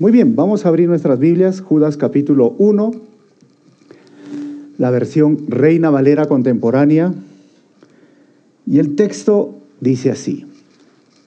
Muy 0.00 0.12
bien, 0.12 0.34
vamos 0.34 0.64
a 0.64 0.70
abrir 0.70 0.88
nuestras 0.88 1.18
Biblias, 1.18 1.60
Judas 1.60 1.98
capítulo 1.98 2.54
1, 2.56 2.90
la 4.78 4.90
versión 4.90 5.44
Reina 5.46 5.90
Valera 5.90 6.24
contemporánea. 6.24 7.12
Y 8.66 8.78
el 8.78 8.96
texto 8.96 9.58
dice 9.78 10.10
así, 10.10 10.46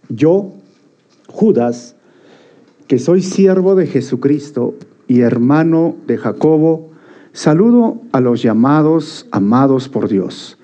yo, 0.09 0.53
Judas, 1.27 1.95
que 2.87 2.97
soy 2.97 3.21
siervo 3.21 3.75
de 3.75 3.85
Jesucristo 3.85 4.73
y 5.07 5.19
hermano 5.19 5.95
de 6.07 6.17
Jacobo, 6.17 6.89
saludo 7.31 8.01
a 8.11 8.21
los 8.21 8.41
llamados, 8.41 9.27
amados 9.29 9.87
por 9.87 10.09
Dios, 10.09 10.57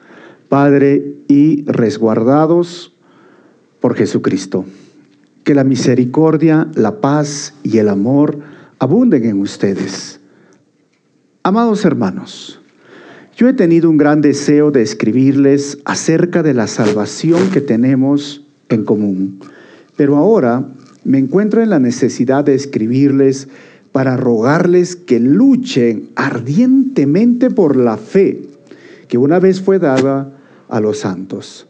Padre 0.48 1.18
y 1.28 1.64
resguardados 1.66 2.91
por 3.80 3.94
Jesucristo. 3.94 4.66
Que 5.50 5.55
la 5.55 5.63
misericordia, 5.63 6.68
la 6.75 7.02
paz 7.02 7.55
y 7.63 7.79
el 7.79 7.89
amor 7.89 8.38
abunden 8.77 9.25
en 9.25 9.41
ustedes. 9.41 10.20
Amados 11.41 11.85
hermanos, 11.85 12.62
yo 13.35 13.49
he 13.49 13.53
tenido 13.53 13.89
un 13.89 13.98
gran 13.98 14.22
deseo 14.22 14.70
de 14.70 14.84
escribirles 14.84 15.80
acerca 15.85 16.44
de 16.44 16.53
la 16.53 16.67
salvación 16.67 17.49
que 17.49 17.62
tenemos 17.62 18.45
en 18.70 18.85
común, 18.85 19.39
pero 19.98 20.17
ahora 20.17 20.70
me 21.03 21.17
encuentro 21.17 21.63
en 21.63 21.72
la 21.72 21.80
necesidad 21.80 22.44
de 22.44 22.53
escribirles 22.53 23.47
para 23.91 24.17
rogarles 24.17 24.95
que 24.95 25.20
luchen 25.20 26.11
ardientemente 26.16 27.50
por 27.50 27.75
la 27.75 27.97
fe 27.97 28.44
que 29.08 29.17
una 29.17 29.39
vez 29.39 29.61
fue 29.61 29.80
dada 29.80 30.31
a 30.67 30.80
los 30.80 31.00
santos, 31.00 31.66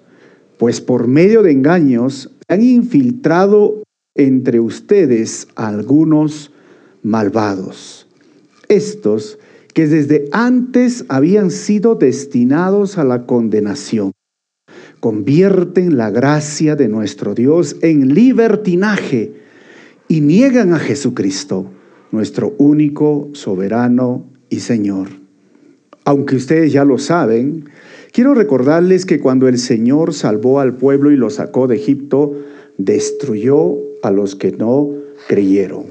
pues 0.57 0.81
por 0.81 1.07
medio 1.07 1.43
de 1.43 1.53
engaños 1.53 2.29
han 2.49 2.63
infiltrado 2.63 3.83
entre 4.15 4.59
ustedes 4.59 5.47
algunos 5.55 6.51
malvados. 7.03 8.07
Estos 8.67 9.39
que 9.73 9.87
desde 9.87 10.27
antes 10.31 11.05
habían 11.07 11.51
sido 11.51 11.95
destinados 11.95 12.97
a 12.97 13.03
la 13.03 13.25
condenación, 13.25 14.11
convierten 14.99 15.95
la 15.95 16.09
gracia 16.09 16.75
de 16.75 16.89
nuestro 16.89 17.35
Dios 17.35 17.77
en 17.81 18.13
libertinaje 18.13 19.33
y 20.07 20.21
niegan 20.21 20.73
a 20.73 20.79
Jesucristo, 20.79 21.71
nuestro 22.11 22.55
único 22.57 23.29
soberano 23.33 24.25
y 24.49 24.59
Señor. 24.59 25.09
Aunque 26.03 26.35
ustedes 26.35 26.73
ya 26.73 26.83
lo 26.83 26.97
saben, 26.97 27.69
quiero 28.11 28.33
recordarles 28.33 29.05
que 29.05 29.19
cuando 29.19 29.47
el 29.47 29.57
Señor 29.57 30.13
salvó 30.13 30.59
al 30.59 30.75
pueblo 30.75 31.11
y 31.11 31.15
lo 31.15 31.29
sacó 31.29 31.67
de 31.67 31.75
Egipto, 31.75 32.35
destruyó 32.77 33.77
a 34.03 34.11
los 34.11 34.35
que 34.35 34.51
no 34.51 34.91
creyeron. 35.27 35.85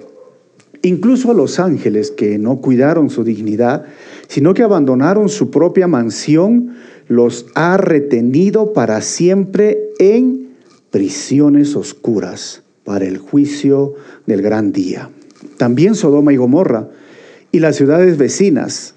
Incluso 0.83 1.31
a 1.31 1.35
los 1.35 1.59
ángeles 1.59 2.11
que 2.11 2.39
no 2.39 2.61
cuidaron 2.61 3.11
su 3.11 3.25
dignidad, 3.25 3.85
sino 4.29 4.55
que 4.55 4.63
abandonaron 4.63 5.29
su 5.29 5.51
propia 5.51 5.89
mansión, 5.89 6.75
los 7.09 7.47
ha 7.55 7.77
retenido 7.77 8.73
para 8.73 9.01
siempre 9.01 9.91
en 9.99 10.51
prisiones 10.91 11.75
oscuras 11.75 12.63
para 12.85 13.07
el 13.07 13.19
juicio 13.19 13.95
del 14.27 14.41
gran 14.41 14.73
día. 14.73 15.11
También 15.57 15.95
Sodoma 15.95 16.33
y 16.33 16.37
Gomorra 16.37 16.89
y 17.53 17.59
las 17.59 17.77
ciudades 17.77 18.17
vecinas, 18.17 18.95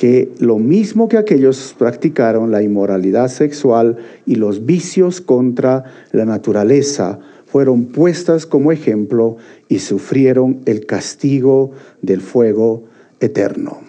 que 0.00 0.32
lo 0.38 0.58
mismo 0.58 1.10
que 1.10 1.18
aquellos 1.18 1.74
practicaron 1.78 2.50
la 2.50 2.62
inmoralidad 2.62 3.28
sexual 3.28 3.98
y 4.24 4.36
los 4.36 4.64
vicios 4.64 5.20
contra 5.20 5.84
la 6.12 6.24
naturaleza, 6.24 7.18
fueron 7.44 7.84
puestas 7.84 8.46
como 8.46 8.72
ejemplo 8.72 9.36
y 9.68 9.80
sufrieron 9.80 10.62
el 10.64 10.86
castigo 10.86 11.72
del 12.00 12.22
fuego 12.22 12.84
eterno. 13.20 13.82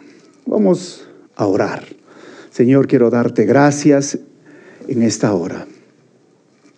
Vamos 0.45 1.07
a 1.37 1.45
orar. 1.47 1.85
Señor, 2.49 2.87
quiero 2.89 3.09
darte 3.09 3.45
gracias 3.45 4.19
en 4.89 5.03
esta 5.03 5.33
hora. 5.33 5.65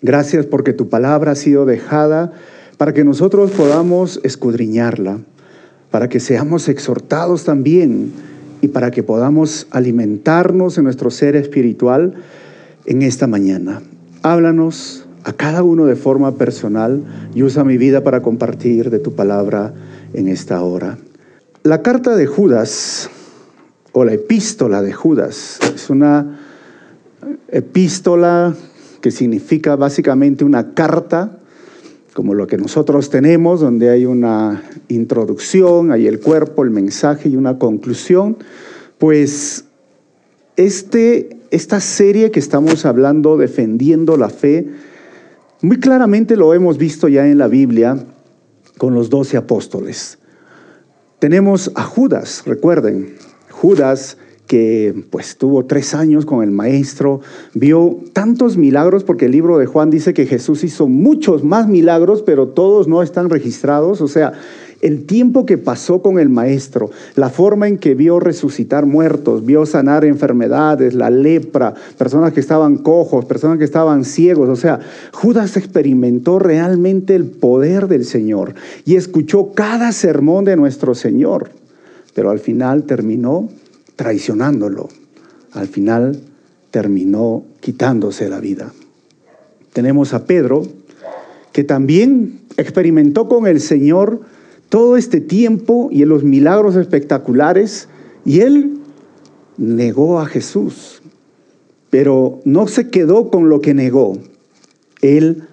Gracias 0.03 0.45
porque 0.45 0.73
tu 0.73 0.89
palabra 0.89 1.31
ha 1.31 1.35
sido 1.35 1.65
dejada 1.65 2.33
para 2.77 2.93
que 2.93 3.03
nosotros 3.03 3.49
podamos 3.49 4.19
escudriñarla, 4.23 5.21
para 5.89 6.07
que 6.07 6.19
seamos 6.19 6.69
exhortados 6.69 7.45
también 7.45 8.11
y 8.63 8.69
para 8.69 8.91
que 8.91 9.03
podamos 9.03 9.67
alimentarnos 9.71 10.77
en 10.77 10.85
nuestro 10.85 11.11
ser 11.11 11.35
espiritual 11.35 12.13
en 12.85 13.01
esta 13.01 13.27
mañana. 13.27 13.81
Háblanos 14.21 15.05
a 15.25 15.33
cada 15.33 15.63
uno 15.63 15.85
de 15.85 15.97
forma 15.97 16.35
personal 16.35 17.03
y 17.35 17.43
usa 17.43 17.65
mi 17.65 17.77
vida 17.77 18.05
para 18.05 18.21
compartir 18.21 18.89
de 18.89 18.99
tu 18.99 19.15
palabra 19.15 19.73
en 20.13 20.29
esta 20.29 20.63
hora. 20.63 20.97
La 21.63 21.81
carta 21.81 22.15
de 22.15 22.25
Judas 22.25 23.09
o 23.91 24.05
la 24.05 24.13
epístola 24.13 24.81
de 24.81 24.93
Judas 24.93 25.59
es 25.75 25.89
una 25.89 26.39
epístola 27.49 28.55
que 29.01 29.11
significa 29.11 29.75
básicamente 29.75 30.45
una 30.45 30.73
carta 30.73 31.39
como 32.13 32.33
lo 32.33 32.47
que 32.47 32.57
nosotros 32.57 33.09
tenemos, 33.09 33.59
donde 33.59 33.89
hay 33.89 34.05
una 34.05 34.63
introducción, 34.87 35.91
hay 35.91 36.07
el 36.07 36.19
cuerpo, 36.19 36.63
el 36.63 36.69
mensaje 36.69 37.29
y 37.29 37.35
una 37.35 37.57
conclusión, 37.57 38.37
pues 38.99 39.65
este, 40.55 41.37
esta 41.49 41.79
serie 41.79 42.31
que 42.31 42.39
estamos 42.39 42.85
hablando, 42.85 43.37
defendiendo 43.37 44.15
la 44.17 44.29
fe, 44.29 44.69
muy 45.61 45.79
claramente 45.79 46.35
lo 46.35 46.53
hemos 46.53 46.77
visto 46.77 47.07
ya 47.07 47.27
en 47.27 47.37
la 47.37 47.47
Biblia 47.47 48.05
con 48.77 48.93
los 48.93 49.09
doce 49.09 49.37
apóstoles. 49.37 50.19
Tenemos 51.19 51.71
a 51.75 51.83
Judas, 51.83 52.43
recuerden, 52.45 53.15
Judas 53.49 54.17
que 54.53 54.93
pues 55.09 55.37
tuvo 55.37 55.65
tres 55.65 55.95
años 55.95 56.27
con 56.27 56.43
el 56.43 56.51
maestro, 56.51 57.21
vio 57.55 57.97
tantos 58.13 58.55
milagros, 58.55 59.03
porque 59.03 59.25
el 59.25 59.31
libro 59.31 59.57
de 59.57 59.65
Juan 59.65 59.89
dice 59.89 60.13
que 60.13 60.27
Jesús 60.27 60.63
hizo 60.63 60.87
muchos 60.87 61.43
más 61.43 61.67
milagros, 61.67 62.21
pero 62.21 62.49
todos 62.49 62.87
no 62.87 63.01
están 63.01 63.31
registrados, 63.31 63.99
o 63.99 64.07
sea, 64.07 64.33
el 64.81 65.07
tiempo 65.07 65.47
que 65.47 65.57
pasó 65.57 66.03
con 66.03 66.19
el 66.19 66.29
maestro, 66.29 66.91
la 67.15 67.31
forma 67.31 67.67
en 67.67 67.79
que 67.79 67.95
vio 67.95 68.19
resucitar 68.19 68.85
muertos, 68.85 69.43
vio 69.43 69.65
sanar 69.65 70.05
enfermedades, 70.05 70.93
la 70.93 71.09
lepra, 71.09 71.73
personas 71.97 72.31
que 72.31 72.39
estaban 72.39 72.77
cojos, 72.77 73.25
personas 73.25 73.57
que 73.57 73.65
estaban 73.65 74.05
ciegos, 74.05 74.49
o 74.49 74.55
sea, 74.55 74.81
Judas 75.13 75.57
experimentó 75.57 76.37
realmente 76.37 77.15
el 77.15 77.25
poder 77.25 77.87
del 77.87 78.05
Señor 78.05 78.53
y 78.85 78.97
escuchó 78.97 79.53
cada 79.55 79.91
sermón 79.93 80.45
de 80.45 80.57
nuestro 80.57 80.93
Señor, 80.93 81.49
pero 82.13 82.29
al 82.29 82.37
final 82.37 82.83
terminó 82.83 83.49
traicionándolo. 83.95 84.89
Al 85.51 85.67
final 85.67 86.21
terminó 86.71 87.43
quitándose 87.59 88.29
la 88.29 88.39
vida. 88.39 88.73
Tenemos 89.73 90.13
a 90.13 90.25
Pedro, 90.25 90.63
que 91.51 91.63
también 91.63 92.41
experimentó 92.57 93.27
con 93.27 93.47
el 93.47 93.61
Señor 93.61 94.21
todo 94.69 94.97
este 94.97 95.21
tiempo 95.21 95.89
y 95.91 96.01
en 96.01 96.09
los 96.09 96.23
milagros 96.23 96.75
espectaculares, 96.75 97.87
y 98.25 98.39
él 98.39 98.79
negó 99.57 100.19
a 100.19 100.25
Jesús, 100.25 101.01
pero 101.89 102.41
no 102.45 102.67
se 102.67 102.89
quedó 102.89 103.29
con 103.29 103.49
lo 103.49 103.61
que 103.61 103.75
negó. 103.75 104.17
Él 105.01 105.43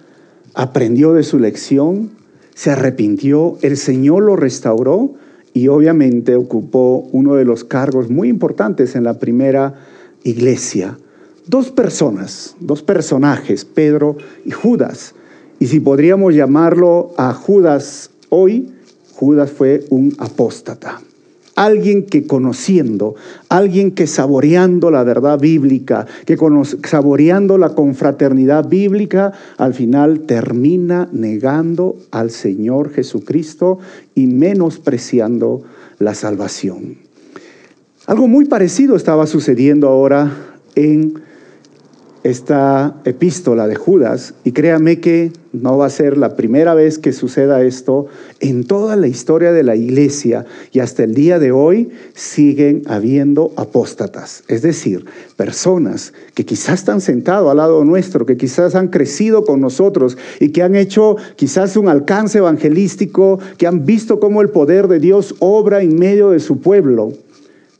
aprendió 0.53 1.13
de 1.13 1.23
su 1.23 1.37
lección, 1.37 2.11
se 2.55 2.71
arrepintió, 2.71 3.57
el 3.61 3.77
Señor 3.77 4.23
lo 4.23 4.35
restauró 4.35 5.13
y 5.53 5.67
obviamente 5.67 6.35
ocupó 6.35 7.07
uno 7.11 7.35
de 7.35 7.45
los 7.45 7.63
cargos 7.63 8.09
muy 8.09 8.29
importantes 8.29 8.95
en 8.95 9.03
la 9.03 9.19
primera 9.19 9.75
iglesia. 10.23 10.97
Dos 11.47 11.71
personas, 11.71 12.55
dos 12.59 12.83
personajes, 12.83 13.65
Pedro 13.65 14.17
y 14.45 14.51
Judas. 14.51 15.13
Y 15.59 15.67
si 15.67 15.79
podríamos 15.79 16.33
llamarlo 16.33 17.13
a 17.17 17.33
Judas 17.33 18.11
hoy, 18.29 18.71
Judas 19.13 19.51
fue 19.51 19.85
un 19.89 20.15
apóstata 20.17 21.01
alguien 21.65 22.05
que 22.05 22.25
conociendo, 22.25 23.13
alguien 23.47 23.91
que 23.91 24.07
saboreando 24.07 24.89
la 24.89 25.03
verdad 25.03 25.39
bíblica, 25.39 26.07
que 26.25 26.35
saboreando 26.87 27.59
la 27.59 27.75
confraternidad 27.75 28.67
bíblica, 28.67 29.33
al 29.57 29.75
final 29.75 30.21
termina 30.21 31.07
negando 31.11 31.97
al 32.09 32.31
Señor 32.31 32.91
Jesucristo 32.91 33.77
y 34.15 34.25
menospreciando 34.25 35.61
la 35.99 36.15
salvación. 36.15 36.97
Algo 38.07 38.27
muy 38.27 38.45
parecido 38.45 38.95
estaba 38.95 39.27
sucediendo 39.27 39.87
ahora 39.87 40.31
en 40.73 41.21
esta 42.23 43.01
epístola 43.03 43.67
de 43.67 43.75
Judas, 43.75 44.35
y 44.43 44.51
créame 44.51 44.99
que 44.99 45.31
no 45.53 45.77
va 45.77 45.87
a 45.87 45.89
ser 45.89 46.17
la 46.17 46.35
primera 46.35 46.75
vez 46.75 46.99
que 46.99 47.13
suceda 47.13 47.63
esto, 47.63 48.07
en 48.39 48.63
toda 48.63 48.95
la 48.95 49.07
historia 49.07 49.51
de 49.51 49.63
la 49.63 49.75
iglesia 49.75 50.45
y 50.71 50.79
hasta 50.79 51.03
el 51.03 51.15
día 51.15 51.39
de 51.39 51.51
hoy 51.51 51.89
siguen 52.13 52.83
habiendo 52.85 53.51
apóstatas, 53.55 54.43
es 54.47 54.61
decir, 54.61 55.05
personas 55.35 56.13
que 56.35 56.45
quizás 56.45 56.79
están 56.79 57.01
sentados 57.01 57.49
al 57.49 57.57
lado 57.57 57.83
nuestro, 57.83 58.25
que 58.25 58.37
quizás 58.37 58.75
han 58.75 58.89
crecido 58.89 59.43
con 59.43 59.59
nosotros 59.59 60.17
y 60.39 60.49
que 60.49 60.63
han 60.63 60.75
hecho 60.75 61.17
quizás 61.35 61.75
un 61.75 61.87
alcance 61.87 62.37
evangelístico, 62.37 63.39
que 63.57 63.67
han 63.67 63.85
visto 63.85 64.19
cómo 64.19 64.41
el 64.41 64.49
poder 64.49 64.87
de 64.87 64.99
Dios 64.99 65.35
obra 65.39 65.81
en 65.81 65.97
medio 65.97 66.29
de 66.29 66.39
su 66.39 66.59
pueblo, 66.59 67.13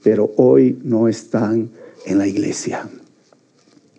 pero 0.04 0.32
hoy 0.36 0.80
no 0.84 1.08
están 1.08 1.70
en 2.06 2.18
la 2.18 2.28
iglesia 2.28 2.90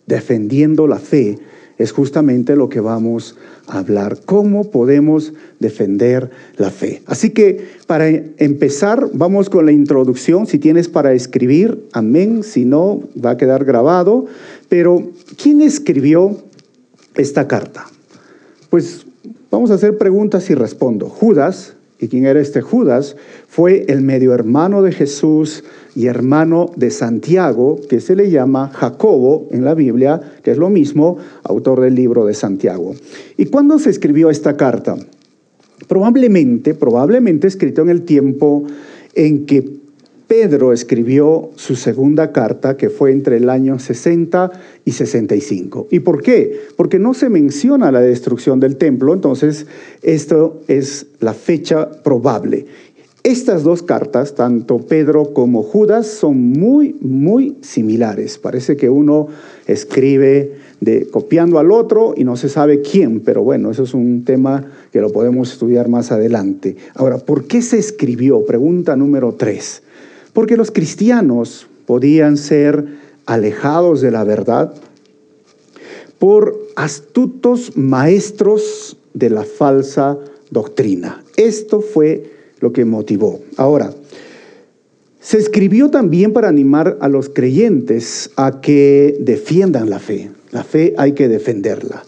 defendiendo 0.07 0.87
la 0.87 0.99
fe, 0.99 1.39
es 1.79 1.93
justamente 1.93 2.55
lo 2.57 2.69
que 2.69 2.81
vamos 2.81 3.37
a 3.67 3.79
hablar, 3.79 4.19
cómo 4.25 4.71
podemos 4.71 5.33
defender 5.59 6.31
la 6.57 6.71
fe. 6.71 7.03
Así 7.07 7.31
que 7.31 7.67
para 7.87 8.09
empezar, 8.09 9.09
vamos 9.13 9.51
con 9.51 9.67
la 9.67 9.73
introducción, 9.73 10.47
si 10.47 10.59
tienes 10.59 10.89
para 10.89 11.13
escribir, 11.13 11.85
amén, 11.93 12.43
si 12.43 12.65
no, 12.65 13.03
va 13.23 13.31
a 13.31 13.37
quedar 13.37 13.65
grabado, 13.65 14.27
pero 14.69 15.11
¿quién 15.41 15.61
escribió 15.61 16.37
esta 17.15 17.49
carta? 17.49 17.87
Pues 18.71 19.07
vamos 19.51 19.71
a 19.71 19.75
hacer 19.75 19.99
preguntas 19.99 20.49
y 20.51 20.55
respondo. 20.55 21.09
Judas, 21.09 21.75
¿y 21.99 22.09
quién 22.09 22.27
era 22.27 22.41
este 22.41 22.61
Judas? 22.61 23.17
Fue 23.49 23.85
el 23.89 24.03
medio 24.03 24.35
hermano 24.35 24.83
de 24.83 24.93
Jesús, 24.93 25.65
y 25.95 26.07
hermano 26.07 26.71
de 26.77 26.91
Santiago, 26.91 27.81
que 27.89 28.01
se 28.01 28.17
le 28.17 28.31
llama 28.31 28.71
Jacobo 28.75 29.49
en 29.51 29.65
la 29.65 29.75
Biblia, 29.75 30.21
que 30.43 30.53
es 30.53 30.59
lo 30.59 30.71
mismo, 30.71 31.19
autor 31.45 31.81
del 31.81 31.95
libro 31.95 32.25
de 32.25 32.35
Santiago. 32.35 32.95
¿Y 33.37 33.47
cuándo 33.47 33.79
se 33.79 33.91
escribió 33.91 34.31
esta 34.31 34.57
carta? 34.57 34.97
Probablemente, 35.89 36.75
probablemente 36.75 37.47
escrito 37.47 37.83
en 37.83 37.91
el 37.91 38.03
tiempo 38.03 38.65
en 39.15 39.47
que 39.47 39.83
Pedro 40.33 40.73
escribió 40.73 41.51
su 41.57 41.77
segunda 41.77 42.33
carta, 42.33 42.79
que 42.79 42.89
fue 42.89 43.13
entre 43.13 43.37
el 43.37 43.51
año 43.51 43.79
60 43.79 44.51
y 44.83 44.93
65. 44.93 45.89
¿Y 45.91 46.01
por 46.01 46.23
qué? 46.23 46.59
Porque 46.75 46.99
no 46.99 47.13
se 47.13 47.29
menciona 47.29 47.93
la 47.93 48.01
destrucción 48.01 48.59
del 48.59 48.79
templo, 48.79 49.13
entonces 49.13 49.67
esto 50.01 50.63
es 50.69 51.07
la 51.21 51.35
fecha 51.35 51.91
probable. 52.03 52.65
Estas 53.25 53.63
dos 53.63 53.85
cartas, 53.85 54.35
tanto 54.35 54.79
Pedro 54.79 55.33
como 55.33 55.63
Judas, 55.63 56.09
son 56.09 56.51
muy, 56.51 56.97
muy 57.01 57.57
similares. 57.61 58.39
Parece 58.39 58.77
que 58.77 58.91
uno 58.91 59.29
escribe 59.67 60.57
copiando 61.13 61.61
al 61.61 61.71
otro 61.71 62.15
y 62.17 62.25
no 62.25 62.37
se 62.37 62.49
sabe 62.49 62.83
quién, 62.83 63.21
pero 63.21 63.45
bueno, 63.45 63.71
eso 63.71 63.85
es 63.85 63.95
un 63.95 64.25
tema 64.25 64.65
que 64.91 65.01
lo 65.01 65.13
podemos 65.13 65.53
estudiar 65.53 65.89
más 65.89 66.11
adelante. 66.11 66.77
Ahora, 66.95 67.19
¿por 67.19 67.45
qué 67.45 67.63
se 67.63 67.79
escribió? 67.79 68.45
Pregunta 68.45 68.97
número 68.97 69.35
tres. 69.35 69.83
Porque 70.33 70.57
los 70.57 70.73
cristianos 70.73 71.69
podían 71.87 72.37
ser 72.37 72.87
alejados 73.27 74.01
de 74.01 74.11
la 74.11 74.25
verdad 74.25 74.75
por 76.19 76.59
astutos 76.75 77.77
maestros 77.77 78.97
de 79.15 79.31
la 79.31 79.45
falsa 79.45 80.19
doctrina. 80.51 81.23
Esto 81.37 81.81
fue 81.81 82.42
lo 82.63 82.73
que 82.73 82.87
motivó. 82.87 83.41
Ahora, 83.59 83.93
se 85.21 85.39
escribió 85.39 85.91
también 85.91 86.33
para 86.33 86.49
animar 86.49 86.97
a 87.01 87.09
los 87.09 87.29
creyentes 87.29 88.31
a 88.37 88.61
que 88.61 89.19
defiendan 89.21 89.91
la 89.91 89.99
fe. 89.99 90.31
La 90.51 90.65
fe 90.65 90.95
hay 90.97 91.13
que 91.13 91.29
defenderla. 91.29 92.03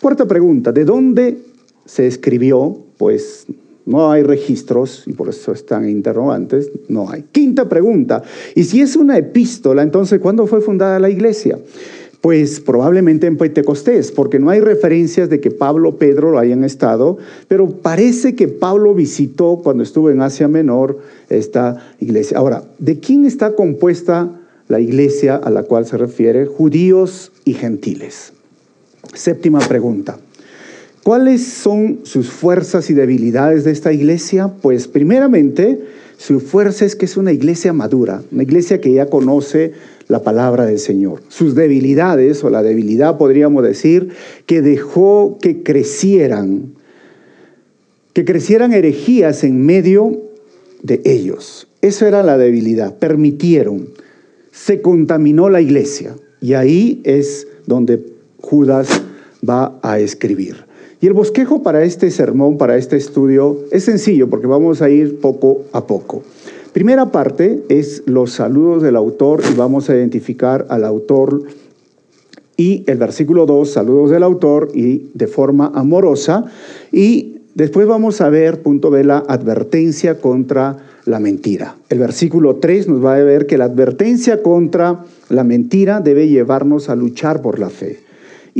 Cuarta 0.00 0.26
pregunta, 0.26 0.72
¿de 0.72 0.84
dónde 0.84 1.38
se 1.84 2.06
escribió? 2.06 2.78
Pues 2.96 3.46
no 3.86 4.10
hay 4.10 4.22
registros 4.22 5.04
y 5.06 5.12
por 5.12 5.28
eso 5.28 5.52
están 5.52 5.88
interrogantes, 5.88 6.70
no 6.88 7.10
hay. 7.10 7.24
Quinta 7.32 7.68
pregunta, 7.68 8.22
y 8.54 8.64
si 8.64 8.80
es 8.80 8.96
una 8.96 9.18
epístola, 9.18 9.82
entonces 9.82 10.20
¿cuándo 10.20 10.46
fue 10.46 10.60
fundada 10.60 10.98
la 10.98 11.10
iglesia? 11.10 11.58
Pues 12.20 12.60
probablemente 12.60 13.26
en 13.26 13.38
Pentecostés, 13.38 14.12
porque 14.12 14.38
no 14.38 14.50
hay 14.50 14.60
referencias 14.60 15.30
de 15.30 15.40
que 15.40 15.50
Pablo 15.50 15.96
Pedro 15.96 16.30
lo 16.30 16.38
hayan 16.38 16.64
estado, 16.64 17.16
pero 17.48 17.68
parece 17.68 18.34
que 18.34 18.46
Pablo 18.46 18.94
visitó 18.94 19.60
cuando 19.62 19.82
estuvo 19.82 20.10
en 20.10 20.20
Asia 20.20 20.46
Menor 20.46 20.98
esta 21.30 21.92
iglesia. 21.98 22.36
Ahora, 22.36 22.64
¿de 22.78 23.00
quién 23.00 23.24
está 23.24 23.54
compuesta 23.54 24.30
la 24.68 24.80
iglesia 24.80 25.36
a 25.36 25.48
la 25.48 25.62
cual 25.62 25.86
se 25.86 25.96
refiere? 25.96 26.44
Judíos 26.44 27.32
y 27.46 27.54
gentiles. 27.54 28.34
Séptima 29.14 29.60
pregunta. 29.60 30.18
¿Cuáles 31.02 31.46
son 31.46 32.00
sus 32.02 32.28
fuerzas 32.28 32.90
y 32.90 32.94
debilidades 32.94 33.64
de 33.64 33.72
esta 33.72 33.92
iglesia? 33.92 34.48
Pues 34.60 34.86
primeramente, 34.86 35.80
su 36.18 36.40
fuerza 36.40 36.84
es 36.84 36.94
que 36.94 37.06
es 37.06 37.16
una 37.16 37.32
iglesia 37.32 37.72
madura, 37.72 38.22
una 38.30 38.42
iglesia 38.42 38.82
que 38.82 38.92
ya 38.92 39.06
conoce 39.06 39.72
la 40.10 40.22
palabra 40.22 40.66
del 40.66 40.78
Señor. 40.78 41.22
Sus 41.28 41.54
debilidades, 41.54 42.42
o 42.42 42.50
la 42.50 42.62
debilidad 42.62 43.16
podríamos 43.16 43.62
decir, 43.62 44.10
que 44.44 44.60
dejó 44.60 45.38
que 45.40 45.62
crecieran, 45.62 46.74
que 48.12 48.24
crecieran 48.24 48.72
herejías 48.72 49.44
en 49.44 49.64
medio 49.64 50.20
de 50.82 51.00
ellos. 51.04 51.68
Eso 51.80 52.06
era 52.06 52.22
la 52.24 52.36
debilidad. 52.36 52.98
Permitieron, 52.98 53.88
se 54.50 54.82
contaminó 54.82 55.48
la 55.48 55.60
iglesia. 55.60 56.16
Y 56.40 56.54
ahí 56.54 57.00
es 57.04 57.46
donde 57.66 58.04
Judas 58.40 59.02
va 59.48 59.78
a 59.82 60.00
escribir. 60.00 60.64
Y 61.00 61.06
el 61.06 61.12
bosquejo 61.12 61.62
para 61.62 61.84
este 61.84 62.10
sermón, 62.10 62.58
para 62.58 62.76
este 62.76 62.96
estudio, 62.96 63.60
es 63.70 63.84
sencillo 63.84 64.28
porque 64.28 64.48
vamos 64.48 64.82
a 64.82 64.90
ir 64.90 65.20
poco 65.20 65.62
a 65.72 65.86
poco. 65.86 66.22
Primera 66.72 67.10
parte 67.10 67.64
es 67.68 68.04
los 68.06 68.30
saludos 68.30 68.80
del 68.82 68.94
autor 68.94 69.42
y 69.50 69.56
vamos 69.56 69.90
a 69.90 69.96
identificar 69.96 70.66
al 70.68 70.84
autor 70.84 71.42
y 72.56 72.84
el 72.86 72.96
versículo 72.96 73.44
2, 73.44 73.72
saludos 73.72 74.10
del 74.10 74.22
autor 74.22 74.68
y 74.72 75.10
de 75.14 75.26
forma 75.26 75.72
amorosa. 75.74 76.44
Y 76.92 77.38
después 77.54 77.88
vamos 77.88 78.20
a 78.20 78.28
ver, 78.28 78.62
punto 78.62 78.90
B, 78.90 79.02
la 79.02 79.18
advertencia 79.18 80.20
contra 80.20 80.76
la 81.06 81.18
mentira. 81.18 81.76
El 81.88 81.98
versículo 81.98 82.56
3 82.56 82.86
nos 82.86 83.04
va 83.04 83.16
a 83.16 83.22
ver 83.24 83.46
que 83.46 83.58
la 83.58 83.64
advertencia 83.64 84.40
contra 84.40 85.04
la 85.28 85.42
mentira 85.42 86.00
debe 86.00 86.28
llevarnos 86.28 86.88
a 86.88 86.94
luchar 86.94 87.42
por 87.42 87.58
la 87.58 87.70
fe. 87.70 87.98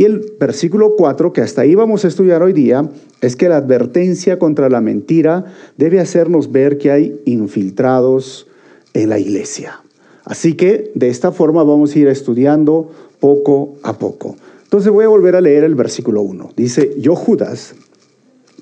Y 0.00 0.06
el 0.06 0.32
versículo 0.40 0.94
4, 0.96 1.34
que 1.34 1.42
hasta 1.42 1.60
ahí 1.60 1.74
vamos 1.74 2.06
a 2.06 2.08
estudiar 2.08 2.42
hoy 2.42 2.54
día, 2.54 2.88
es 3.20 3.36
que 3.36 3.50
la 3.50 3.58
advertencia 3.58 4.38
contra 4.38 4.70
la 4.70 4.80
mentira 4.80 5.44
debe 5.76 6.00
hacernos 6.00 6.50
ver 6.50 6.78
que 6.78 6.90
hay 6.90 7.20
infiltrados 7.26 8.46
en 8.94 9.10
la 9.10 9.18
iglesia. 9.18 9.82
Así 10.24 10.54
que 10.54 10.90
de 10.94 11.10
esta 11.10 11.32
forma 11.32 11.64
vamos 11.64 11.94
a 11.94 11.98
ir 11.98 12.08
estudiando 12.08 12.90
poco 13.20 13.74
a 13.82 13.98
poco. 13.98 14.36
Entonces 14.64 14.90
voy 14.90 15.04
a 15.04 15.08
volver 15.08 15.36
a 15.36 15.42
leer 15.42 15.64
el 15.64 15.74
versículo 15.74 16.22
1. 16.22 16.52
Dice, 16.56 16.94
yo 16.96 17.14
Judas, 17.14 17.74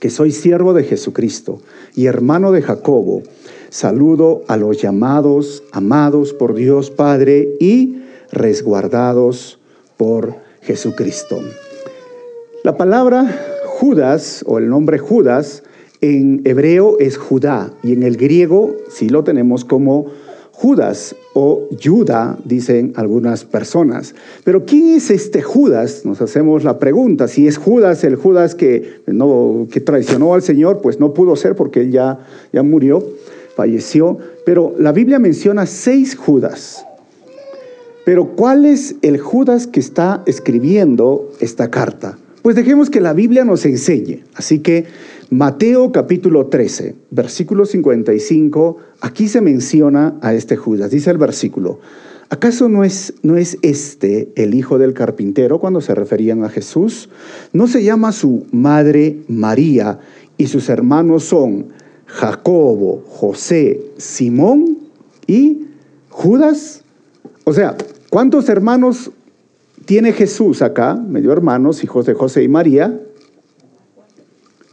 que 0.00 0.10
soy 0.10 0.32
siervo 0.32 0.74
de 0.74 0.82
Jesucristo 0.82 1.60
y 1.94 2.06
hermano 2.06 2.50
de 2.50 2.62
Jacobo, 2.62 3.22
saludo 3.70 4.42
a 4.48 4.56
los 4.56 4.82
llamados, 4.82 5.62
amados 5.70 6.32
por 6.32 6.54
Dios 6.54 6.90
Padre 6.90 7.48
y 7.60 8.02
resguardados 8.32 9.60
por 9.96 10.47
Jesucristo. 10.68 11.40
La 12.62 12.76
palabra 12.76 13.62
Judas 13.64 14.44
o 14.46 14.58
el 14.58 14.68
nombre 14.68 14.98
Judas 14.98 15.62
en 16.02 16.42
hebreo 16.44 16.98
es 16.98 17.16
Judá 17.16 17.72
y 17.82 17.94
en 17.94 18.02
el 18.02 18.18
griego 18.18 18.76
sí 18.90 19.08
lo 19.08 19.24
tenemos 19.24 19.64
como 19.64 20.08
Judas 20.52 21.16
o 21.32 21.68
Juda, 21.82 22.36
dicen 22.44 22.92
algunas 22.96 23.46
personas. 23.46 24.14
Pero 24.44 24.66
¿quién 24.66 24.88
es 24.88 25.10
este 25.10 25.40
Judas? 25.40 26.04
Nos 26.04 26.20
hacemos 26.20 26.64
la 26.64 26.78
pregunta. 26.78 27.28
Si 27.28 27.46
es 27.46 27.56
Judas, 27.56 28.04
el 28.04 28.16
Judas 28.16 28.54
que, 28.54 29.00
no, 29.06 29.68
que 29.72 29.80
traicionó 29.80 30.34
al 30.34 30.42
Señor, 30.42 30.82
pues 30.82 31.00
no 31.00 31.14
pudo 31.14 31.34
ser 31.34 31.56
porque 31.56 31.80
él 31.80 31.92
ya, 31.92 32.26
ya 32.52 32.62
murió, 32.62 33.02
falleció. 33.56 34.18
Pero 34.44 34.74
la 34.78 34.92
Biblia 34.92 35.18
menciona 35.18 35.64
seis 35.64 36.14
Judas. 36.14 36.84
Pero 38.08 38.34
¿cuál 38.36 38.64
es 38.64 38.96
el 39.02 39.18
Judas 39.18 39.66
que 39.66 39.80
está 39.80 40.22
escribiendo 40.24 41.30
esta 41.40 41.70
carta? 41.70 42.16
Pues 42.40 42.56
dejemos 42.56 42.88
que 42.88 43.02
la 43.02 43.12
Biblia 43.12 43.44
nos 43.44 43.66
enseñe. 43.66 44.24
Así 44.32 44.60
que 44.60 44.86
Mateo 45.28 45.92
capítulo 45.92 46.46
13, 46.46 46.94
versículo 47.10 47.66
55, 47.66 48.78
aquí 49.02 49.28
se 49.28 49.42
menciona 49.42 50.18
a 50.22 50.32
este 50.32 50.56
Judas. 50.56 50.90
Dice 50.90 51.10
el 51.10 51.18
versículo, 51.18 51.80
¿acaso 52.30 52.70
no 52.70 52.82
es, 52.82 53.12
no 53.20 53.36
es 53.36 53.58
este 53.60 54.32
el 54.36 54.54
hijo 54.54 54.78
del 54.78 54.94
carpintero 54.94 55.60
cuando 55.60 55.82
se 55.82 55.94
referían 55.94 56.44
a 56.44 56.48
Jesús? 56.48 57.10
¿No 57.52 57.68
se 57.68 57.84
llama 57.84 58.12
su 58.12 58.46
madre 58.52 59.18
María 59.28 59.98
y 60.38 60.46
sus 60.46 60.70
hermanos 60.70 61.24
son 61.24 61.74
Jacobo, 62.06 63.04
José, 63.06 63.82
Simón 63.98 64.78
y 65.26 65.66
Judas? 66.08 66.84
O 67.48 67.54
sea, 67.54 67.74
¿Cuántos 68.10 68.48
hermanos 68.48 69.10
tiene 69.84 70.14
Jesús 70.14 70.62
acá, 70.62 70.94
medio 70.94 71.30
hermanos, 71.30 71.84
hijos 71.84 72.06
de 72.06 72.14
José 72.14 72.42
y 72.42 72.48
María? 72.48 72.98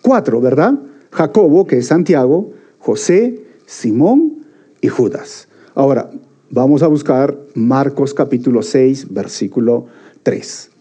Cuatro, 0.02 0.40
¿verdad? 0.40 0.80
Jacobo, 1.12 1.68
que 1.68 1.80
es 1.80 1.88
Santiago, 1.88 2.54
José, 2.80 3.44
Simón 3.66 4.46
y 4.80 4.88
Judas. 4.88 5.50
Ahora, 5.74 6.12
vamos 6.50 6.82
a 6.82 6.88
buscar 6.88 7.38
Marcos 7.56 8.14
capítulo 8.14 8.62
6, 8.62 9.14
versículo 9.14 9.88
3. 10.24 10.72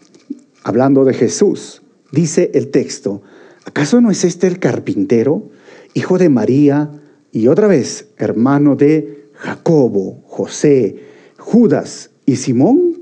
Hablando 0.63 1.03
de 1.03 1.13
Jesús, 1.13 1.81
dice 2.13 2.51
el 2.53 2.71
texto, 2.71 3.21
¿acaso 3.65 3.99
no 3.99 4.11
es 4.11 4.23
este 4.23 4.47
el 4.47 4.59
carpintero, 4.59 5.49
hijo 5.93 6.17
de 6.17 6.29
María 6.29 6.89
y 7.33 7.49
otra 7.49 7.67
vez 7.67 8.07
hermano 8.15 8.77
de 8.77 9.27
Jacobo, 9.33 10.21
José, 10.25 11.03
Judas 11.37 12.11
y 12.25 12.35
Simón? 12.35 13.01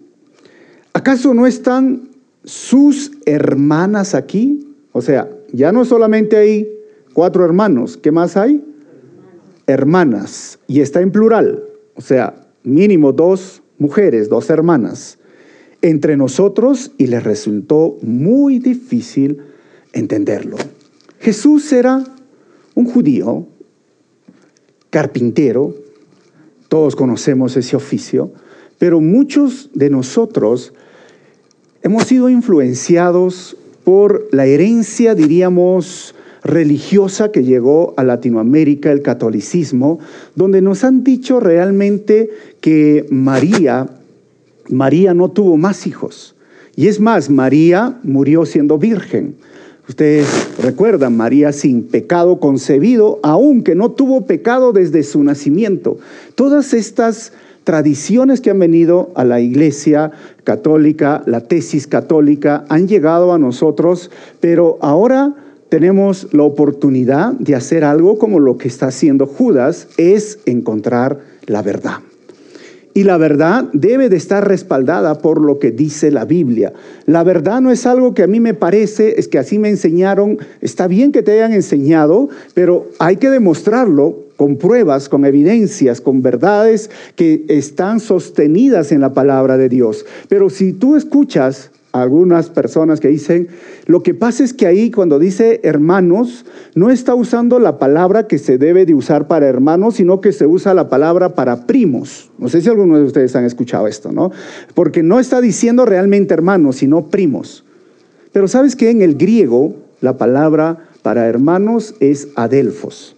¿Acaso 0.94 1.34
no 1.34 1.48
están 1.48 2.10
sus 2.44 3.12
hermanas 3.26 4.16
aquí? 4.16 4.76
O 4.92 5.02
sea, 5.02 5.30
ya 5.52 5.72
no 5.72 5.86
solamente 5.86 6.38
hay 6.38 6.70
cuatro 7.14 7.46
hermanos, 7.46 7.98
¿qué 7.98 8.12
más 8.12 8.38
hay? 8.38 8.64
Hermanas, 9.66 10.60
y 10.68 10.82
está 10.82 11.02
en 11.02 11.12
plural, 11.12 11.64
o 11.96 12.02
sea, 12.02 12.48
mínimo 12.64 13.14
dos 13.14 13.62
mujeres, 13.78 14.30
dos 14.30 14.50
hermanas, 14.50 15.20
entre 15.82 16.18
nosotros 16.18 16.92
y 16.98 17.08
les 17.08 17.24
resultó 17.24 17.98
muy 18.02 18.60
difícil 18.60 19.40
entenderlo. 19.94 20.58
Jesús 21.20 21.72
era 21.72 22.04
un 22.76 22.86
judío, 22.86 23.48
carpintero, 24.90 25.76
todos 26.68 26.96
conocemos 26.96 27.56
ese 27.56 27.76
oficio, 27.76 28.34
pero 28.84 29.00
muchos 29.00 29.70
de 29.74 29.90
nosotros 29.90 30.74
hemos 31.84 32.04
sido 32.04 32.28
influenciados 32.28 33.56
por 33.86 34.28
la 34.34 34.46
herencia, 34.46 35.16
diríamos, 35.16 36.16
religiosa 36.44 37.32
que 37.32 37.46
llegó 37.46 37.94
a 37.96 38.04
Latinoamérica, 38.04 38.92
el 38.92 39.02
catolicismo, 39.02 40.00
donde 40.36 40.62
nos 40.62 40.84
han 40.84 41.06
dicho 41.06 41.40
realmente 41.40 42.30
que 42.60 43.06
María, 43.10 43.88
María 44.68 45.14
no 45.14 45.32
tuvo 45.32 45.56
más 45.56 45.88
hijos. 45.88 46.36
Y 46.76 46.88
es 46.88 47.00
más, 47.00 47.30
María 47.30 48.02
murió 48.04 48.46
siendo 48.46 48.78
virgen. 48.78 49.36
Ustedes 49.88 50.28
recuerdan, 50.62 51.16
María 51.16 51.54
sin 51.54 51.84
pecado 51.84 52.42
concebido, 52.42 53.22
aunque 53.24 53.76
no 53.76 53.92
tuvo 53.92 54.26
pecado 54.26 54.74
desde 54.74 55.04
su 55.04 55.24
nacimiento. 55.24 56.00
Todas 56.36 56.74
estas 56.74 57.32
tradiciones 57.64 58.42
que 58.42 58.50
han 58.50 58.60
venido 58.60 59.12
a 59.16 59.24
la 59.24 59.40
iglesia 59.40 60.12
católica, 60.44 61.24
la 61.26 61.42
tesis 61.42 61.88
católica, 61.88 62.66
han 62.70 62.88
llegado 62.88 63.34
a 63.34 63.40
nosotros, 63.40 64.12
pero 64.40 64.78
ahora 64.82 65.36
tenemos 65.70 66.28
la 66.34 66.44
oportunidad 66.44 67.34
de 67.34 67.56
hacer 67.56 67.84
algo 67.84 68.18
como 68.18 68.40
lo 68.40 68.58
que 68.58 68.68
está 68.68 68.88
haciendo 68.88 69.26
Judas, 69.26 69.88
es 69.98 70.40
encontrar 70.46 71.20
la 71.48 71.62
verdad. 71.62 72.00
Y 72.96 73.06
la 73.06 73.18
verdad 73.18 73.70
debe 73.74 74.08
de 74.08 74.18
estar 74.18 74.48
respaldada 74.48 75.18
por 75.18 75.42
lo 75.42 75.58
que 75.58 75.72
dice 75.72 76.12
la 76.12 76.26
Biblia. 76.26 76.74
La 77.08 77.24
verdad 77.24 77.60
no 77.60 77.72
es 77.72 77.88
algo 77.88 78.14
que 78.14 78.22
a 78.22 78.28
mí 78.28 78.40
me 78.40 78.54
parece, 78.54 79.20
es 79.20 79.28
que 79.28 79.40
así 79.40 79.58
me 79.58 79.70
enseñaron. 79.70 80.38
Está 80.62 80.88
bien 80.88 81.12
que 81.12 81.24
te 81.24 81.32
hayan 81.32 81.54
enseñado, 81.54 82.30
pero 82.54 82.86
hay 83.00 83.18
que 83.18 83.32
demostrarlo 83.32 84.23
con 84.44 84.58
pruebas, 84.58 85.08
con 85.08 85.24
evidencias, 85.24 86.02
con 86.02 86.22
verdades 86.22 86.90
que 87.16 87.46
están 87.48 88.02
sostenidas 88.02 88.92
en 88.92 89.00
la 89.00 89.14
palabra 89.14 89.56
de 89.56 89.70
Dios. 89.70 90.06
Pero 90.28 90.50
si 90.50 90.74
tú 90.74 90.98
escuchas 90.98 91.72
algunas 91.94 92.50
personas 92.50 93.00
que 93.00 93.08
dicen, 93.08 93.48
lo 93.86 94.04
que 94.04 94.14
pasa 94.14 94.44
es 94.44 94.54
que 94.54 94.68
ahí 94.68 94.92
cuando 94.92 95.18
dice 95.18 95.62
hermanos, 95.64 96.44
no 96.76 96.90
está 96.90 97.16
usando 97.16 97.58
la 97.58 97.80
palabra 97.80 98.28
que 98.28 98.38
se 98.38 98.58
debe 98.58 98.86
de 98.86 98.94
usar 98.94 99.30
para 99.30 99.48
hermanos, 99.48 99.96
sino 99.96 100.20
que 100.20 100.34
se 100.34 100.46
usa 100.46 100.74
la 100.74 100.90
palabra 100.90 101.36
para 101.36 101.66
primos. 101.66 102.30
No 102.38 102.50
sé 102.50 102.60
si 102.60 102.68
algunos 102.68 103.00
de 103.00 103.06
ustedes 103.06 103.34
han 103.38 103.46
escuchado 103.46 103.88
esto, 103.88 104.12
¿no? 104.12 104.34
Porque 104.74 105.04
no 105.04 105.22
está 105.22 105.40
diciendo 105.40 105.86
realmente 105.86 106.34
hermanos, 106.34 106.76
sino 106.76 107.06
primos. 107.06 107.64
Pero 108.34 108.50
sabes 108.50 108.76
que 108.76 108.90
en 108.90 109.04
el 109.04 109.16
griego 109.16 109.74
la 110.02 110.18
palabra 110.18 110.90
para 111.02 111.28
hermanos 111.28 111.96
es 112.02 112.28
adelfos. 112.36 113.16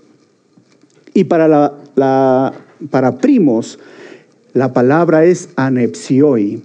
Y 1.16 1.24
para, 1.24 1.74
primos 3.20 3.80
la 4.54 4.72
palabra 4.72 5.26
es 5.26 5.50
anepsioi 5.56 6.62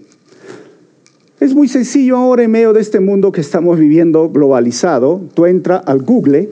es 1.41 1.55
muy 1.55 1.69
sencillo 1.69 2.19
ahora 2.19 2.43
en 2.43 2.51
medio 2.51 2.75
de 2.75 2.83
este 2.83 3.01
mundo 3.01 3.33
que 3.33 3.41
estamos 3.41 3.79
viviendo 3.79 4.29
globalizado. 4.29 5.23
Tú 5.33 5.47
entras 5.47 5.81
al 5.87 6.03
Google, 6.03 6.51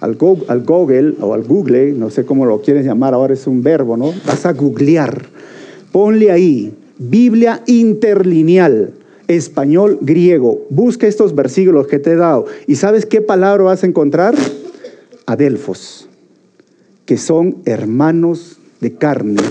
al, 0.00 0.18
al 0.48 0.64
Google 0.64 1.14
o 1.20 1.34
al 1.34 1.44
Google, 1.44 1.92
no 1.92 2.10
sé 2.10 2.24
cómo 2.24 2.44
lo 2.44 2.60
quieres 2.60 2.84
llamar, 2.84 3.14
ahora 3.14 3.34
es 3.34 3.46
un 3.46 3.62
verbo, 3.62 3.96
¿no? 3.96 4.12
Vas 4.26 4.44
a 4.44 4.52
googlear. 4.52 5.26
Ponle 5.92 6.32
ahí, 6.32 6.74
Biblia 6.98 7.62
interlineal, 7.66 8.94
español, 9.28 9.98
griego. 10.00 10.62
Busca 10.68 11.06
estos 11.06 11.32
versículos 11.36 11.86
que 11.86 12.00
te 12.00 12.10
he 12.10 12.16
dado. 12.16 12.46
¿Y 12.66 12.74
sabes 12.74 13.06
qué 13.06 13.20
palabra 13.20 13.62
vas 13.62 13.84
a 13.84 13.86
encontrar? 13.86 14.34
Adelfos, 15.26 16.08
que 17.04 17.16
son 17.16 17.58
hermanos 17.64 18.58
de 18.80 18.94
carne. 18.94 19.42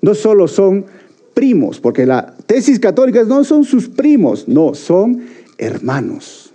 No 0.00 0.14
solo 0.14 0.48
son 0.48 0.86
primos, 1.34 1.80
porque 1.80 2.06
la 2.06 2.34
tesis 2.46 2.80
católica 2.80 3.22
no 3.24 3.44
son 3.44 3.64
sus 3.64 3.88
primos, 3.88 4.48
no, 4.48 4.74
son 4.74 5.22
hermanos, 5.56 6.52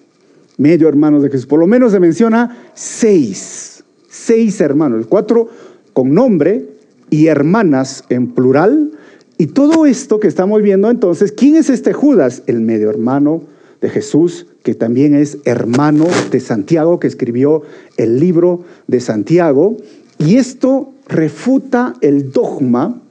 medio 0.57 0.87
hermanos 0.87 1.23
de 1.23 1.29
Jesús. 1.29 1.45
Por 1.45 1.59
lo 1.59 1.67
menos 1.67 1.91
se 1.91 1.99
menciona 1.99 2.69
seis, 2.73 3.83
seis 4.09 4.59
hermanos, 4.61 5.05
cuatro 5.07 5.49
con 5.93 6.13
nombre 6.13 6.65
y 7.09 7.27
hermanas 7.27 8.03
en 8.09 8.31
plural. 8.31 8.91
Y 9.37 9.47
todo 9.47 9.85
esto 9.85 10.19
que 10.19 10.27
estamos 10.27 10.61
viendo 10.61 10.89
entonces, 10.89 11.31
¿quién 11.31 11.55
es 11.55 11.69
este 11.69 11.93
Judas? 11.93 12.43
El 12.47 12.61
medio 12.61 12.89
hermano 12.89 13.43
de 13.81 13.89
Jesús, 13.89 14.47
que 14.63 14.75
también 14.75 15.13
es 15.13 15.39
hermano 15.43 16.07
de 16.31 16.39
Santiago, 16.39 16.99
que 16.99 17.07
escribió 17.07 17.63
el 17.97 18.19
libro 18.19 18.61
de 18.87 18.99
Santiago. 18.99 19.77
Y 20.25 20.37
esto 20.37 20.93
refuta 21.07 21.93
el 22.01 22.31
dogma 22.31 23.01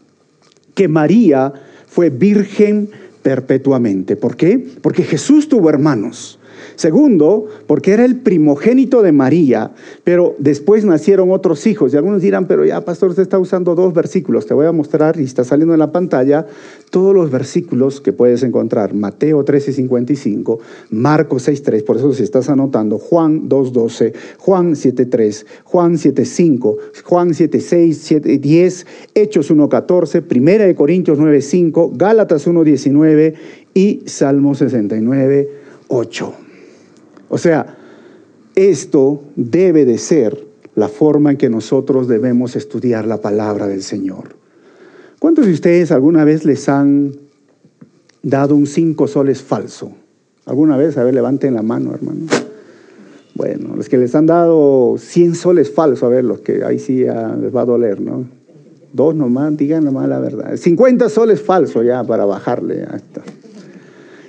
que 0.75 0.89
María 0.89 1.53
fue 1.87 2.11
virgen 2.11 2.89
perpetuamente. 3.23 4.17
¿Por 4.17 4.37
qué? 4.37 4.59
Porque 4.81 5.03
Jesús 5.03 5.49
tuvo 5.49 5.69
hermanos. 5.69 6.39
Segundo, 6.83 7.47
porque 7.69 7.93
era 7.93 8.05
el 8.05 8.17
primogénito 8.17 9.03
de 9.03 9.13
María, 9.13 9.71
pero 10.03 10.35
después 10.41 10.85
nacieron 10.85 11.31
otros 11.31 11.65
hijos. 11.69 11.95
Y 11.95 11.97
algunos 11.97 12.23
dirán, 12.23 12.49
pero 12.49 12.65
ya, 12.65 12.85
pastor, 12.85 13.11
usted 13.11 13.23
está 13.23 13.39
usando 13.39 13.77
dos 13.77 13.95
versículos. 13.95 14.47
Te 14.47 14.55
voy 14.55 14.67
a 14.67 14.73
mostrar, 14.73 15.17
y 15.21 15.23
está 15.23 15.45
saliendo 15.45 15.75
en 15.75 15.79
la 15.79 15.93
pantalla, 15.93 16.45
todos 16.91 17.15
los 17.15 17.31
versículos 17.31 18.01
que 18.01 18.13
puedes 18.13 18.43
encontrar. 18.43 18.95
Mateo 18.95 19.45
13, 19.45 19.75
55, 19.75 20.59
Marcos 20.91 21.45
6, 21.45 21.63
3, 21.63 21.83
por 21.85 21.99
eso 21.99 22.13
si 22.15 22.25
estás 22.25 22.49
anotando, 22.49 22.99
Juan 22.99 23.49
2, 23.49 23.73
12, 23.73 24.13
Juan 24.39 24.75
7, 24.75 25.07
3, 25.07 25.47
Juan 25.63 25.99
7, 25.99 26.25
5, 26.25 26.79
Juan 27.05 27.33
7, 27.33 27.61
6, 27.61 28.01
7, 28.03 28.39
10, 28.39 28.87
Hechos 29.15 29.53
1, 29.53 29.69
14, 29.69 30.21
Primera 30.23 30.67
de 30.67 30.75
Corintios 30.75 31.17
9, 31.21 31.43
5, 31.43 31.93
Gálatas 31.95 32.45
1, 32.49 32.65
19 32.65 33.35
y 33.73 34.03
Salmo 34.07 34.57
69, 34.57 35.49
8. 35.87 36.42
O 37.35 37.39
sea, 37.39 37.79
esto 38.55 39.23
debe 39.37 39.87
de 39.87 39.97
ser 39.97 40.47
la 40.75 40.89
forma 40.89 41.31
en 41.31 41.39
que 41.39 41.49
nosotros 41.49 42.07
debemos 42.07 42.57
estudiar 42.57 43.07
la 43.07 43.23
palabra 43.23 43.67
del 43.67 43.83
Señor. 43.83 44.37
¿Cuántos 45.19 45.47
de 45.47 45.53
ustedes 45.55 45.93
alguna 45.93 46.25
vez 46.25 46.45
les 46.45 46.69
han 46.69 47.17
dado 48.23 48.55
un 48.55 48.67
cinco 48.67 49.09
soles 49.09 49.41
falso? 49.41 49.93
¿Alguna 50.45 50.77
vez? 50.77 50.99
A 50.99 51.05
ver, 51.05 51.15
levanten 51.15 51.55
la 51.55 51.63
mano, 51.63 51.95
hermano. 51.95 52.27
Bueno, 53.35 53.77
los 53.77 53.89
que 53.89 53.97
les 53.97 54.15
han 54.15 54.27
dado 54.27 54.97
100 54.99 55.35
soles 55.35 55.71
falsos, 55.73 56.03
a 56.03 56.09
ver, 56.09 56.25
los 56.25 56.41
que 56.41 56.63
ahí 56.63 56.79
sí 56.79 56.99
les 56.99 57.57
va 57.57 57.63
a 57.63 57.65
doler, 57.65 57.99
¿no? 57.99 58.27
Dos 58.93 59.15
nomás, 59.15 59.57
digan 59.57 59.85
nomás 59.85 60.07
la 60.07 60.21
verdad. 60.21 60.55
50 60.55 61.09
soles 61.09 61.41
falsos 61.41 61.83
ya 61.83 62.05
para 62.05 62.27
bajarle. 62.27 62.83
A 62.83 63.01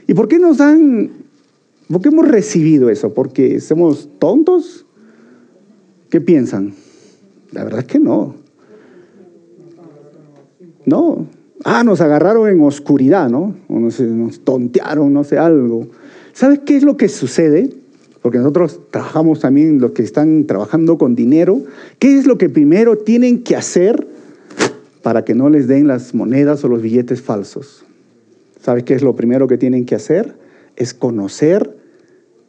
¿Y 0.08 0.14
por 0.14 0.30
qué 0.30 0.40
nos 0.40 0.58
dan 0.60 1.23
¿Por 1.92 2.02
qué 2.02 2.10
hemos 2.10 2.28
recibido 2.28 2.90
eso? 2.90 3.14
¿Porque 3.14 3.60
somos 3.60 4.10
tontos? 4.20 4.86
¿Qué 6.10 6.22
piensan? 6.22 6.74
La 7.52 7.64
verdad 7.64 7.82
es 7.82 7.88
que 7.88 8.00
no. 8.00 8.36
No. 10.86 11.28
Ah, 11.64 11.84
nos 11.84 12.02
agarraron 12.02 12.50
en 12.50 12.62
oscuridad, 12.62 13.30
¿no? 13.30 13.56
O 13.68 13.80
nos, 13.80 14.00
nos 14.00 14.40
tontearon, 14.42 15.14
no 15.14 15.24
sé, 15.24 15.38
algo. 15.38 15.88
¿Sabes 16.34 16.60
qué 16.66 16.76
es 16.76 16.84
lo 16.84 16.98
que 16.98 17.08
sucede? 17.10 17.70
Porque 18.22 18.38
nosotros 18.38 18.80
trabajamos 18.90 19.40
también, 19.40 19.80
los 19.80 19.92
que 19.92 20.02
están 20.02 20.46
trabajando 20.46 20.98
con 20.98 21.16
dinero. 21.16 21.62
¿Qué 22.00 22.18
es 22.18 22.26
lo 22.26 22.38
que 22.38 22.50
primero 22.50 22.98
tienen 22.98 23.44
que 23.44 23.56
hacer 23.56 24.08
para 25.02 25.26
que 25.26 25.36
no 25.36 25.50
les 25.50 25.68
den 25.68 25.88
las 25.88 26.14
monedas 26.14 26.64
o 26.64 26.70
los 26.70 26.82
billetes 26.82 27.22
falsos? 27.22 27.86
¿Sabes 28.62 28.84
qué 28.84 28.94
es 28.94 29.04
lo 29.04 29.16
primero 29.16 29.48
que 29.48 29.58
tienen 29.58 29.86
que 29.86 29.96
hacer? 29.96 30.43
Es 30.76 30.94
conocer 30.94 31.76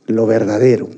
lo 0.06 0.26
verdadero, 0.26 0.88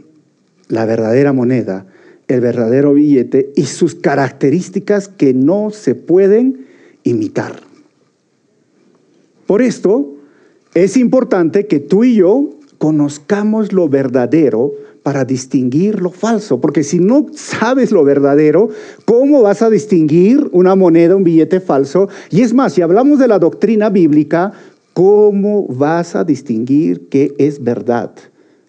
la 0.68 0.84
verdadera 0.84 1.32
moneda, 1.32 1.86
el 2.28 2.40
verdadero 2.40 2.94
billete 2.94 3.52
y 3.54 3.64
sus 3.66 3.94
características 3.94 5.08
que 5.08 5.32
no 5.32 5.70
se 5.70 5.94
pueden 5.94 6.66
imitar. 7.04 7.60
Por 9.46 9.62
esto 9.62 10.14
es 10.74 10.96
importante 10.96 11.66
que 11.66 11.78
tú 11.78 12.04
y 12.04 12.16
yo 12.16 12.50
conozcamos 12.78 13.72
lo 13.72 13.88
verdadero 13.88 14.72
para 15.02 15.24
distinguir 15.24 16.02
lo 16.02 16.10
falso, 16.10 16.60
porque 16.60 16.82
si 16.82 16.98
no 16.98 17.26
sabes 17.32 17.92
lo 17.92 18.02
verdadero, 18.02 18.70
¿cómo 19.04 19.40
vas 19.42 19.62
a 19.62 19.70
distinguir 19.70 20.48
una 20.50 20.74
moneda, 20.74 21.14
un 21.14 21.22
billete 21.22 21.60
falso? 21.60 22.08
Y 22.28 22.40
es 22.40 22.52
más, 22.52 22.72
si 22.72 22.82
hablamos 22.82 23.20
de 23.20 23.28
la 23.28 23.38
doctrina 23.38 23.88
bíblica, 23.88 24.52
¿cómo 24.96 25.66
vas 25.66 26.16
a 26.16 26.24
distinguir 26.24 27.10
qué 27.10 27.34
es 27.36 27.62
verdad? 27.62 28.12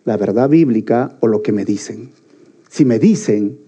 ¿La 0.03 0.17
verdad 0.17 0.49
bíblica 0.49 1.15
o 1.21 1.27
lo 1.27 1.41
que 1.41 1.53
me 1.53 1.63
dicen? 1.63 2.11
Si 2.69 2.83
me 2.83 2.99
dicen 2.99 3.59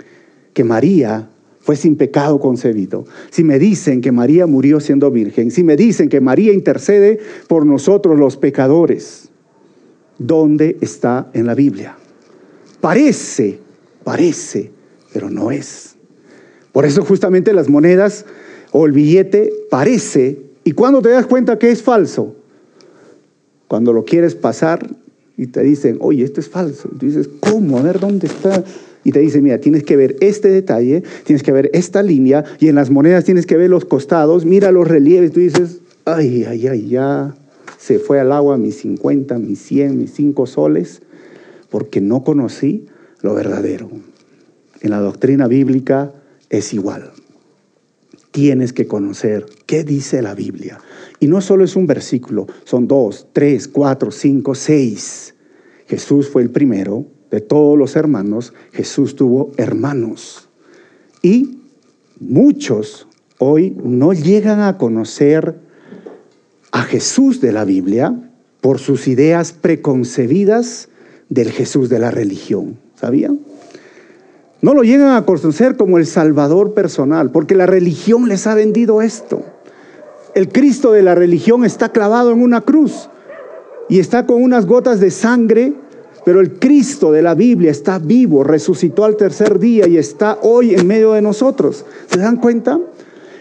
que 0.53 0.65
María 0.65 1.29
fue 1.61 1.77
sin 1.77 1.95
pecado 1.95 2.37
concebido, 2.41 3.05
si 3.29 3.45
me 3.45 3.59
dicen 3.59 4.01
que 4.01 4.11
María 4.11 4.45
murió 4.45 4.81
siendo 4.81 5.09
virgen, 5.09 5.51
si 5.51 5.63
me 5.63 5.77
dicen 5.77 6.09
que 6.09 6.19
María 6.19 6.51
intercede 6.51 7.19
por 7.47 7.65
nosotros 7.65 8.19
los 8.19 8.35
pecadores, 8.35 9.29
¿dónde 10.17 10.75
está 10.81 11.31
en 11.33 11.45
la 11.45 11.55
Biblia? 11.55 11.95
Parece, 12.81 13.57
parece, 14.03 14.69
pero 15.13 15.29
no 15.29 15.51
es. 15.51 15.95
Por 16.73 16.85
eso 16.85 17.05
justamente 17.05 17.53
las 17.53 17.69
monedas 17.69 18.25
o 18.73 18.85
el 18.85 18.91
billete 18.91 19.49
parece, 19.69 20.41
y 20.65 20.73
cuando 20.73 21.01
te 21.01 21.07
das 21.07 21.25
cuenta 21.25 21.57
que 21.57 21.71
es 21.71 21.81
falso, 21.81 22.35
cuando 23.69 23.93
lo 23.93 24.03
quieres 24.03 24.35
pasar 24.35 24.85
y 25.37 25.47
te 25.47 25.63
dicen, 25.63 25.97
oye, 26.01 26.25
esto 26.25 26.41
es 26.41 26.49
falso, 26.49 26.89
tú 26.89 27.05
dices, 27.05 27.29
¿cómo? 27.39 27.77
A 27.77 27.81
ver, 27.81 28.01
¿dónde 28.01 28.27
está? 28.27 28.65
Y 29.05 29.13
te 29.13 29.19
dicen, 29.21 29.43
mira, 29.43 29.59
tienes 29.59 29.83
que 29.83 29.95
ver 29.95 30.17
este 30.19 30.49
detalle, 30.49 31.03
tienes 31.23 31.43
que 31.43 31.53
ver 31.53 31.69
esta 31.73 32.03
línea, 32.03 32.43
y 32.59 32.67
en 32.67 32.75
las 32.75 32.89
monedas 32.89 33.23
tienes 33.23 33.45
que 33.45 33.55
ver 33.55 33.69
los 33.69 33.85
costados, 33.85 34.43
mira 34.43 34.73
los 34.73 34.85
relieves, 34.85 35.31
tú 35.31 35.39
dices, 35.39 35.79
ay, 36.03 36.43
ay, 36.43 36.67
ay, 36.67 36.89
ya 36.89 37.33
se 37.77 37.99
fue 37.99 38.19
al 38.19 38.33
agua 38.33 38.57
mis 38.57 38.75
50, 38.81 39.39
mis 39.39 39.59
100, 39.59 39.97
mis 39.97 40.11
5 40.13 40.45
soles 40.47 41.01
porque 41.69 42.01
no 42.01 42.23
conocí 42.23 42.87
lo 43.21 43.33
verdadero. 43.33 43.89
En 44.81 44.89
la 44.91 44.99
doctrina 44.99 45.47
bíblica 45.47 46.11
es 46.49 46.73
igual. 46.73 47.11
Tienes 48.31 48.73
que 48.73 48.87
conocer 48.87 49.45
qué 49.65 49.83
dice 49.83 50.21
la 50.21 50.35
Biblia. 50.35 50.79
Y 51.19 51.27
no 51.27 51.41
solo 51.41 51.65
es 51.65 51.75
un 51.75 51.85
versículo, 51.85 52.47
son 52.63 52.87
dos, 52.87 53.27
tres, 53.33 53.67
cuatro, 53.67 54.11
cinco, 54.11 54.55
seis. 54.55 55.35
Jesús 55.87 56.29
fue 56.29 56.41
el 56.41 56.49
primero 56.49 57.05
de 57.29 57.41
todos 57.41 57.77
los 57.77 57.95
hermanos. 57.95 58.53
Jesús 58.71 59.15
tuvo 59.15 59.51
hermanos. 59.57 60.47
Y 61.21 61.59
muchos 62.19 63.07
hoy 63.37 63.75
no 63.83 64.13
llegan 64.13 64.61
a 64.61 64.77
conocer 64.77 65.55
a 66.71 66.83
Jesús 66.83 67.41
de 67.41 67.51
la 67.51 67.65
Biblia 67.65 68.31
por 68.61 68.79
sus 68.79 69.07
ideas 69.07 69.51
preconcebidas 69.51 70.89
del 71.29 71.51
Jesús 71.51 71.89
de 71.89 71.99
la 71.99 72.11
religión. 72.11 72.77
¿Sabían? 72.95 73.39
No 74.61 74.73
lo 74.73 74.83
llegan 74.83 75.15
a 75.15 75.25
conocer 75.25 75.77
como 75.77 75.97
el 75.97 76.05
Salvador 76.05 76.73
personal, 76.73 77.31
porque 77.31 77.55
la 77.55 77.65
religión 77.65 78.27
les 78.27 78.45
ha 78.45 78.55
vendido 78.55 79.01
esto. 79.01 79.41
El 80.39 80.47
Cristo 80.47 80.93
de 80.93 81.03
la 81.03 81.15
religión 81.15 81.65
está 81.65 81.89
clavado 81.89 82.31
en 82.31 82.41
una 82.41 82.61
cruz 82.61 83.09
y 83.89 83.99
está 83.99 84.25
con 84.25 84.41
unas 84.41 84.65
gotas 84.65 85.01
de 85.01 85.11
sangre, 85.11 85.73
pero 86.23 86.39
el 86.39 86.59
Cristo 86.59 87.11
de 87.11 87.21
la 87.21 87.35
Biblia 87.35 87.71
está 87.71 87.99
vivo, 87.99 88.45
resucitó 88.45 89.03
al 89.03 89.17
tercer 89.17 89.59
día 89.59 89.85
y 89.85 89.97
está 89.97 90.39
hoy 90.41 90.75
en 90.75 90.87
medio 90.87 91.11
de 91.11 91.21
nosotros. 91.21 91.83
¿Se 92.07 92.21
dan 92.21 92.37
cuenta? 92.37 92.79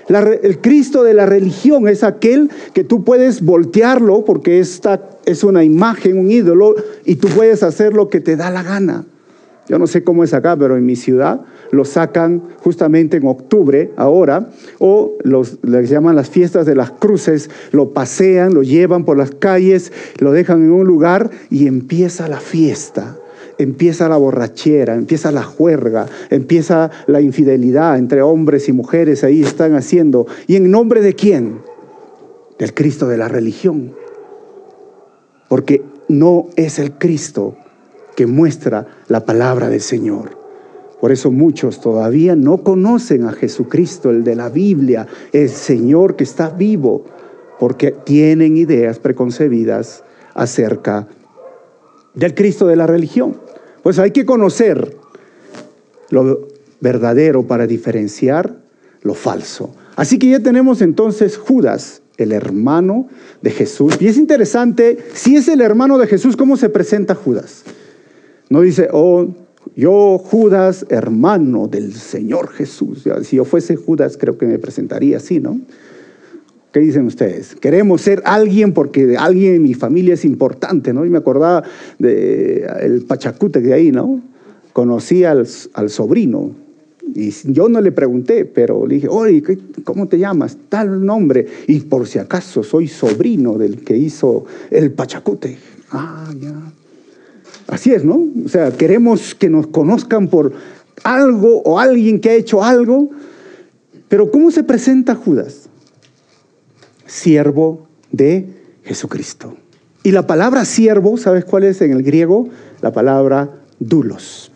el 0.08 0.60
Cristo 0.60 1.04
de 1.04 1.14
la 1.14 1.24
religión 1.24 1.86
es 1.86 2.02
aquel 2.02 2.50
que 2.72 2.82
tú 2.82 3.04
puedes 3.04 3.44
voltearlo 3.44 4.24
porque 4.24 4.58
esta 4.58 5.00
es 5.24 5.44
una 5.44 5.62
imagen, 5.62 6.18
un 6.18 6.32
ídolo, 6.32 6.74
y 7.04 7.14
tú 7.14 7.28
puedes 7.28 7.62
hacer 7.62 7.94
lo 7.94 8.08
que 8.08 8.18
te 8.18 8.34
da 8.34 8.50
la 8.50 8.64
gana. 8.64 9.04
Yo 9.68 9.78
no 9.78 9.86
sé 9.86 10.02
cómo 10.02 10.24
es 10.24 10.34
acá, 10.34 10.56
pero 10.56 10.76
en 10.76 10.84
mi 10.84 10.96
ciudad 10.96 11.42
lo 11.70 11.84
sacan 11.84 12.42
justamente 12.58 13.16
en 13.16 13.26
octubre, 13.26 13.92
ahora, 13.96 14.48
o 14.78 15.16
los, 15.22 15.58
les 15.62 15.90
llaman 15.90 16.16
las 16.16 16.30
fiestas 16.30 16.66
de 16.66 16.74
las 16.74 16.90
cruces, 16.92 17.50
lo 17.72 17.90
pasean, 17.90 18.54
lo 18.54 18.62
llevan 18.62 19.04
por 19.04 19.16
las 19.16 19.30
calles, 19.30 19.92
lo 20.18 20.32
dejan 20.32 20.62
en 20.62 20.72
un 20.72 20.86
lugar 20.86 21.30
y 21.50 21.66
empieza 21.66 22.28
la 22.28 22.40
fiesta 22.40 23.16
empieza 23.58 24.08
la 24.08 24.16
borrachera, 24.16 24.94
empieza 24.94 25.32
la 25.32 25.42
juerga, 25.42 26.06
empieza 26.30 26.90
la 27.06 27.20
infidelidad 27.20 27.98
entre 27.98 28.22
hombres 28.22 28.68
y 28.68 28.72
mujeres, 28.72 29.24
ahí 29.24 29.42
están 29.42 29.74
haciendo. 29.74 30.26
¿Y 30.46 30.56
en 30.56 30.70
nombre 30.70 31.00
de 31.00 31.14
quién? 31.14 31.60
Del 32.58 32.72
Cristo 32.72 33.08
de 33.08 33.16
la 33.16 33.26
religión. 33.26 33.94
Porque 35.48 35.82
no 36.08 36.46
es 36.56 36.78
el 36.78 36.92
Cristo 36.92 37.56
que 38.16 38.26
muestra 38.26 38.86
la 39.08 39.24
palabra 39.24 39.68
del 39.68 39.80
Señor. 39.80 40.37
Por 41.00 41.12
eso 41.12 41.30
muchos 41.30 41.80
todavía 41.80 42.34
no 42.34 42.58
conocen 42.58 43.24
a 43.24 43.32
Jesucristo, 43.32 44.10
el 44.10 44.24
de 44.24 44.34
la 44.34 44.48
Biblia, 44.48 45.06
el 45.32 45.48
Señor 45.48 46.16
que 46.16 46.24
está 46.24 46.50
vivo, 46.50 47.04
porque 47.58 47.92
tienen 47.92 48.56
ideas 48.56 48.98
preconcebidas 48.98 50.02
acerca 50.34 51.06
del 52.14 52.34
Cristo 52.34 52.66
de 52.66 52.76
la 52.76 52.86
religión. 52.86 53.36
Pues 53.82 53.98
hay 53.98 54.10
que 54.10 54.26
conocer 54.26 54.96
lo 56.10 56.48
verdadero 56.80 57.44
para 57.44 57.66
diferenciar 57.66 58.56
lo 59.02 59.14
falso. 59.14 59.70
Así 59.96 60.18
que 60.18 60.28
ya 60.28 60.40
tenemos 60.40 60.82
entonces 60.82 61.36
Judas, 61.36 62.02
el 62.16 62.32
hermano 62.32 63.08
de 63.42 63.50
Jesús. 63.50 63.96
Y 64.00 64.08
es 64.08 64.16
interesante, 64.16 64.98
si 65.14 65.36
es 65.36 65.48
el 65.48 65.60
hermano 65.60 65.98
de 65.98 66.06
Jesús, 66.06 66.36
¿cómo 66.36 66.56
se 66.56 66.68
presenta 66.68 67.14
Judas? 67.14 67.62
No 68.50 68.60
dice, 68.62 68.88
oh, 68.92 69.28
yo 69.76 70.18
Judas, 70.18 70.86
hermano 70.88 71.68
del 71.68 71.94
Señor 71.94 72.48
Jesús. 72.48 73.04
Si 73.22 73.36
yo 73.36 73.44
fuese 73.44 73.76
Judas, 73.76 74.16
creo 74.16 74.38
que 74.38 74.46
me 74.46 74.58
presentaría 74.58 75.18
así, 75.18 75.40
¿no? 75.40 75.60
¿Qué 76.72 76.80
dicen 76.80 77.06
ustedes? 77.06 77.54
Queremos 77.54 78.02
ser 78.02 78.22
alguien 78.26 78.74
porque 78.74 79.16
alguien 79.16 79.54
en 79.54 79.62
mi 79.62 79.74
familia 79.74 80.14
es 80.14 80.24
importante, 80.24 80.92
¿no? 80.92 81.06
Y 81.06 81.10
me 81.10 81.18
acordaba 81.18 81.62
del 81.98 82.64
el 82.80 83.04
Pachacute 83.06 83.60
de 83.60 83.72
ahí, 83.72 83.90
¿no? 83.90 84.20
Conocí 84.72 85.24
al, 85.24 85.46
sobrino 85.46 86.52
y 87.14 87.30
yo 87.52 87.68
no 87.70 87.80
le 87.80 87.90
pregunté, 87.90 88.44
pero 88.44 88.86
le 88.86 88.96
dije, 88.96 89.08
¿cómo 89.82 90.08
te 90.08 90.18
llamas? 90.18 90.58
Tal 90.68 91.04
nombre. 91.04 91.46
Y 91.66 91.80
por 91.80 92.06
si 92.06 92.18
acaso 92.18 92.62
soy 92.62 92.86
sobrino 92.86 93.56
del 93.56 93.82
que 93.82 93.96
hizo 93.96 94.44
el 94.70 94.92
Pachacute. 94.92 95.56
Ah, 95.90 96.30
ya. 96.38 96.52
Así 97.68 97.92
es, 97.92 98.04
¿no? 98.04 98.26
O 98.44 98.48
sea, 98.48 98.70
queremos 98.72 99.34
que 99.34 99.48
nos 99.48 99.66
conozcan 99.66 100.28
por 100.28 100.52
algo 101.04 101.62
o 101.62 101.78
alguien 101.78 102.20
que 102.20 102.30
ha 102.30 102.34
hecho 102.34 102.64
algo. 102.64 103.10
Pero 104.08 104.30
¿cómo 104.30 104.50
se 104.50 104.64
presenta 104.64 105.14
Judas? 105.14 105.68
siervo 107.08 107.88
de 108.12 108.46
Jesucristo. 108.84 109.56
Y 110.04 110.12
la 110.12 110.26
palabra 110.26 110.64
siervo, 110.64 111.16
¿sabes 111.16 111.44
cuál 111.44 111.64
es 111.64 111.80
en 111.80 111.92
el 111.92 112.02
griego? 112.02 112.48
La 112.80 112.92
palabra 112.92 113.50
dulos. 113.80 114.52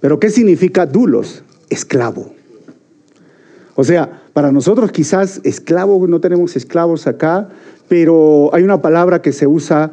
Pero 0.00 0.20
¿qué 0.20 0.28
significa 0.28 0.84
dulos? 0.84 1.42
Esclavo. 1.70 2.34
O 3.74 3.84
sea, 3.84 4.22
para 4.34 4.52
nosotros 4.52 4.92
quizás 4.92 5.40
esclavo, 5.44 6.06
no 6.06 6.20
tenemos 6.20 6.56
esclavos 6.56 7.06
acá, 7.06 7.48
pero 7.88 8.50
hay 8.52 8.62
una 8.62 8.82
palabra 8.82 9.22
que 9.22 9.32
se 9.32 9.46
usa 9.46 9.90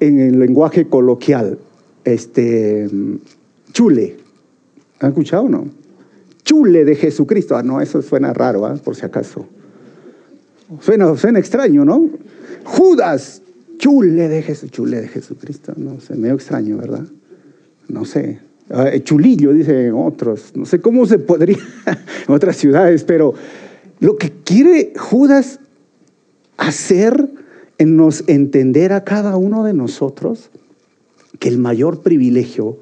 en 0.00 0.20
el 0.20 0.38
lenguaje 0.38 0.86
coloquial, 0.86 1.58
este, 2.04 2.88
chule. 3.72 4.16
¿Han 5.00 5.10
escuchado 5.10 5.44
o 5.44 5.48
no? 5.48 5.68
Chule 6.44 6.84
de 6.84 6.94
Jesucristo. 6.94 7.56
Ah, 7.56 7.62
no, 7.62 7.80
eso 7.80 8.00
suena 8.02 8.32
raro, 8.32 8.66
¿ah? 8.66 8.76
por 8.82 8.96
si 8.96 9.04
acaso. 9.04 9.46
Suena, 10.80 11.16
suena 11.16 11.38
extraño, 11.38 11.84
¿no? 11.84 12.08
Judas, 12.64 13.42
chule 13.78 14.28
de, 14.28 14.42
Jesús, 14.42 14.70
chule 14.70 15.00
de 15.00 15.08
Jesucristo. 15.08 15.72
No 15.76 16.00
sé, 16.00 16.14
medio 16.14 16.34
extraño, 16.34 16.76
¿verdad? 16.76 17.06
No 17.88 18.04
sé. 18.04 18.40
Ah, 18.70 18.88
eh, 18.88 19.02
chulillo, 19.02 19.52
dicen 19.52 19.92
otros. 19.94 20.52
No 20.54 20.66
sé 20.66 20.80
cómo 20.80 21.06
se 21.06 21.18
podría 21.18 21.58
en 22.28 22.34
otras 22.34 22.56
ciudades, 22.56 23.04
pero 23.04 23.34
lo 24.00 24.16
que 24.16 24.32
quiere 24.44 24.92
Judas 24.96 25.60
hacer 26.56 27.28
en 27.78 27.96
nos 27.96 28.24
entender 28.28 28.92
a 28.92 29.04
cada 29.04 29.36
uno 29.36 29.64
de 29.64 29.74
nosotros 29.74 30.50
que 31.38 31.48
el 31.48 31.58
mayor 31.58 32.00
privilegio 32.00 32.78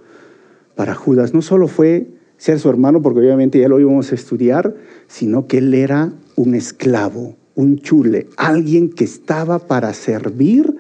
para 0.75 0.95
Judas 0.95 1.35
no 1.35 1.43
solo 1.43 1.69
fue 1.69 2.09
ser 2.37 2.59
su 2.59 2.69
hermano, 2.69 3.03
porque 3.03 3.21
obviamente 3.21 3.59
ya 3.59 3.69
lo 3.69 3.81
íbamos 3.81 4.13
a 4.13 4.15
estudiar, 4.15 4.75
sino 5.07 5.47
que 5.47 5.59
él 5.59 5.75
era 5.75 6.13
un 6.37 6.55
esclavo 6.55 7.37
un 7.55 7.79
chule, 7.79 8.27
alguien 8.37 8.91
que 8.91 9.05
estaba 9.05 9.59
para 9.61 9.93
servir 9.95 10.75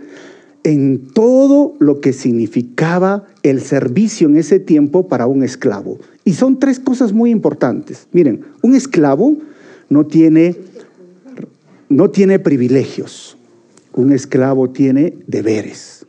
en 0.64 1.09
todo 1.12 1.74
lo 1.79 2.00
que 2.00 2.12
significaba 2.12 3.27
el 3.42 3.61
servicio 3.61 4.29
en 4.29 4.37
ese 4.37 4.59
tiempo 4.59 5.09
para 5.09 5.27
un 5.27 5.42
esclavo. 5.42 5.98
Y 6.24 6.35
son 6.35 6.59
tres 6.59 6.81
cosas 6.81 7.12
muy 7.12 7.31
importantes. 7.31 8.09
Miren, 8.12 8.44
un 8.62 8.74
esclavo 8.74 9.37
no 9.90 10.07
tiene, 10.07 10.57
no 11.88 12.11
tiene 12.11 12.38
privilegios, 12.38 13.37
un 13.94 14.12
esclavo 14.12 14.70
tiene 14.70 15.18
deberes. 15.26 16.07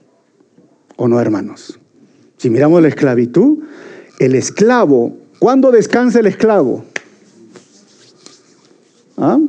¿O 0.98 1.08
no, 1.08 1.19
hermanos? 1.19 1.80
Si 2.38 2.50
miramos 2.50 2.82
la 2.82 2.88
esclavitud, 2.88 3.60
el 4.19 4.36
esclavo, 4.36 5.17
¿cuándo 5.39 5.71
descansa 5.71 6.19
el 6.19 6.28
esclavo? 6.28 6.84
¿Ah? 9.17 9.39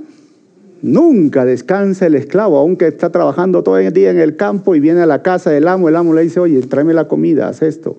Nunca 0.82 1.44
descansa 1.44 2.06
el 2.06 2.14
esclavo, 2.14 2.58
aunque 2.58 2.88
está 2.88 3.10
trabajando 3.10 3.62
todo 3.62 3.78
el 3.78 3.92
día 3.92 4.10
en 4.10 4.20
el 4.20 4.36
campo 4.36 4.74
y 4.74 4.80
viene 4.80 5.00
a 5.00 5.06
la 5.06 5.22
casa 5.22 5.50
del 5.50 5.66
amo, 5.66 5.88
el 5.88 5.96
amo 5.96 6.12
le 6.12 6.22
dice, 6.22 6.38
oye, 6.38 6.60
tráeme 6.62 6.94
la 6.94 7.08
comida, 7.08 7.48
haz 7.48 7.62
esto. 7.62 7.98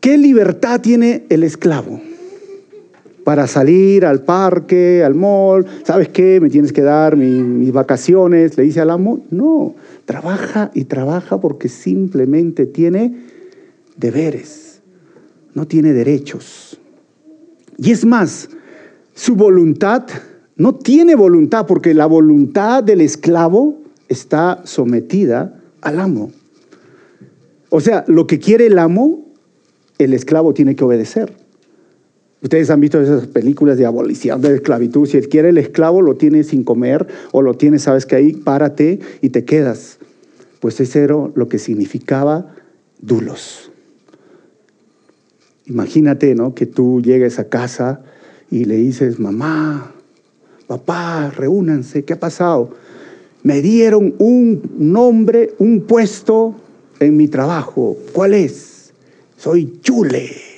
¿Qué 0.00 0.16
libertad 0.16 0.80
tiene 0.80 1.26
el 1.28 1.42
esclavo? 1.42 2.00
Para 3.24 3.46
salir 3.46 4.06
al 4.06 4.22
parque, 4.22 5.02
al 5.04 5.14
mall, 5.14 5.66
¿sabes 5.84 6.08
qué? 6.08 6.40
Me 6.40 6.50
tienes 6.50 6.72
que 6.72 6.82
dar 6.82 7.16
mis 7.16 7.72
vacaciones, 7.72 8.56
le 8.56 8.64
dice 8.64 8.80
al 8.80 8.90
amo. 8.90 9.20
No, 9.30 9.74
trabaja 10.04 10.70
y 10.74 10.84
trabaja 10.84 11.40
porque 11.40 11.68
simplemente 11.68 12.66
tiene 12.66 13.14
deberes, 13.96 14.80
no 15.54 15.66
tiene 15.66 15.92
derechos. 15.92 16.78
Y 17.76 17.92
es 17.92 18.04
más, 18.04 18.48
su 19.14 19.36
voluntad 19.36 20.06
no 20.56 20.74
tiene 20.74 21.14
voluntad 21.14 21.66
porque 21.66 21.94
la 21.94 22.06
voluntad 22.06 22.82
del 22.82 23.00
esclavo 23.00 23.78
está 24.08 24.60
sometida 24.64 25.58
al 25.80 26.00
amo. 26.00 26.30
O 27.70 27.80
sea, 27.80 28.04
lo 28.08 28.26
que 28.26 28.38
quiere 28.38 28.66
el 28.66 28.78
amo, 28.78 29.24
el 29.98 30.12
esclavo 30.12 30.52
tiene 30.52 30.76
que 30.76 30.84
obedecer. 30.84 31.32
Ustedes 32.42 32.70
han 32.70 32.80
visto 32.80 33.00
esas 33.00 33.26
películas 33.26 33.76
de 33.76 33.84
abolición 33.84 34.40
de 34.40 34.54
esclavitud. 34.54 35.06
Si 35.06 35.18
él 35.18 35.28
quiere 35.28 35.50
el 35.50 35.58
esclavo, 35.58 36.00
lo 36.00 36.16
tiene 36.16 36.42
sin 36.42 36.64
comer 36.64 37.06
o 37.32 37.42
lo 37.42 37.54
tiene, 37.54 37.78
sabes 37.78 38.06
que 38.06 38.16
ahí, 38.16 38.32
párate 38.32 39.00
y 39.20 39.28
te 39.28 39.44
quedas. 39.44 39.98
Pues 40.60 40.80
ese 40.80 41.02
era 41.02 41.16
lo 41.34 41.48
que 41.48 41.58
significaba 41.58 42.54
dulos. 43.00 43.70
Imagínate, 45.66 46.34
¿no? 46.34 46.54
Que 46.54 46.66
tú 46.66 47.02
llegues 47.02 47.38
a 47.38 47.48
casa 47.48 48.02
y 48.50 48.64
le 48.64 48.76
dices, 48.76 49.20
mamá, 49.20 49.92
papá, 50.66 51.30
reúnanse, 51.30 52.04
¿qué 52.04 52.14
ha 52.14 52.20
pasado? 52.20 52.70
Me 53.42 53.60
dieron 53.60 54.14
un 54.18 54.62
nombre, 54.78 55.54
un 55.58 55.82
puesto 55.82 56.54
en 57.00 57.16
mi 57.16 57.28
trabajo. 57.28 57.96
¿Cuál 58.12 58.34
es? 58.34 58.92
Soy 59.36 59.78
chule. 59.80 60.49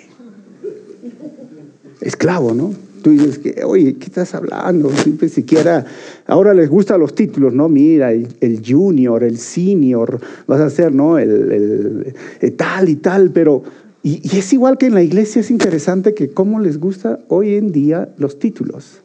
Esclavo, 2.03 2.55
¿no? 2.55 2.73
Tú 3.03 3.11
dices, 3.11 3.38
que, 3.38 3.65
oye, 3.65 3.95
¿qué 3.95 4.07
estás 4.07 4.35
hablando? 4.35 4.91
Siempre 4.91 5.29
siquiera, 5.29 5.85
ahora 6.27 6.55
les 6.55 6.69
gustan 6.69 7.01
los 7.01 7.15
títulos, 7.15 7.53
¿no? 7.53 7.69
Mira, 7.69 8.12
el, 8.12 8.62
junior, 8.65 9.25
el 9.25 9.38
senior, 9.38 10.21
vas 10.47 10.61
a 10.61 10.71
ser, 10.71 10.95
¿no? 10.95 11.19
El, 11.19 12.15
tal 12.57 12.88
y 12.88 12.97
tal, 12.97 13.31
pero, 13.33 13.65
y, 14.05 14.21
y, 14.23 14.38
es 14.38 14.53
igual 14.53 14.79
que 14.79 14.87
en 14.87 14.95
la 14.95 15.03
iglesia, 15.03 15.41
es 15.41 15.51
interesante 15.51 16.15
que 16.15 16.31
cómo 16.31 16.61
les 16.61 16.79
gusta 16.79 17.19
hoy 17.29 17.55
en 17.55 17.73
día 17.73 18.09
los 18.19 18.38
títulos. 18.38 19.01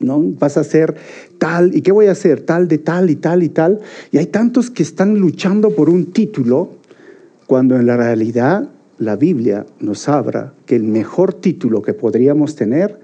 ¿no? 0.00 0.18
Vas 0.38 0.56
a 0.56 0.64
ser 0.64 0.96
tal, 1.38 1.76
¿y 1.76 1.82
qué 1.82 1.92
voy 1.92 2.06
a 2.06 2.12
hacer? 2.12 2.40
Tal 2.40 2.66
de 2.66 2.78
tal 2.78 3.10
y 3.10 3.16
tal 3.16 3.42
y 3.42 3.50
tal. 3.50 3.80
Y 4.10 4.18
hay 4.18 4.26
tantos 4.26 4.70
que 4.70 4.82
están 4.82 5.18
luchando 5.18 5.70
por 5.70 5.90
un 5.90 6.06
título, 6.06 6.70
cuando 7.46 7.76
en 7.76 7.86
la 7.86 7.96
realidad 7.96 8.68
la 9.00 9.16
Biblia 9.16 9.66
nos 9.80 10.08
habla 10.08 10.52
que 10.66 10.76
el 10.76 10.84
mejor 10.84 11.32
título 11.32 11.80
que 11.80 11.94
podríamos 11.94 12.54
tener 12.54 13.00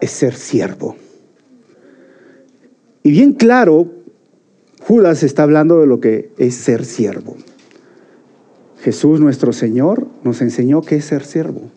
es 0.00 0.10
ser 0.10 0.34
siervo. 0.34 0.96
Y 3.04 3.12
bien 3.12 3.32
claro, 3.34 3.92
Judas 4.80 5.22
está 5.22 5.44
hablando 5.44 5.80
de 5.80 5.86
lo 5.86 6.00
que 6.00 6.32
es 6.36 6.56
ser 6.56 6.84
siervo. 6.84 7.36
Jesús 8.82 9.20
nuestro 9.20 9.52
Señor 9.52 10.08
nos 10.24 10.42
enseñó 10.42 10.82
qué 10.82 10.96
es 10.96 11.04
ser 11.04 11.24
siervo. 11.24 11.70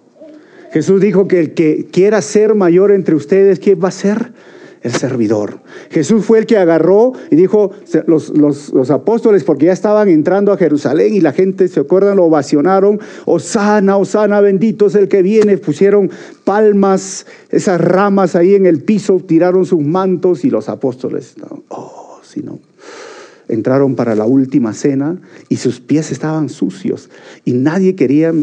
Jesús 0.72 1.00
dijo 1.00 1.28
que 1.28 1.40
el 1.40 1.54
que 1.54 1.86
quiera 1.92 2.24
ser 2.24 2.56
mayor 2.56 2.92
entre 2.92 3.14
ustedes, 3.14 3.60
¿quién 3.60 3.80
va 3.82 3.90
a 3.90 3.92
ser? 3.92 4.34
El 4.84 4.92
servidor. 4.92 5.60
Jesús 5.90 6.26
fue 6.26 6.40
el 6.40 6.46
que 6.46 6.58
agarró 6.58 7.14
y 7.32 7.38
dijo, 7.38 7.72
los, 8.06 8.30
los, 8.38 8.92
apóstoles, 8.92 9.46
porque 9.46 9.68
ya 9.68 9.72
estaban 9.72 10.10
entrando 10.10 10.52
a 10.52 10.58
Jerusalén 10.58 11.14
y 11.14 11.22
la 11.22 11.32
gente, 11.32 11.70
¿se 11.70 11.80
acuerdan? 11.80 12.18
Lo 12.18 12.26
ovacionaron, 12.26 13.00
Osana, 13.26 13.96
Osana, 13.96 14.42
bendito 14.42 14.88
es 14.88 14.96
el 14.96 15.08
que 15.08 15.22
viene. 15.22 15.58
Pusieron 15.58 16.12
palmas, 16.44 17.26
esas 17.50 17.80
ramas 17.80 18.36
ahí 18.36 18.56
en 18.56 18.66
el 18.66 18.84
piso, 18.84 19.22
tiraron 19.26 19.66
sus 19.66 19.82
mantos 19.82 20.44
y 20.44 20.50
los 20.50 20.68
apóstoles, 20.68 21.36
oh, 21.70 22.20
si 22.22 22.42
no 22.42 22.60
entraron 23.48 23.96
para 23.96 24.16
la 24.16 24.26
última 24.26 24.74
cena 24.74 25.20
y 25.50 25.58
sus 25.58 25.80
pies 25.80 26.12
estaban 26.12 26.50
sucios 26.50 27.10
y 27.46 27.54
nadie 27.54 27.96
quería 27.96 28.34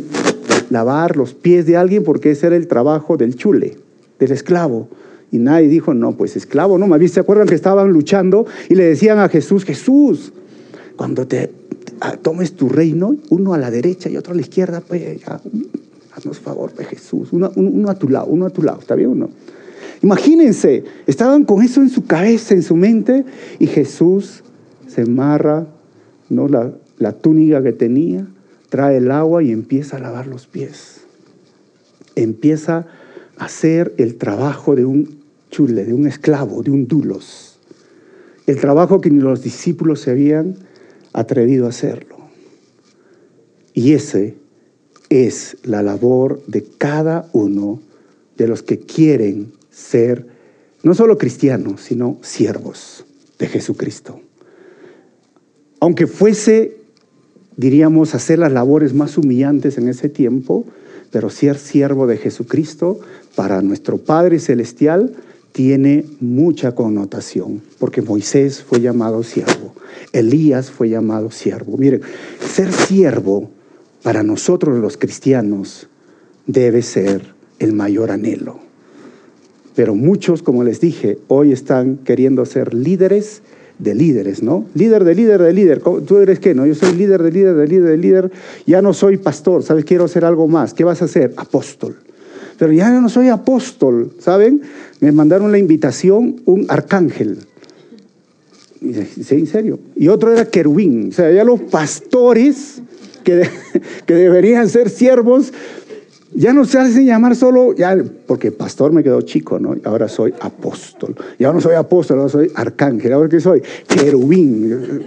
lavar 0.71 1.17
los 1.17 1.35
pies 1.35 1.67
de 1.67 1.77
alguien 1.77 2.05
porque 2.05 2.31
ese 2.31 2.47
era 2.47 2.57
el 2.57 2.69
trabajo 2.69 3.17
del 3.17 3.35
chule, 3.35 3.77
del 4.19 4.33
esclavo. 4.33 4.89
Y 5.33 5.39
nadie 5.39 5.69
dijo, 5.69 5.95
no, 5.95 6.13
pues 6.13 6.37
esclavo, 6.37 6.79
no, 6.79 7.09
¿se 7.09 7.21
acuerdan 7.21 7.47
que 7.47 7.55
estaban 7.55 7.93
luchando 7.93 8.47
y 8.69 8.75
le 8.75 8.85
decían 8.85 9.19
a 9.19 9.29
Jesús, 9.29 9.65
Jesús, 9.65 10.33
cuando 10.97 11.27
te, 11.27 11.51
tomes 12.23 12.55
tu 12.55 12.69
reino, 12.69 13.17
uno 13.29 13.55
a 13.55 13.59
la 13.59 13.71
derecha 13.71 14.09
y 14.09 14.17
otro 14.17 14.33
a 14.33 14.37
la 14.37 14.43
izquierda, 14.43 14.81
pues 14.81 15.21
ya, 15.21 15.41
haznos 16.13 16.39
favor, 16.41 16.73
pues 16.75 16.89
Jesús, 16.89 17.29
uno, 17.33 17.91
a 17.91 17.95
tu 17.95 18.09
lado, 18.09 18.27
uno 18.27 18.47
a 18.47 18.51
tu 18.51 18.63
lado, 18.63 18.81
¿está 18.81 18.95
bien 18.95 19.11
o 19.11 19.15
no? 19.15 19.31
Imagínense, 20.03 20.85
estaban 21.07 21.45
con 21.45 21.63
eso 21.63 21.83
en 21.83 21.91
su 21.91 22.05
cabeza, 22.07 22.55
en 22.55 22.63
su 22.63 22.75
mente, 22.75 23.25
y 23.59 23.67
Jesús 23.67 24.43
se 24.89 25.03
amarra 25.03 25.67
¿no? 26.31 26.49
la, 26.49 26.73
la 26.99 27.13
túnica 27.13 27.63
que 27.63 27.73
tenía, 27.73 28.27
trae 28.71 28.97
el 28.97 29.11
agua 29.11 29.43
y 29.43 29.53
empieza 29.53 29.99
a 29.99 30.01
lavar 30.01 30.27
los 30.27 30.47
pies. 30.47 31.03
Empieza 32.17 32.87
a 33.39 33.45
hacer 33.45 33.95
el 33.99 34.17
trabajo 34.17 34.75
de 34.75 34.87
un 34.87 35.20
chule, 35.51 35.85
de 35.85 35.93
un 35.93 36.07
esclavo, 36.07 36.63
de 36.63 36.71
un 36.71 36.87
dulos. 36.87 37.59
El 38.47 38.59
trabajo 38.59 39.01
que 39.01 39.11
ni 39.11 39.21
los 39.21 39.43
discípulos 39.43 40.01
se 40.01 40.11
habían 40.11 40.57
atrevido 41.13 41.67
a 41.67 41.71
hacerlo. 41.71 42.17
Y 43.75 43.93
ese 43.93 44.37
es 45.09 45.57
la 45.65 45.83
labor 45.83 46.43
de 46.47 46.65
cada 46.65 47.29
uno 47.33 47.81
de 48.37 48.49
los 48.49 48.63
que 48.63 48.79
quieren 48.79 49.53
ser 49.71 50.27
no 50.83 50.95
solo 50.95 51.19
cristianos, 51.19 51.83
sino 51.83 52.19
siervos 52.23 53.05
de 53.39 53.47
Jesucristo. 53.49 54.21
Aunque 55.81 56.07
fuese 56.07 56.81
diríamos, 57.61 58.15
hacer 58.15 58.39
las 58.39 58.53
labores 58.53 58.95
más 58.95 59.19
humillantes 59.19 59.77
en 59.77 59.89
ese 59.89 60.09
tiempo, 60.09 60.65
pero 61.11 61.29
ser 61.29 61.59
siervo 61.59 62.07
de 62.07 62.17
Jesucristo 62.17 63.01
para 63.35 63.61
nuestro 63.61 63.99
Padre 63.99 64.39
Celestial 64.39 65.13
tiene 65.53 66.05
mucha 66.21 66.75
connotación, 66.75 67.63
porque 67.79 68.03
Moisés 68.03 68.63
fue 68.63 68.81
llamado 68.81 69.23
siervo, 69.23 69.75
Elías 70.13 70.71
fue 70.71 70.89
llamado 70.89 71.31
siervo. 71.31 71.77
Miren, 71.77 72.03
ser 72.41 72.73
siervo 72.73 73.51
para 74.03 74.23
nosotros 74.23 74.79
los 74.79 74.97
cristianos 74.97 75.89
debe 76.47 76.83
ser 76.83 77.35
el 77.59 77.73
mayor 77.73 78.11
anhelo. 78.11 78.61
Pero 79.75 79.95
muchos, 79.95 80.43
como 80.43 80.65
les 80.65 80.81
dije, 80.81 81.19
hoy 81.29 81.53
están 81.53 81.99
queriendo 81.99 82.45
ser 82.45 82.75
líderes 82.75 83.43
de 83.79 83.95
líderes, 83.95 84.43
¿no? 84.43 84.67
Líder 84.75 85.05
de 85.05 85.15
líder 85.15 85.43
de 85.43 85.53
líder. 85.53 85.81
¿Tú 85.81 86.19
eres 86.19 86.39
qué? 86.39 86.55
No, 86.55 86.67
yo 86.67 86.75
soy 86.75 86.95
líder 86.95 87.23
de 87.23 87.33
líder 87.33 87.55
de 87.55 87.67
líder 87.67 87.91
de 87.91 87.97
líder. 87.97 88.33
Ya 88.67 88.83
no 88.83 88.93
soy 88.93 89.17
pastor, 89.17 89.63
¿sabes? 89.63 89.85
Quiero 89.85 90.05
hacer 90.05 90.25
algo 90.25 90.49
más. 90.49 90.75
¿Qué 90.75 90.85
vas 90.85 91.01
a 91.03 91.07
hacer? 91.07 91.33
Apóstol. 91.37 91.97
Pero 92.61 92.75
ya 92.75 92.91
no 92.91 93.09
soy 93.09 93.29
apóstol, 93.29 94.13
¿saben? 94.19 94.61
Me 95.01 95.13
mandaron 95.13 95.51
la 95.51 95.57
invitación 95.57 96.43
un 96.45 96.67
arcángel. 96.69 97.39
Sí, 98.83 99.35
en 99.35 99.47
serio. 99.47 99.79
Y 99.97 100.09
otro 100.09 100.31
era 100.31 100.45
querubín. 100.45 101.09
O 101.09 101.13
sea, 101.13 101.33
ya 101.33 101.43
los 101.43 101.63
pastores 101.63 102.83
que, 103.25 103.49
que 104.07 104.15
deberían 104.15 104.69
ser 104.69 104.91
siervos 104.91 105.55
ya 106.35 106.53
no 106.53 106.67
se 106.67 106.79
hace 106.79 107.03
llamar 107.03 107.35
solo, 107.35 107.75
ya, 107.75 107.97
porque 108.27 108.53
pastor 108.53 108.93
me 108.93 109.03
quedó 109.03 109.23
chico, 109.23 109.59
¿no? 109.59 109.75
Ahora 109.85 110.07
soy 110.07 110.35
apóstol. 110.39 111.17
Ya 111.39 111.55
no 111.55 111.63
soy 111.63 111.77
apóstol, 111.77 112.19
ahora 112.19 112.31
soy 112.31 112.53
arcángel. 112.55 113.15
Ahora 113.15 113.31
que 113.31 113.41
soy 113.41 113.63
querubín. 113.89 115.03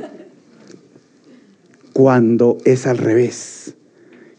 Cuando 1.93 2.57
es 2.65 2.87
al 2.87 2.97
revés. 2.97 3.75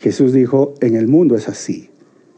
Jesús 0.01 0.33
dijo, 0.33 0.75
en 0.81 0.97
el 0.97 1.07
mundo 1.07 1.37
es 1.37 1.49
así. 1.49 1.91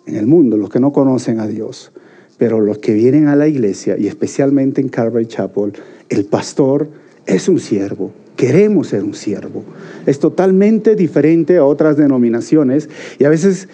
En 0.06 0.16
el 0.16 0.26
mundo, 0.26 0.56
los 0.56 0.70
que 0.70 0.80
no 0.80 0.92
conocen 0.92 1.40
a 1.40 1.46
Dios. 1.46 1.92
Pero 2.38 2.60
los 2.60 2.78
que 2.78 2.94
vienen 2.94 3.28
a 3.28 3.36
la 3.36 3.48
iglesia, 3.48 3.96
y 3.98 4.06
especialmente 4.06 4.80
en 4.80 4.88
Calvary 4.88 5.26
Chapel, 5.26 5.72
el 6.08 6.24
pastor 6.26 6.88
es 7.26 7.48
un 7.48 7.58
siervo. 7.58 8.12
Queremos 8.36 8.88
ser 8.88 9.02
un 9.02 9.14
siervo. 9.14 9.64
Es 10.04 10.18
totalmente 10.18 10.94
diferente 10.94 11.56
a 11.56 11.64
otras 11.64 11.96
denominaciones 11.96 12.88
y 13.18 13.24
a 13.24 13.30
veces 13.30 13.68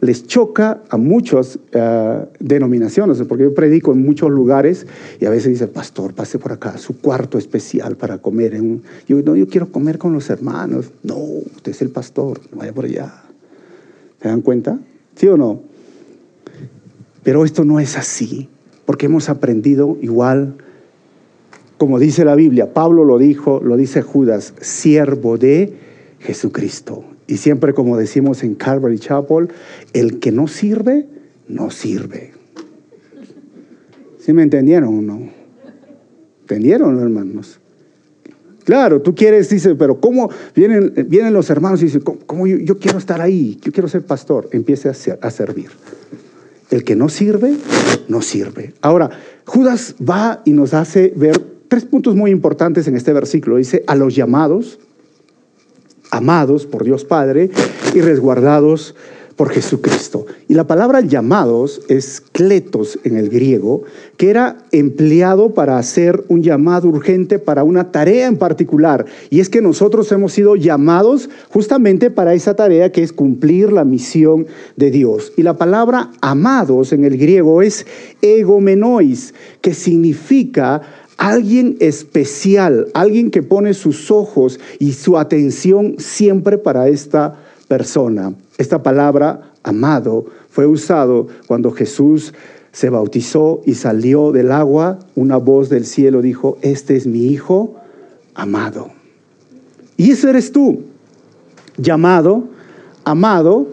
les 0.00 0.26
choca 0.26 0.82
a 0.90 0.96
muchas 0.96 1.58
eh, 1.72 2.24
denominaciones, 2.38 3.20
porque 3.22 3.44
yo 3.44 3.54
predico 3.54 3.92
en 3.92 4.04
muchos 4.04 4.30
lugares 4.30 4.86
y 5.20 5.24
a 5.24 5.30
veces 5.30 5.52
dice, 5.52 5.66
pastor, 5.66 6.14
pase 6.14 6.38
por 6.38 6.52
acá, 6.52 6.78
su 6.78 7.00
cuarto 7.00 7.38
especial 7.38 7.96
para 7.96 8.18
comer. 8.18 8.54
En 8.54 8.82
Yo 9.08 9.20
no, 9.22 9.34
yo 9.34 9.48
quiero 9.48 9.70
comer 9.70 9.98
con 9.98 10.12
los 10.12 10.30
hermanos. 10.30 10.92
No, 11.02 11.16
usted 11.16 11.72
es 11.72 11.82
el 11.82 11.90
pastor, 11.90 12.40
vaya 12.52 12.72
por 12.72 12.84
allá. 12.84 13.22
¿Se 14.22 14.28
dan 14.28 14.40
cuenta? 14.42 14.78
¿Sí 15.16 15.26
o 15.26 15.36
no? 15.36 15.62
Pero 17.28 17.44
esto 17.44 17.62
no 17.62 17.78
es 17.78 17.98
así, 17.98 18.48
porque 18.86 19.04
hemos 19.04 19.28
aprendido 19.28 19.98
igual, 20.00 20.54
como 21.76 21.98
dice 21.98 22.24
la 22.24 22.34
Biblia, 22.34 22.72
Pablo 22.72 23.04
lo 23.04 23.18
dijo, 23.18 23.60
lo 23.62 23.76
dice 23.76 24.00
Judas, 24.00 24.54
siervo 24.62 25.36
de 25.36 25.74
Jesucristo. 26.20 27.04
Y 27.26 27.36
siempre 27.36 27.74
como 27.74 27.98
decimos 27.98 28.42
en 28.44 28.54
Calvary 28.54 28.98
Chapel, 28.98 29.48
el 29.92 30.20
que 30.20 30.32
no 30.32 30.48
sirve, 30.48 31.06
no 31.48 31.68
sirve. 31.68 32.32
¿Sí 34.18 34.32
me 34.32 34.42
entendieron 34.42 34.98
o 34.98 35.02
no? 35.02 35.28
¿Entendieron, 36.40 36.98
hermanos? 36.98 37.60
Claro, 38.64 39.02
tú 39.02 39.14
quieres, 39.14 39.50
dice, 39.50 39.74
pero 39.74 40.00
¿cómo 40.00 40.30
vienen, 40.56 40.94
vienen 41.08 41.34
los 41.34 41.50
hermanos 41.50 41.82
y 41.82 41.84
dicen, 41.84 42.00
¿cómo, 42.00 42.46
yo, 42.46 42.78
quiero 42.78 42.96
estar 42.96 43.20
ahí? 43.20 43.58
Yo 43.60 43.70
quiero 43.70 43.86
ser 43.86 44.06
pastor. 44.06 44.48
Empiece 44.52 44.88
a, 44.88 44.92
a 45.20 45.30
servir. 45.30 45.68
El 46.70 46.84
que 46.84 46.96
no 46.96 47.08
sirve, 47.08 47.56
no 48.08 48.22
sirve. 48.22 48.74
Ahora, 48.82 49.10
Judas 49.44 49.94
va 49.98 50.42
y 50.44 50.52
nos 50.52 50.74
hace 50.74 51.12
ver 51.16 51.40
tres 51.68 51.84
puntos 51.84 52.14
muy 52.14 52.30
importantes 52.30 52.86
en 52.88 52.96
este 52.96 53.12
versículo. 53.12 53.56
Dice, 53.56 53.84
a 53.86 53.94
los 53.94 54.14
llamados, 54.14 54.78
amados 56.10 56.66
por 56.66 56.84
Dios 56.84 57.04
Padre 57.04 57.50
y 57.94 58.00
resguardados 58.00 58.94
por 59.38 59.50
Jesucristo. 59.50 60.26
Y 60.48 60.54
la 60.54 60.66
palabra 60.66 61.00
llamados 61.00 61.80
es 61.88 62.20
kletos 62.20 62.98
en 63.04 63.16
el 63.16 63.30
griego, 63.30 63.84
que 64.16 64.30
era 64.30 64.56
empleado 64.72 65.54
para 65.54 65.78
hacer 65.78 66.24
un 66.26 66.42
llamado 66.42 66.88
urgente 66.88 67.38
para 67.38 67.62
una 67.62 67.92
tarea 67.92 68.26
en 68.26 68.36
particular. 68.36 69.06
Y 69.30 69.38
es 69.38 69.48
que 69.48 69.62
nosotros 69.62 70.10
hemos 70.10 70.32
sido 70.32 70.56
llamados 70.56 71.30
justamente 71.50 72.10
para 72.10 72.34
esa 72.34 72.56
tarea 72.56 72.90
que 72.90 73.04
es 73.04 73.12
cumplir 73.12 73.70
la 73.70 73.84
misión 73.84 74.48
de 74.76 74.90
Dios. 74.90 75.32
Y 75.36 75.44
la 75.44 75.56
palabra 75.56 76.10
amados 76.20 76.92
en 76.92 77.04
el 77.04 77.16
griego 77.16 77.62
es 77.62 77.86
egomenois, 78.20 79.34
que 79.60 79.72
significa 79.72 80.82
alguien 81.16 81.76
especial, 81.78 82.88
alguien 82.92 83.30
que 83.30 83.44
pone 83.44 83.72
sus 83.72 84.10
ojos 84.10 84.58
y 84.80 84.94
su 84.94 85.16
atención 85.16 85.94
siempre 85.98 86.58
para 86.58 86.88
esta 86.88 87.38
persona. 87.68 88.34
Esta 88.58 88.82
palabra, 88.82 89.52
amado, 89.62 90.26
fue 90.50 90.66
usado 90.66 91.28
cuando 91.46 91.70
Jesús 91.70 92.34
se 92.72 92.90
bautizó 92.90 93.62
y 93.64 93.74
salió 93.74 94.32
del 94.32 94.52
agua, 94.52 94.98
una 95.14 95.36
voz 95.36 95.68
del 95.68 95.86
cielo 95.86 96.22
dijo, 96.22 96.58
este 96.60 96.96
es 96.96 97.06
mi 97.06 97.26
Hijo 97.26 97.76
amado. 98.34 98.90
Y 99.96 100.10
eso 100.10 100.28
eres 100.28 100.52
tú, 100.52 100.82
llamado, 101.76 102.44
amado. 103.04 103.66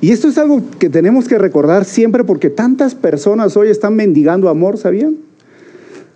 Y 0.00 0.10
esto 0.10 0.28
es 0.28 0.38
algo 0.38 0.62
que 0.78 0.90
tenemos 0.90 1.26
que 1.26 1.38
recordar 1.38 1.84
siempre 1.84 2.22
porque 2.24 2.50
tantas 2.50 2.94
personas 2.94 3.56
hoy 3.56 3.70
están 3.70 3.96
mendigando 3.96 4.48
amor, 4.48 4.76
¿sabían? 4.78 5.16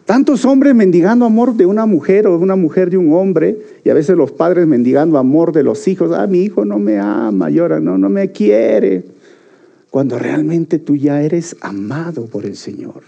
Tantos 0.09 0.47
hombres 0.47 0.75
mendigando 0.75 1.27
amor 1.27 1.55
de 1.55 1.67
una 1.67 1.85
mujer 1.85 2.27
o 2.29 2.39
de 2.39 2.43
una 2.43 2.57
mujer 2.57 2.89
de 2.89 2.97
un 2.97 3.13
hombre, 3.13 3.59
y 3.85 3.91
a 3.91 3.93
veces 3.93 4.17
los 4.17 4.33
padres 4.33 4.67
mendigando 4.67 5.19
amor 5.19 5.53
de 5.53 5.63
los 5.63 5.87
hijos. 5.87 6.13
Ah, 6.17 6.27
mi 6.27 6.41
hijo 6.41 6.65
no 6.65 6.79
me 6.79 6.97
ama, 6.99 7.51
llora, 7.51 7.79
no, 7.79 7.99
no 7.99 8.09
me 8.09 8.33
quiere. 8.33 9.05
Cuando 9.91 10.19
realmente 10.19 10.79
tú 10.79 10.97
ya 10.97 11.21
eres 11.21 11.57
amado 11.61 12.25
por 12.25 12.47
el 12.47 12.57
Señor. 12.57 13.03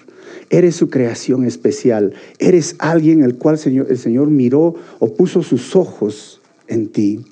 Eres 0.50 0.76
su 0.76 0.90
creación 0.90 1.46
especial. 1.46 2.12
Eres 2.38 2.76
alguien 2.78 3.22
el 3.24 3.36
cual 3.36 3.58
el 3.64 3.96
Señor 3.96 4.28
miró 4.28 4.74
o 4.98 5.14
puso 5.14 5.42
sus 5.42 5.74
ojos 5.74 6.42
en 6.68 6.88
ti. 6.88 7.24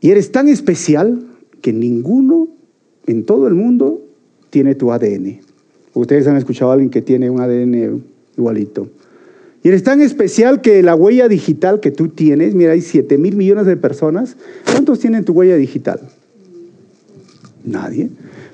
Y 0.00 0.12
eres 0.12 0.30
tan 0.30 0.46
especial 0.46 1.26
que 1.60 1.72
ninguno 1.72 2.46
en 3.08 3.24
todo 3.24 3.48
el 3.48 3.54
mundo 3.54 4.00
tiene 4.50 4.76
tu 4.76 4.92
ADN. 4.92 5.40
Ustedes 5.92 6.28
han 6.28 6.36
escuchado 6.36 6.70
a 6.70 6.74
alguien 6.74 6.90
que 6.90 7.02
tiene 7.02 7.30
un 7.30 7.40
ADN 7.40 8.09
igualito. 8.40 8.88
Y 9.62 9.68
eres 9.68 9.82
tan 9.82 10.00
especial 10.00 10.62
que 10.62 10.82
la 10.82 10.94
huella 10.94 11.28
digital 11.28 11.80
que 11.80 11.90
tú 11.90 12.08
tienes, 12.08 12.54
mira, 12.54 12.72
hay 12.72 12.80
7 12.80 13.18
mil 13.18 13.36
millones 13.36 13.66
de 13.66 13.76
personas. 13.76 14.36
¿Cuántos 14.64 15.00
tienen 15.00 15.24
tu 15.24 15.32
huella 15.32 15.56
digital? 15.56 16.00
Nadie. 17.64 18.08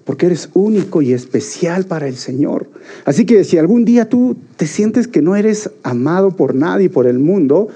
Porque 0.05 0.27
eres 0.27 0.51
único 0.55 1.03
y 1.03 1.13
especial 1.13 1.85
para 1.85 2.09
el 2.09 2.17
Señor. 2.17 2.67
Así 3.05 3.25
que 3.25 3.45
si 3.45 3.59
algún 3.59 3.85
día 3.85 4.09
tú 4.09 4.37
te 4.57 4.67
sientes 4.67 5.07
que 5.07 5.23
no 5.23 5.37
eres 5.37 5.71
amado 5.85 6.33
por 6.33 6.55
nadie, 6.55 6.91
por 6.91 7.07
el 7.07 7.19
mundo, 7.21 7.69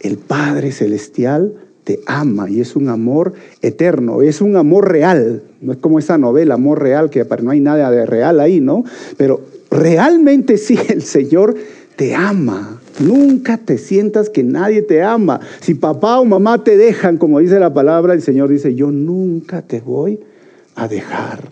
el 0.00 0.16
Padre 0.16 0.72
Celestial 0.72 1.52
te 1.84 2.00
ama 2.06 2.48
y 2.48 2.60
es 2.60 2.76
un 2.76 2.88
amor 2.88 3.34
eterno, 3.62 4.22
es 4.22 4.40
un 4.40 4.56
amor 4.56 4.90
real. 4.90 5.42
No 5.60 5.72
es 5.72 5.78
como 5.78 5.98
esa 5.98 6.16
novela, 6.16 6.54
amor 6.54 6.82
real, 6.82 7.10
que 7.10 7.26
no 7.42 7.50
hay 7.50 7.60
nada 7.60 7.90
de 7.90 8.06
real 8.06 8.40
ahí, 8.40 8.60
¿no? 8.60 8.84
Pero 9.16 9.40
realmente 9.70 10.58
sí, 10.58 10.78
el 10.88 11.02
Señor 11.02 11.56
te 11.96 12.14
ama. 12.14 12.80
Nunca 12.98 13.56
te 13.58 13.78
sientas 13.78 14.28
que 14.28 14.42
nadie 14.42 14.82
te 14.82 15.02
ama. 15.02 15.40
Si 15.60 15.74
papá 15.74 16.18
o 16.18 16.24
mamá 16.24 16.64
te 16.64 16.76
dejan, 16.76 17.18
como 17.18 17.38
dice 17.38 17.58
la 17.58 17.72
palabra, 17.72 18.14
el 18.14 18.22
Señor 18.22 18.48
dice, 18.48 18.74
yo 18.74 18.90
nunca 18.90 19.62
te 19.62 19.80
voy 19.80 20.20
a 20.74 20.88
dejar. 20.88 21.48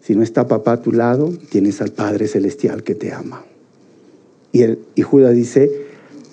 Si 0.00 0.14
no 0.14 0.22
está 0.22 0.46
papá 0.46 0.72
a 0.72 0.82
tu 0.82 0.92
lado, 0.92 1.32
tienes 1.50 1.80
al 1.80 1.92
Padre 1.92 2.26
Celestial 2.26 2.82
que 2.82 2.94
te 2.94 3.12
ama. 3.12 3.44
Y, 4.52 4.62
el, 4.62 4.78
y 4.94 5.02
Judas 5.02 5.34
dice, 5.34 5.89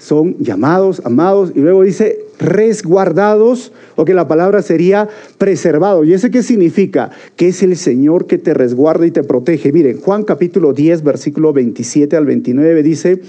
son 0.07 0.37
llamados, 0.39 1.01
amados, 1.03 1.51
y 1.53 1.59
luego 1.59 1.83
dice 1.83 2.19
resguardados, 2.39 3.73
o 3.97 4.05
que 4.05 4.13
la 4.13 4.29
palabra 4.29 4.61
sería 4.61 5.09
preservado. 5.37 6.05
¿Y 6.05 6.13
ese 6.13 6.31
qué 6.31 6.43
significa? 6.43 7.11
Que 7.35 7.49
es 7.49 7.61
el 7.61 7.75
Señor 7.75 8.25
que 8.25 8.37
te 8.37 8.53
resguarda 8.53 9.05
y 9.05 9.11
te 9.11 9.23
protege. 9.23 9.73
Miren, 9.73 9.99
Juan 9.99 10.23
capítulo 10.23 10.71
10, 10.71 11.03
versículo 11.03 11.51
27 11.51 12.15
al 12.15 12.25
29 12.25 12.83
dice, 12.83 13.21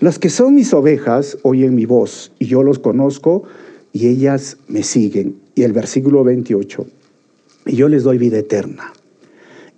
las 0.00 0.18
que 0.18 0.28
son 0.28 0.56
mis 0.56 0.74
ovejas 0.74 1.38
oyen 1.42 1.76
mi 1.76 1.86
voz, 1.86 2.32
y 2.40 2.46
yo 2.46 2.64
los 2.64 2.80
conozco, 2.80 3.44
y 3.92 4.08
ellas 4.08 4.56
me 4.66 4.82
siguen. 4.82 5.36
Y 5.54 5.62
el 5.62 5.72
versículo 5.72 6.24
28, 6.24 6.84
y 7.66 7.76
yo 7.76 7.88
les 7.88 8.02
doy 8.02 8.18
vida 8.18 8.38
eterna, 8.38 8.92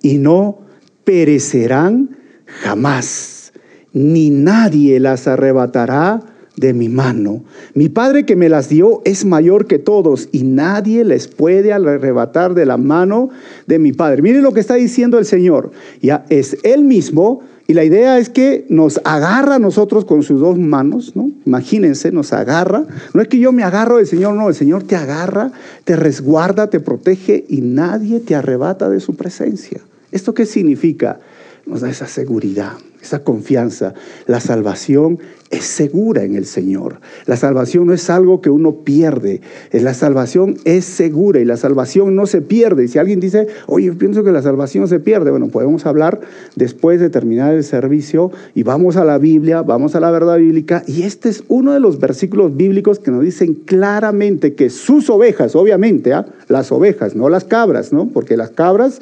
y 0.00 0.16
no 0.16 0.60
perecerán 1.04 2.16
jamás, 2.46 3.52
ni 3.92 4.30
nadie 4.30 5.00
las 5.00 5.28
arrebatará 5.28 6.32
de 6.56 6.72
mi 6.72 6.88
mano. 6.88 7.44
Mi 7.74 7.88
Padre 7.88 8.24
que 8.24 8.36
me 8.36 8.48
las 8.48 8.68
dio 8.68 9.02
es 9.04 9.24
mayor 9.24 9.66
que 9.66 9.78
todos 9.78 10.28
y 10.32 10.42
nadie 10.42 11.04
les 11.04 11.28
puede 11.28 11.72
arrebatar 11.72 12.54
de 12.54 12.66
la 12.66 12.76
mano 12.76 13.30
de 13.66 13.78
mi 13.78 13.92
Padre. 13.92 14.22
Miren 14.22 14.42
lo 14.42 14.52
que 14.52 14.60
está 14.60 14.74
diciendo 14.74 15.18
el 15.18 15.26
Señor. 15.26 15.70
Ya 16.00 16.24
es 16.28 16.56
Él 16.62 16.84
mismo 16.84 17.42
y 17.68 17.74
la 17.74 17.84
idea 17.84 18.18
es 18.18 18.30
que 18.30 18.64
nos 18.68 19.00
agarra 19.04 19.56
a 19.56 19.58
nosotros 19.58 20.04
con 20.04 20.22
sus 20.22 20.40
dos 20.40 20.56
manos, 20.56 21.16
¿no? 21.16 21.30
Imagínense, 21.44 22.12
nos 22.12 22.32
agarra. 22.32 22.84
No 23.12 23.20
es 23.20 23.28
que 23.28 23.38
yo 23.38 23.50
me 23.50 23.64
agarro 23.64 23.96
del 23.96 24.06
Señor, 24.06 24.34
no, 24.34 24.48
el 24.48 24.54
Señor 24.54 24.84
te 24.84 24.94
agarra, 24.94 25.50
te 25.84 25.96
resguarda, 25.96 26.70
te 26.70 26.78
protege 26.78 27.44
y 27.48 27.62
nadie 27.62 28.20
te 28.20 28.36
arrebata 28.36 28.88
de 28.88 29.00
su 29.00 29.16
presencia. 29.16 29.80
¿Esto 30.12 30.32
qué 30.32 30.46
significa? 30.46 31.18
Nos 31.66 31.80
da 31.80 31.90
esa 31.90 32.06
seguridad, 32.06 32.74
esa 33.02 33.24
confianza. 33.24 33.92
La 34.28 34.38
salvación 34.38 35.18
es 35.50 35.64
segura 35.64 36.22
en 36.22 36.36
el 36.36 36.46
Señor. 36.46 37.00
La 37.26 37.36
salvación 37.36 37.86
no 37.88 37.92
es 37.92 38.08
algo 38.08 38.40
que 38.40 38.50
uno 38.50 38.84
pierde. 38.84 39.40
La 39.72 39.92
salvación 39.92 40.58
es 40.64 40.84
segura 40.84 41.40
y 41.40 41.44
la 41.44 41.56
salvación 41.56 42.14
no 42.14 42.26
se 42.26 42.40
pierde. 42.40 42.84
Y 42.84 42.88
si 42.88 43.00
alguien 43.00 43.18
dice, 43.18 43.48
oye, 43.66 43.90
pienso 43.94 44.22
que 44.22 44.30
la 44.30 44.42
salvación 44.42 44.86
se 44.86 45.00
pierde, 45.00 45.32
bueno, 45.32 45.48
podemos 45.48 45.86
hablar 45.86 46.20
después 46.54 47.00
de 47.00 47.10
terminar 47.10 47.52
el 47.52 47.64
servicio 47.64 48.30
y 48.54 48.62
vamos 48.62 48.96
a 48.96 49.04
la 49.04 49.18
Biblia, 49.18 49.62
vamos 49.62 49.96
a 49.96 50.00
la 50.00 50.12
verdad 50.12 50.38
bíblica. 50.38 50.84
Y 50.86 51.02
este 51.02 51.30
es 51.30 51.42
uno 51.48 51.72
de 51.72 51.80
los 51.80 51.98
versículos 51.98 52.56
bíblicos 52.56 53.00
que 53.00 53.10
nos 53.10 53.22
dicen 53.22 53.54
claramente 53.54 54.54
que 54.54 54.70
sus 54.70 55.10
ovejas, 55.10 55.56
obviamente, 55.56 56.12
¿ah? 56.12 56.26
las 56.46 56.70
ovejas, 56.70 57.16
no 57.16 57.28
las 57.28 57.42
cabras, 57.42 57.92
¿no? 57.92 58.06
Porque 58.06 58.36
las 58.36 58.50
cabras 58.50 59.00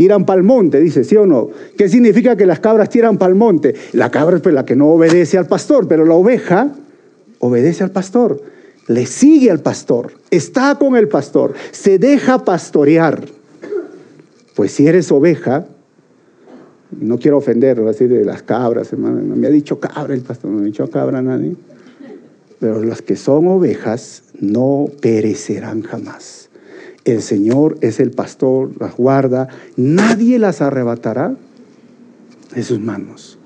tiran 0.00 0.24
pa'l 0.24 0.42
monte, 0.42 0.80
dice, 0.80 1.04
¿sí 1.04 1.14
o 1.14 1.26
no? 1.26 1.50
¿Qué 1.76 1.86
significa 1.86 2.34
que 2.34 2.46
las 2.46 2.58
cabras 2.58 2.88
tiran 2.88 3.18
pa'l 3.18 3.34
monte? 3.34 3.74
La 3.92 4.10
cabra 4.10 4.36
es 4.36 4.42
pues, 4.42 4.54
la 4.54 4.64
que 4.64 4.74
no 4.74 4.88
obedece 4.88 5.36
al 5.36 5.46
pastor, 5.46 5.86
pero 5.86 6.06
la 6.06 6.14
oveja 6.14 6.72
obedece 7.38 7.84
al 7.84 7.90
pastor, 7.90 8.40
le 8.86 9.04
sigue 9.04 9.50
al 9.50 9.60
pastor, 9.60 10.12
está 10.30 10.76
con 10.76 10.96
el 10.96 11.08
pastor, 11.08 11.52
se 11.72 11.98
deja 11.98 12.46
pastorear. 12.46 13.26
Pues 14.54 14.72
si 14.72 14.86
eres 14.86 15.12
oveja, 15.12 15.66
No 16.98 17.18
quiero 17.18 17.36
ofender, 17.36 17.78
así 17.86 18.06
de 18.06 18.24
las 18.24 18.42
cabras, 18.42 18.90
hermano. 18.94 19.20
No 19.20 19.36
me 19.36 19.48
ha 19.48 19.50
dicho 19.50 19.78
cabra 19.78 20.14
el 20.14 20.22
pastor, 20.22 20.50
no 20.50 20.56
me 20.56 20.62
ha 20.62 20.66
dicho 20.66 20.88
cabra 20.88 21.20
nadie. 21.20 21.56
Pero 22.58 22.82
las 22.82 23.02
que 23.02 23.16
son 23.16 23.46
ovejas 23.48 24.22
no 24.40 24.86
perecerán 25.02 25.82
jamás. 25.82 26.49
El 27.04 27.22
Señor 27.22 27.78
es 27.80 27.98
el 28.00 28.10
pastor, 28.10 28.70
las 28.78 28.96
guarda, 28.96 29.48
nadie 29.76 30.38
las 30.38 30.60
arrebatará 30.60 31.34
de 32.54 32.62
sus 32.62 32.80
manos. 32.80 33.38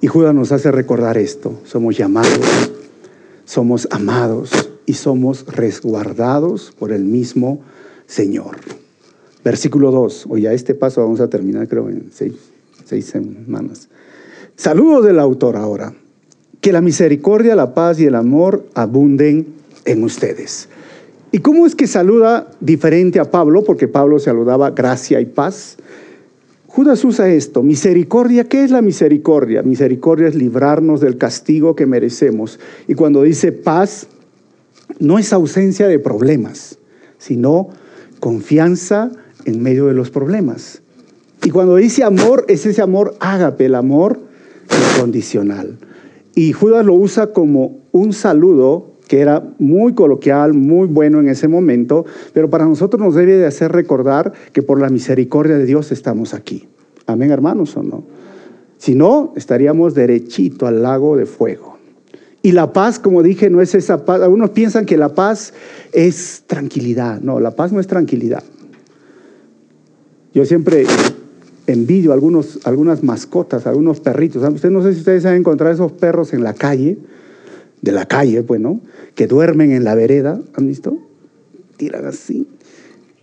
Y 0.00 0.06
Judas 0.06 0.34
nos 0.34 0.50
hace 0.52 0.70
recordar 0.72 1.18
esto. 1.18 1.60
Somos 1.64 1.96
llamados, 1.96 2.72
somos 3.44 3.86
amados 3.90 4.50
y 4.86 4.94
somos 4.94 5.44
resguardados 5.46 6.72
por 6.78 6.92
el 6.92 7.04
mismo 7.04 7.60
Señor. 8.06 8.56
Versículo 9.44 9.90
2. 9.90 10.26
Oye, 10.30 10.48
a 10.48 10.52
este 10.52 10.74
paso 10.74 11.02
vamos 11.02 11.20
a 11.20 11.28
terminar 11.28 11.68
creo 11.68 11.88
en 11.88 12.10
seis, 12.12 12.34
seis 12.84 13.06
semanas. 13.06 13.88
Saludos 14.56 15.04
del 15.04 15.18
autor 15.18 15.56
ahora. 15.56 15.94
Que 16.60 16.72
la 16.72 16.80
misericordia, 16.80 17.56
la 17.56 17.74
paz 17.74 18.00
y 18.00 18.04
el 18.04 18.14
amor 18.14 18.66
abunden 18.74 19.54
en 19.84 20.04
ustedes. 20.04 20.68
¿Y 21.32 21.38
cómo 21.38 21.66
es 21.66 21.76
que 21.76 21.86
saluda 21.86 22.50
diferente 22.60 23.20
a 23.20 23.30
Pablo? 23.30 23.62
Porque 23.62 23.86
Pablo 23.86 24.18
saludaba 24.18 24.70
gracia 24.70 25.20
y 25.20 25.26
paz. 25.26 25.76
Judas 26.66 27.04
usa 27.04 27.28
esto, 27.28 27.62
misericordia. 27.62 28.44
¿Qué 28.44 28.64
es 28.64 28.70
la 28.70 28.82
misericordia? 28.82 29.62
Misericordia 29.62 30.28
es 30.28 30.34
librarnos 30.34 31.00
del 31.00 31.18
castigo 31.18 31.76
que 31.76 31.86
merecemos. 31.86 32.58
Y 32.88 32.94
cuando 32.94 33.22
dice 33.22 33.52
paz, 33.52 34.08
no 34.98 35.18
es 35.18 35.32
ausencia 35.32 35.86
de 35.86 35.98
problemas, 35.98 36.78
sino 37.18 37.68
confianza 38.18 39.10
en 39.44 39.62
medio 39.62 39.86
de 39.86 39.94
los 39.94 40.10
problemas. 40.10 40.82
Y 41.44 41.50
cuando 41.50 41.76
dice 41.76 42.04
amor, 42.04 42.44
es 42.48 42.66
ese 42.66 42.82
amor 42.82 43.16
ágape, 43.20 43.66
el 43.66 43.74
amor 43.74 44.20
incondicional. 44.94 45.78
Y 46.34 46.52
Judas 46.52 46.84
lo 46.84 46.94
usa 46.94 47.32
como 47.32 47.78
un 47.92 48.12
saludo 48.12 48.89
que 49.10 49.18
era 49.18 49.42
muy 49.58 49.92
coloquial, 49.94 50.54
muy 50.54 50.86
bueno 50.86 51.18
en 51.18 51.28
ese 51.28 51.48
momento, 51.48 52.06
pero 52.32 52.48
para 52.48 52.64
nosotros 52.64 53.02
nos 53.02 53.16
debe 53.16 53.38
de 53.38 53.44
hacer 53.44 53.72
recordar 53.72 54.32
que 54.52 54.62
por 54.62 54.80
la 54.80 54.88
misericordia 54.88 55.58
de 55.58 55.66
Dios 55.66 55.90
estamos 55.90 56.32
aquí. 56.32 56.68
Amén, 57.06 57.32
hermanos, 57.32 57.76
o 57.76 57.82
no. 57.82 58.04
Si 58.78 58.94
no, 58.94 59.32
estaríamos 59.34 59.94
derechito 59.94 60.68
al 60.68 60.84
lago 60.84 61.16
de 61.16 61.26
fuego. 61.26 61.76
Y 62.40 62.52
la 62.52 62.72
paz, 62.72 63.00
como 63.00 63.24
dije, 63.24 63.50
no 63.50 63.60
es 63.60 63.74
esa 63.74 64.04
paz. 64.04 64.22
Algunos 64.22 64.50
piensan 64.50 64.86
que 64.86 64.96
la 64.96 65.08
paz 65.08 65.54
es 65.92 66.44
tranquilidad. 66.46 67.20
No, 67.20 67.40
la 67.40 67.50
paz 67.56 67.72
no 67.72 67.80
es 67.80 67.88
tranquilidad. 67.88 68.44
Yo 70.32 70.44
siempre 70.44 70.84
envidio 71.66 72.12
algunos, 72.12 72.60
algunas 72.62 73.02
mascotas, 73.02 73.66
algunos 73.66 73.98
perritos. 73.98 74.40
Ustedes 74.40 74.72
no 74.72 74.84
sé 74.84 74.92
si 74.92 75.00
ustedes 75.00 75.26
han 75.26 75.34
encontrado 75.34 75.74
esos 75.74 75.90
perros 75.90 76.32
en 76.32 76.44
la 76.44 76.54
calle 76.54 76.96
de 77.82 77.92
la 77.92 78.06
calle, 78.06 78.42
pues, 78.42 78.60
¿no? 78.60 78.80
Que 79.14 79.26
duermen 79.26 79.72
en 79.72 79.84
la 79.84 79.94
vereda, 79.94 80.40
¿han 80.54 80.66
visto? 80.66 80.98
Tiran 81.76 82.06
así. 82.06 82.46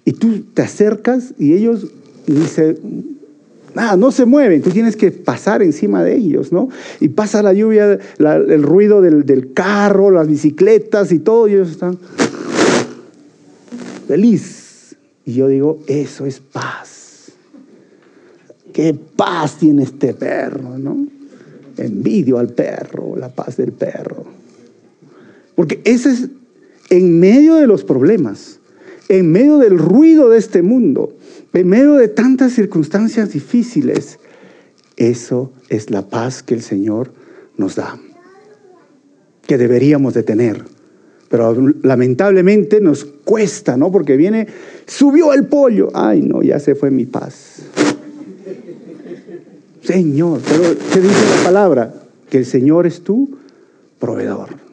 Y 0.06 0.14
tú 0.14 0.42
te 0.54 0.62
acercas 0.62 1.34
y 1.38 1.54
ellos 1.54 1.88
ni 2.28 2.46
se, 2.46 2.78
nada, 3.74 3.96
no 3.96 4.12
se 4.12 4.26
mueven, 4.26 4.62
tú 4.62 4.72
tienes 4.72 4.96
que 4.96 5.12
pasar 5.12 5.62
encima 5.62 6.04
de 6.04 6.16
ellos, 6.16 6.52
¿no? 6.52 6.70
Y 7.00 7.10
pasa 7.10 7.44
la 7.44 7.54
lluvia, 7.54 8.00
el 8.18 8.64
ruido 8.64 9.02
del, 9.02 9.26
del, 9.26 9.54
carro, 9.54 10.12
las 10.12 10.28
bicicletas 10.28 11.12
y 11.12 11.20
todo, 11.20 11.48
y 11.48 11.54
ellos 11.54 11.70
están 11.70 11.98
feliz. 14.08 14.96
Y 15.26 15.34
yo 15.34 15.48
digo, 15.48 15.80
eso 15.88 16.26
es 16.26 16.40
paz. 16.40 17.32
Qué 18.74 18.94
paz 18.94 19.58
tiene 19.58 19.84
este 19.84 20.14
perro, 20.14 20.78
¿no? 20.78 21.06
Envidio 21.78 22.38
al 22.38 22.50
perro, 22.50 23.16
la 23.16 23.30
paz 23.30 23.58
del 23.58 23.74
perro. 23.74 24.38
Porque 25.58 25.82
ese 25.86 26.12
es 26.12 26.28
en 26.92 27.20
medio 27.20 27.56
de 27.56 27.66
los 27.66 27.84
problemas, 27.84 28.60
en 29.10 29.32
medio 29.32 29.58
del 29.58 29.80
ruido 29.80 30.30
de 30.30 30.38
este 30.38 30.62
mundo, 30.62 31.18
en 31.52 31.68
medio 31.68 31.96
de 31.96 32.10
tantas 32.10 32.54
circunstancias 32.54 33.34
difíciles, 33.34 34.20
eso 34.98 35.52
es 35.70 35.90
la 35.90 36.08
paz 36.10 36.44
que 36.44 36.54
el 36.54 36.62
Señor 36.62 37.12
nos 37.58 37.76
da, 37.76 37.98
que 39.48 39.58
deberíamos 39.58 40.14
de 40.14 40.22
tener. 40.22 40.64
Pero 41.28 41.56
lamentablemente 41.82 42.80
nos 42.80 43.04
cuesta, 43.04 43.78
¿no? 43.78 43.92
Porque 43.92 44.16
viene, 44.16 44.46
subió 44.86 45.34
el 45.34 45.48
pollo. 45.48 45.90
Ay, 45.96 46.22
no, 46.22 46.44
ya 46.44 46.60
se 46.60 46.76
fue 46.76 46.92
mi 46.92 47.08
paz. 47.08 47.64
Señor, 49.82 50.40
pero 50.48 50.76
¿qué 50.94 51.02
dice 51.02 51.38
la 51.38 51.44
palabra? 51.46 51.96
Que 52.30 52.38
el 52.38 52.46
Señor 52.46 52.86
es 52.86 53.02
tu 53.02 53.40
proveedor. 53.98 54.67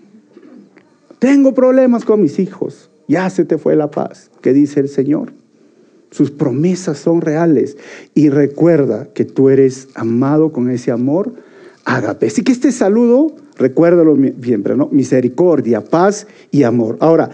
Tengo 1.24 1.54
problemas 1.54 2.04
con 2.04 2.20
mis 2.20 2.38
hijos. 2.38 2.90
Ya 3.08 3.30
se 3.30 3.46
te 3.46 3.56
fue 3.56 3.76
la 3.76 3.90
paz. 3.90 4.30
¿Qué 4.42 4.52
dice 4.52 4.80
el 4.80 4.90
Señor? 4.90 5.32
Sus 6.10 6.30
promesas 6.30 6.98
son 6.98 7.22
reales. 7.22 7.78
Y 8.14 8.28
recuerda 8.28 9.08
que 9.14 9.24
tú 9.24 9.48
eres 9.48 9.88
amado 9.94 10.52
con 10.52 10.68
ese 10.68 10.90
amor 10.90 11.32
ágape. 11.86 12.26
Así 12.26 12.42
que 12.42 12.52
este 12.52 12.72
saludo, 12.72 13.34
recuérdalo 13.56 14.18
siempre, 14.42 14.76
¿no? 14.76 14.90
Misericordia, 14.92 15.82
paz 15.82 16.26
y 16.50 16.64
amor. 16.64 16.98
Ahora, 17.00 17.30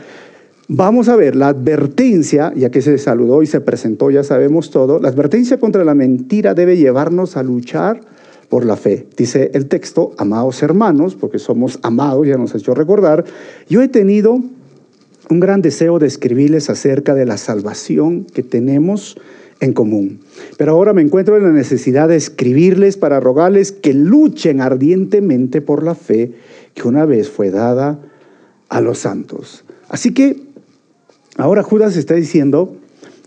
vamos 0.69 1.09
a 1.09 1.17
ver 1.17 1.35
la 1.35 1.49
advertencia, 1.49 2.53
ya 2.55 2.71
que 2.71 2.83
se 2.83 2.97
saludó 2.97 3.43
y 3.43 3.49
se 3.49 3.61
presentó, 3.61 4.13
ya 4.13 4.23
sabemos 4.23 4.71
todo. 4.71 5.01
La 5.01 5.09
advertencia 5.09 5.59
contra 5.59 5.85
la 5.85 5.97
mentira 5.97 6.55
debe 6.55 6.77
llevarnos 6.77 7.37
a 7.37 7.43
luchar 7.43 8.03
por 8.51 8.67
la 8.67 8.77
fe. 8.77 9.07
Dice 9.17 9.51
el 9.55 9.67
texto, 9.67 10.13
amados 10.19 10.63
hermanos, 10.63 11.15
porque 11.15 11.39
somos 11.39 11.79
amados, 11.83 12.27
ya 12.27 12.37
nos 12.37 12.55
ha 12.55 12.59
hecho 12.59 12.75
recordar, 12.75 13.25
yo 13.69 13.81
he 13.81 13.89
tenido 13.89 14.41
un 15.31 15.41
gran 15.41 15.63
deseo 15.63 15.99
de 16.01 16.09
escribirles 16.09 16.69
acerca 16.69 17.15
de 17.15 17.25
la 17.25 17.39
salvación 17.39 18.25
que 18.25 18.43
tenemos 18.43 19.17
en 19.61 19.73
común. 19.73 20.21
Pero 20.59 20.73
ahora 20.73 20.93
me 20.93 21.03
encuentro 21.03 21.37
en 21.37 21.45
la 21.45 21.53
necesidad 21.53 22.09
de 22.09 22.17
escribirles 22.17 22.97
para 22.97 23.21
rogarles 23.21 23.71
que 23.71 23.95
luchen 23.95 24.61
ardientemente 24.61 25.61
por 25.61 25.85
la 25.85 25.95
fe 25.95 26.33
que 26.75 26.89
una 26.89 27.05
vez 27.05 27.31
fue 27.31 27.51
dada 27.51 28.01
a 28.69 28.81
los 28.81 28.99
santos. 28.99 29.65
Así 29.89 30.13
que 30.13 30.43
ahora 31.37 31.63
Judas 31.63 31.97
está 31.97 32.15
diciendo, 32.15 32.77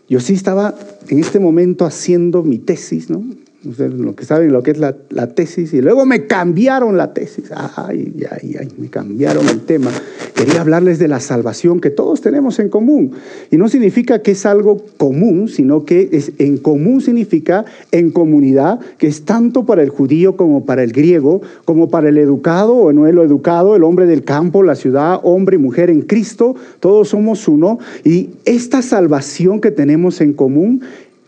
yo 0.09 0.19
sí 0.19 0.33
estaba 0.33 0.75
en 1.07 1.19
este 1.19 1.39
momento 1.39 1.85
haciendo 1.85 2.43
mi 2.43 2.57
tesis, 2.57 3.09
¿no? 3.09 3.23
Ustedes 3.65 3.93
lo 3.93 4.13
que 4.13 4.25
saben 4.25 4.51
lo 4.51 4.61
que 4.61 4.71
es 4.71 4.77
la, 4.77 4.93
tesis, 5.27 5.73
y 5.73 5.81
luego 5.81 6.05
me 6.05 6.27
cambiaron 6.27 6.97
la 6.97 7.13
tesis. 7.13 7.45
Ay, 7.75 8.13
ay, 8.29 8.55
ay, 8.59 8.67
me 8.77 8.89
cambiaron 8.89 9.47
el 9.47 9.61
tema. 9.61 9.89
Quería 10.35 10.59
hablarles 10.59 10.99
de 10.99 11.07
la 11.07 11.21
salvación 11.21 11.79
que 11.79 11.89
todos 11.89 12.19
tenemos 12.19 12.59
en 12.59 12.67
común. 12.67 13.13
Y 13.51 13.57
no 13.57 13.69
significa 13.69 14.21
que 14.21 14.31
es 14.31 14.45
algo 14.45 14.83
común, 14.97 15.47
sino 15.47 15.85
que 15.85 16.09
es, 16.11 16.33
en 16.39 16.57
común 16.57 16.99
significa 16.99 17.63
en 17.91 18.11
comunidad, 18.11 18.81
que 18.97 19.07
es 19.07 19.23
tanto 19.23 19.65
para 19.65 19.81
el 19.81 19.89
judío 19.89 20.35
como 20.35 20.65
para 20.65 20.83
el 20.83 20.91
griego, 20.91 21.41
como 21.63 21.89
para 21.89 22.09
el 22.09 22.17
educado 22.17 22.73
o 22.73 22.91
no 22.91 23.07
el 23.07 23.17
educado, 23.17 23.77
el 23.77 23.83
hombre 23.83 24.07
del 24.07 24.23
campo, 24.23 24.63
la 24.63 24.75
ciudad, 24.75 25.21
hombre 25.23 25.55
y 25.55 25.59
mujer 25.59 25.89
en 25.89 26.01
Cristo. 26.01 26.55
Todos 26.81 27.09
somos 27.09 27.47
uno. 27.47 27.79
Y 28.03 28.31
esta 28.43 28.81
salvación 28.81 29.61
que 29.61 29.71
tenemos 29.71 30.19
en 30.19 30.33
común 30.33 30.81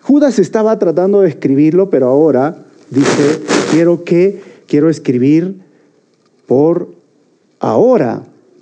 Judas 0.06 0.38
estaba 0.38 0.78
tratando 0.78 1.22
de 1.22 1.30
escribirlo, 1.30 1.90
pero 1.90 2.06
ahora 2.06 2.58
dice, 2.92 3.42
quiero 3.72 4.04
que, 4.04 4.40
quiero 4.68 4.88
escribir 4.88 5.62
por 6.46 6.90
ahora 7.60 8.22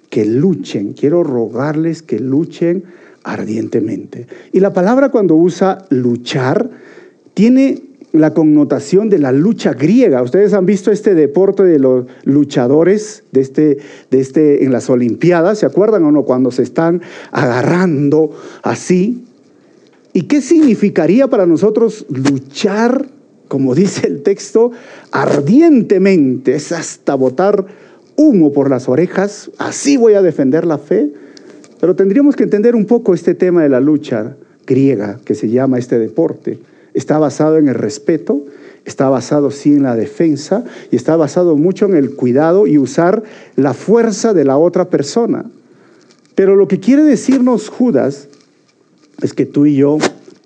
que 0.10 0.24
luchen, 0.24 0.94
quiero 0.94 1.22
rogarles 1.22 2.02
que 2.02 2.18
luchen 2.18 2.86
ardientemente. 3.26 4.26
Y 4.54 4.62
la 4.62 4.72
palabra 4.72 5.10
cuando 5.10 5.36
usa 5.36 5.80
luchar 5.90 6.70
tiene 7.34 7.84
la 8.14 8.34
connotación 8.34 9.10
de 9.10 9.20
la 9.20 9.34
lucha 9.34 9.74
griega. 9.74 10.22
Ustedes 10.22 10.54
han 10.54 10.66
visto 10.66 10.92
este 10.92 11.14
deporte 11.14 11.64
de 11.64 11.78
los 11.78 12.06
luchadores 12.24 13.24
de 13.34 13.42
este, 13.42 13.78
de 14.12 14.20
este, 14.22 14.64
en 14.64 14.72
las 14.72 14.90
Olimpiadas, 14.90 15.60
¿se 15.60 15.66
acuerdan 15.66 16.06
o 16.06 16.12
no? 16.14 16.24
Cuando 16.24 16.52
se 16.52 16.64
están 16.64 17.02
agarrando 17.34 18.32
así. 18.62 19.26
¿Y 20.14 20.24
qué 20.24 20.42
significaría 20.42 21.28
para 21.28 21.48
nosotros 21.48 22.06
luchar, 22.10 23.08
como 23.48 23.74
dice 23.74 24.06
el 24.06 24.22
texto, 24.22 24.72
ardientemente? 25.12 26.54
Es 26.54 26.72
hasta 26.72 27.16
botar 27.16 27.66
humo 28.16 28.54
por 28.54 28.70
las 28.70 28.88
orejas, 28.88 29.50
así 29.58 29.98
voy 29.98 30.14
a 30.14 30.22
defender 30.22 30.66
la 30.66 30.78
fe. 30.78 31.12
Pero 31.80 31.96
tendríamos 31.96 32.36
que 32.36 32.44
entender 32.44 32.76
un 32.76 32.86
poco 32.86 33.14
este 33.14 33.34
tema 33.34 33.64
de 33.64 33.70
la 33.70 33.80
lucha 33.80 34.38
griega 34.68 35.20
que 35.26 35.36
se 35.36 35.50
llama 35.50 35.80
este 35.80 35.98
deporte. 35.98 36.60
Está 36.94 37.18
basado 37.18 37.58
en 37.58 37.68
el 37.68 37.76
respeto, 37.76 38.46
está 38.86 39.10
basado 39.10 39.50
sí 39.50 39.74
en 39.74 39.84
la 39.84 39.96
defensa 39.96 40.64
y 40.92 40.96
está 40.96 41.16
basado 41.16 41.58
mucho 41.58 41.88
en 41.88 41.96
el 41.96 42.16
cuidado 42.16 42.68
y 42.68 42.78
usar 42.78 43.24
la 43.56 43.74
fuerza 43.74 44.34
de 44.34 44.46
la 44.46 44.58
otra 44.58 44.90
persona. 44.90 45.46
Pero 46.36 46.56
lo 46.56 46.68
que 46.68 46.80
quiere 46.80 47.04
decirnos 47.04 47.70
Judas 47.70 48.30
es 49.22 49.34
que 49.34 49.46
tú 49.46 49.66
y 49.66 49.76
yo 49.76 49.98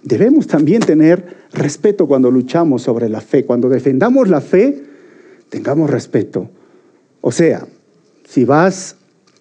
debemos 0.04 0.48
también 0.48 0.82
tener 0.82 1.38
respeto 1.54 2.08
cuando 2.08 2.32
luchamos 2.32 2.82
sobre 2.82 3.10
la 3.10 3.22
fe. 3.22 3.46
Cuando 3.46 3.70
defendamos 3.70 4.30
la 4.30 4.42
fe, 4.42 4.84
tengamos 5.50 5.90
respeto. 5.90 6.50
O 7.22 7.32
sea, 7.32 7.66
si 8.28 8.46
vas 8.46 8.96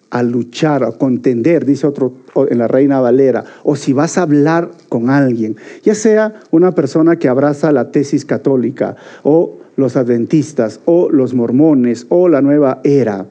a 0.09 0.23
luchar, 0.23 0.83
a 0.83 0.91
contender, 0.93 1.65
dice 1.65 1.87
otro 1.87 2.13
en 2.49 2.57
la 2.57 2.67
Reina 2.67 3.01
Valera, 3.01 3.43
o 3.63 3.75
si 3.75 3.93
vas 3.93 4.17
a 4.17 4.21
hablar 4.21 4.71
con 4.89 5.09
alguien, 5.09 5.57
ya 5.83 5.95
sea 5.95 6.35
una 6.51 6.71
persona 6.73 7.17
que 7.17 7.27
abraza 7.27 7.71
la 7.71 7.91
tesis 7.91 8.23
católica, 8.23 8.95
o 9.23 9.57
los 9.75 9.95
adventistas, 9.95 10.79
o 10.85 11.09
los 11.11 11.33
mormones, 11.33 12.05
o 12.09 12.29
la 12.29 12.41
nueva 12.41 12.79
era, 12.83 13.25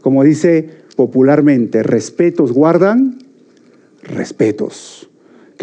como 0.00 0.24
dice 0.24 0.70
popularmente, 0.96 1.82
respetos 1.82 2.52
guardan 2.52 3.18
respetos. 4.02 5.08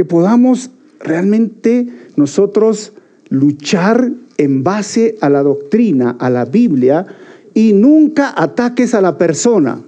Que 0.02 0.06
podamos 0.06 0.72
realmente 1.00 1.88
nosotros 2.16 2.92
luchar 3.30 4.12
en 4.38 4.64
base 4.64 5.16
a 5.22 5.30
la 5.30 5.44
doctrina, 5.44 6.16
a 6.18 6.32
la 6.32 6.46
Biblia, 6.46 7.06
y 7.54 7.74
nunca 7.74 8.34
ataques 8.36 8.96
a 8.96 9.02
la 9.02 9.20
persona. 9.20 9.80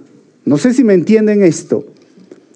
No 0.44 0.56
sé 0.56 0.72
si 0.72 0.84
me 0.84 0.94
entienden 0.94 1.42
esto. 1.42 1.84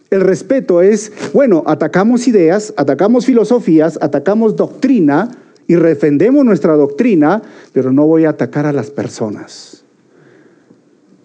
El 0.09 0.21
respeto 0.21 0.83
es, 0.83 1.11
bueno, 1.35 1.65
atacamos 1.67 2.29
ideas, 2.29 2.73
atacamos 2.77 3.27
filosofías, 3.27 3.99
atacamos 4.01 4.55
doctrina 4.55 5.29
y 5.67 5.75
defendemos 5.75 6.45
nuestra 6.45 6.75
doctrina, 6.75 7.43
pero 7.73 7.91
no 7.91 8.07
voy 8.07 8.25
a 8.25 8.31
atacar 8.31 8.67
a 8.67 8.73
las 8.73 8.93
personas. 8.93 9.83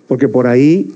Porque 0.08 0.28
por 0.28 0.48
ahí 0.48 0.92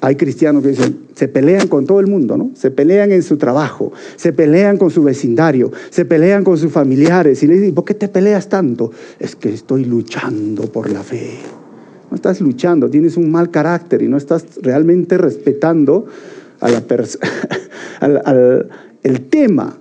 hay 0.00 0.16
cristianos 0.16 0.62
que 0.62 0.70
dicen, 0.70 1.00
se 1.14 1.28
pelean 1.28 1.68
con 1.68 1.86
todo 1.86 2.00
el 2.00 2.06
mundo, 2.06 2.36
¿no? 2.36 2.50
Se 2.54 2.70
pelean 2.70 3.12
en 3.12 3.22
su 3.22 3.36
trabajo, 3.36 3.92
se 4.16 4.32
pelean 4.32 4.78
con 4.78 4.90
su 4.90 5.02
vecindario, 5.02 5.70
se 5.90 6.04
pelean 6.04 6.42
con 6.42 6.56
sus 6.56 6.72
familiares. 6.72 7.42
Y 7.42 7.46
le 7.46 7.54
dicen, 7.54 7.74
¿por 7.74 7.84
qué 7.84 7.94
te 7.94 8.08
peleas 8.08 8.48
tanto? 8.48 8.90
Es 9.18 9.36
que 9.36 9.52
estoy 9.52 9.84
luchando 9.84 10.62
por 10.72 10.90
la 10.90 11.02
fe. 11.02 11.38
No 12.10 12.14
estás 12.14 12.40
luchando, 12.40 12.88
tienes 12.88 13.16
un 13.16 13.30
mal 13.30 13.50
carácter 13.50 14.02
y 14.02 14.08
no 14.08 14.16
estás 14.16 14.44
realmente 14.62 15.18
respetando 15.18 16.06
a 16.60 16.68
la 16.68 16.82
al, 18.00 18.68
el 19.02 19.20
tema. 19.28 19.76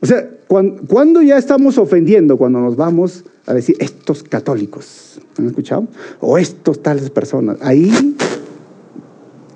O 0.00 0.06
sea, 0.06 0.28
cuando, 0.48 1.22
ya 1.22 1.36
estamos 1.36 1.76
ofendiendo, 1.78 2.36
cuando 2.36 2.60
nos 2.60 2.76
vamos 2.76 3.24
a 3.46 3.54
decir 3.54 3.76
estos 3.80 4.22
católicos, 4.22 5.20
¿han 5.36 5.46
escuchado? 5.46 5.88
O 6.20 6.38
estos 6.38 6.82
tales 6.82 7.10
personas, 7.10 7.58
ahí 7.60 7.92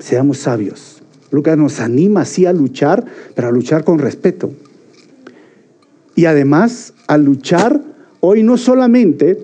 seamos 0.02 0.38
sabios. 0.38 1.02
Lucas 1.30 1.56
nos 1.56 1.80
anima 1.80 2.22
así 2.22 2.44
a 2.44 2.52
luchar, 2.52 3.04
pero 3.34 3.48
a 3.48 3.52
luchar 3.52 3.84
con 3.84 3.98
respeto. 3.98 4.52
Y 6.14 6.26
además 6.26 6.92
a 7.06 7.16
luchar 7.16 7.80
hoy 8.20 8.42
no 8.42 8.58
solamente 8.58 9.38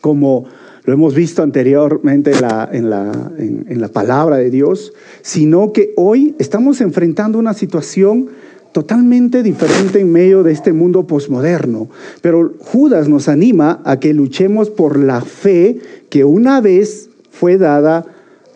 como 0.00 0.46
lo 0.84 0.94
hemos 0.94 1.14
visto 1.14 1.42
anteriormente 1.42 2.30
en 2.32 2.40
la, 2.40 2.68
en, 2.72 2.90
la, 2.90 3.32
en, 3.36 3.80
la, 3.80 3.88
palabra 3.88 4.36
de 4.38 4.50
Dios, 4.50 4.92
sino 5.22 5.72
que 5.72 5.92
hoy 5.96 6.34
estamos 6.38 6.80
enfrentando 6.80 7.38
una 7.38 7.52
situación 7.52 8.28
totalmente 8.72 9.42
diferente 9.42 10.00
en 10.00 10.10
medio 10.10 10.42
de 10.42 10.52
este 10.52 10.72
mundo 10.72 11.06
posmoderno. 11.06 11.88
Pero 12.22 12.54
Judas 12.60 13.08
nos 13.08 13.28
anima 13.28 13.82
a 13.84 14.00
que 14.00 14.14
luchemos 14.14 14.70
por 14.70 14.98
la 14.98 15.20
fe 15.20 15.80
que 16.08 16.24
una 16.24 16.60
vez 16.60 17.10
fue 17.30 17.58
dada 17.58 18.06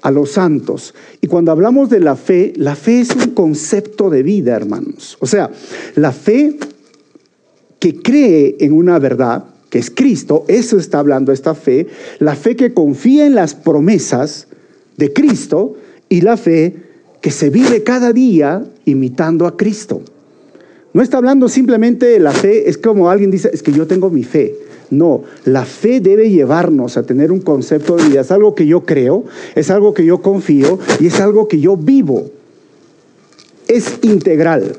a 0.04 0.10
los 0.10 0.32
santos. 0.32 0.94
Y 1.22 1.26
cuando 1.28 1.50
hablamos 1.50 1.88
de 1.88 1.98
la 1.98 2.14
fe, 2.14 2.52
la 2.56 2.76
fe 2.76 3.00
es 3.00 3.10
un 3.16 3.30
concepto 3.30 4.10
de 4.10 4.22
vida, 4.22 4.54
hermanos. 4.54 5.16
O 5.18 5.26
sea, 5.26 5.50
la 5.96 6.12
fe 6.12 6.58
que 7.78 8.02
cree 8.02 8.56
en 8.60 8.74
una 8.74 8.98
verdad, 8.98 9.44
que 9.70 9.78
es 9.78 9.90
Cristo, 9.90 10.44
eso 10.46 10.76
está 10.76 10.98
hablando 10.98 11.32
esta 11.32 11.54
fe, 11.54 11.86
la 12.18 12.36
fe 12.36 12.54
que 12.54 12.74
confía 12.74 13.24
en 13.24 13.34
las 13.34 13.54
promesas 13.54 14.46
de 14.98 15.10
Cristo 15.14 15.74
y 16.10 16.20
la 16.20 16.36
fe 16.36 16.76
que 17.22 17.30
se 17.30 17.48
vive 17.48 17.82
cada 17.82 18.12
día 18.12 18.62
imitando 18.84 19.46
a 19.46 19.56
Cristo. 19.56 20.02
No 20.92 21.00
está 21.00 21.16
hablando 21.16 21.48
simplemente 21.48 22.04
de 22.04 22.18
la 22.18 22.32
fe, 22.32 22.68
es 22.68 22.76
como 22.76 23.08
alguien 23.08 23.30
dice, 23.30 23.48
es 23.54 23.62
que 23.62 23.72
yo 23.72 23.86
tengo 23.86 24.10
mi 24.10 24.22
fe. 24.22 24.54
No, 24.96 25.22
la 25.44 25.64
fe 25.64 26.00
debe 26.00 26.30
llevarnos 26.30 26.96
a 26.96 27.02
tener 27.04 27.32
un 27.32 27.40
concepto 27.40 27.96
de 27.96 28.08
vida. 28.08 28.20
Es 28.20 28.30
algo 28.30 28.54
que 28.54 28.66
yo 28.66 28.84
creo, 28.84 29.24
es 29.54 29.70
algo 29.70 29.94
que 29.94 30.04
yo 30.04 30.22
confío 30.22 30.78
y 31.00 31.06
es 31.06 31.20
algo 31.20 31.48
que 31.48 31.60
yo 31.60 31.76
vivo. 31.76 32.30
Es 33.66 33.98
integral. 34.02 34.76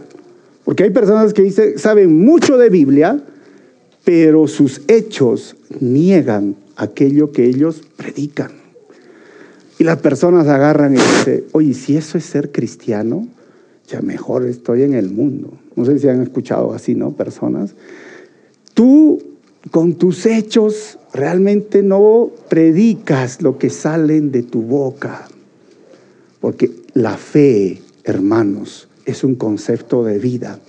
Porque 0.64 0.84
hay 0.84 0.90
personas 0.90 1.34
que 1.34 1.44
dicen, 1.44 1.78
saben 1.78 2.18
mucho 2.18 2.58
de 2.58 2.70
Biblia, 2.70 3.20
pero 4.04 4.48
sus 4.48 4.82
hechos 4.88 5.56
niegan 5.80 6.56
aquello 6.76 7.32
que 7.32 7.46
ellos 7.46 7.84
predican. 7.96 8.52
Y 9.78 9.84
las 9.84 10.00
personas 10.00 10.48
agarran 10.48 10.94
y 10.94 10.98
dicen, 10.98 11.44
oye, 11.52 11.74
si 11.74 11.98
eso 11.98 12.18
es 12.18 12.26
ser 12.26 12.52
cristiano, 12.52 13.28
ya 13.88 14.02
mejor 14.02 14.46
estoy 14.46 14.84
en 14.84 14.94
el 14.94 15.10
mundo. 15.10 15.52
No 15.76 15.86
sé 15.86 16.00
si 16.00 16.08
han 16.08 16.22
escuchado 16.22 16.74
así, 16.74 16.96
¿no? 16.96 17.12
Personas. 17.12 17.76
Tú 18.74 19.22
con 19.72 19.96
tus 19.96 20.26
hechos 20.26 20.98
realmente 21.14 21.84
no 21.84 22.32
predicas 22.50 23.42
lo 23.42 23.58
que 23.58 23.70
salen 23.70 24.32
de 24.32 24.44
tu 24.44 24.62
boca. 24.62 25.28
Porque 26.40 26.72
la 26.94 27.18
fe, 27.18 27.82
hermanos, 28.04 28.88
es 29.06 29.24
un 29.24 29.36
concepto 29.36 30.04
de 30.04 30.20
vida, 30.20 30.60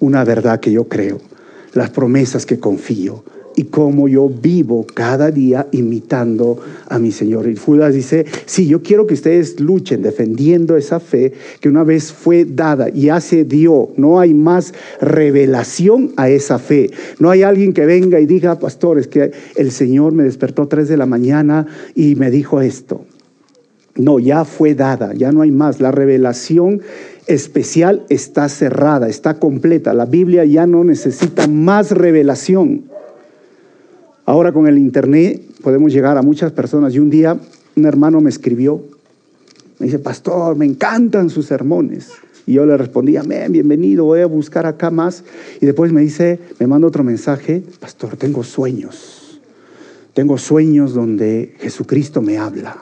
una 0.00 0.24
verdad 0.24 0.60
que 0.60 0.72
yo 0.72 0.88
creo 0.88 1.20
las 1.74 1.90
promesas 1.90 2.46
que 2.46 2.58
confío 2.58 3.24
y 3.58 3.64
cómo 3.64 4.06
yo 4.06 4.28
vivo 4.28 4.86
cada 4.94 5.32
día 5.32 5.66
imitando 5.72 6.60
a 6.88 7.00
mi 7.00 7.10
Señor. 7.10 7.48
Y 7.48 7.56
Judas 7.56 7.92
dice, 7.92 8.24
sí, 8.46 8.68
yo 8.68 8.84
quiero 8.84 9.08
que 9.08 9.14
ustedes 9.14 9.58
luchen 9.58 10.00
defendiendo 10.00 10.76
esa 10.76 11.00
fe 11.00 11.32
que 11.60 11.68
una 11.68 11.82
vez 11.82 12.12
fue 12.12 12.44
dada 12.44 12.88
y 12.88 13.06
ya 13.06 13.20
se 13.20 13.42
dio. 13.42 13.88
No 13.96 14.20
hay 14.20 14.32
más 14.32 14.74
revelación 15.00 16.12
a 16.16 16.30
esa 16.30 16.60
fe. 16.60 16.92
No 17.18 17.30
hay 17.30 17.42
alguien 17.42 17.72
que 17.72 17.84
venga 17.84 18.20
y 18.20 18.26
diga, 18.26 18.60
pastores, 18.60 19.08
que 19.08 19.32
el 19.56 19.72
Señor 19.72 20.12
me 20.12 20.22
despertó 20.22 20.68
tres 20.68 20.86
de 20.86 20.96
la 20.96 21.06
mañana 21.06 21.66
y 21.96 22.14
me 22.14 22.30
dijo 22.30 22.60
esto. 22.60 23.06
No, 23.96 24.20
ya 24.20 24.44
fue 24.44 24.76
dada, 24.76 25.14
ya 25.14 25.32
no 25.32 25.42
hay 25.42 25.50
más. 25.50 25.80
La 25.80 25.90
revelación 25.90 26.80
especial 27.26 28.04
está 28.08 28.48
cerrada, 28.48 29.08
está 29.08 29.40
completa. 29.40 29.94
La 29.94 30.06
Biblia 30.06 30.44
ya 30.44 30.68
no 30.68 30.84
necesita 30.84 31.48
más 31.48 31.90
revelación. 31.90 32.84
Ahora 34.28 34.52
con 34.52 34.66
el 34.66 34.76
Internet 34.76 35.40
podemos 35.62 35.90
llegar 35.90 36.18
a 36.18 36.22
muchas 36.22 36.52
personas. 36.52 36.94
Y 36.94 36.98
un 36.98 37.08
día 37.08 37.40
un 37.76 37.86
hermano 37.86 38.20
me 38.20 38.28
escribió, 38.28 38.84
me 39.78 39.86
dice, 39.86 39.98
pastor, 39.98 40.54
me 40.54 40.66
encantan 40.66 41.30
sus 41.30 41.46
sermones. 41.46 42.10
Y 42.44 42.52
yo 42.52 42.66
le 42.66 42.76
respondí, 42.76 43.16
amén, 43.16 43.50
bienvenido, 43.52 44.04
voy 44.04 44.20
a 44.20 44.26
buscar 44.26 44.66
acá 44.66 44.90
más. 44.90 45.24
Y 45.62 45.64
después 45.64 45.94
me 45.94 46.02
dice, 46.02 46.38
me 46.58 46.66
manda 46.66 46.86
otro 46.86 47.04
mensaje, 47.04 47.62
pastor, 47.80 48.18
tengo 48.18 48.44
sueños. 48.44 49.40
Tengo 50.12 50.36
sueños 50.36 50.92
donde 50.92 51.54
Jesucristo 51.60 52.20
me 52.20 52.36
habla. 52.36 52.76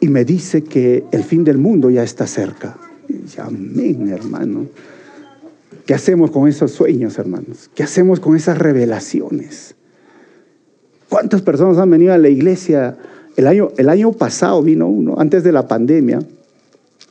Y 0.00 0.08
me 0.08 0.24
dice 0.24 0.64
que 0.64 1.04
el 1.12 1.22
fin 1.22 1.44
del 1.44 1.58
mundo 1.58 1.88
ya 1.88 2.02
está 2.02 2.26
cerca. 2.26 2.76
Amén, 3.38 4.08
hermano. 4.08 4.66
¿Qué 5.86 5.94
hacemos 5.94 6.32
con 6.32 6.48
esos 6.48 6.72
sueños, 6.72 7.16
hermanos? 7.16 7.70
¿Qué 7.76 7.84
hacemos 7.84 8.18
con 8.18 8.34
esas 8.34 8.58
revelaciones? 8.58 9.76
¿Cuántas 11.12 11.42
personas 11.42 11.76
han 11.76 11.90
venido 11.90 12.14
a 12.14 12.16
la 12.16 12.30
iglesia? 12.30 12.96
El 13.36 13.46
año, 13.46 13.68
el 13.76 13.90
año 13.90 14.12
pasado 14.12 14.62
vino 14.62 14.88
uno, 14.88 15.16
antes 15.18 15.44
de 15.44 15.52
la 15.52 15.68
pandemia, 15.68 16.20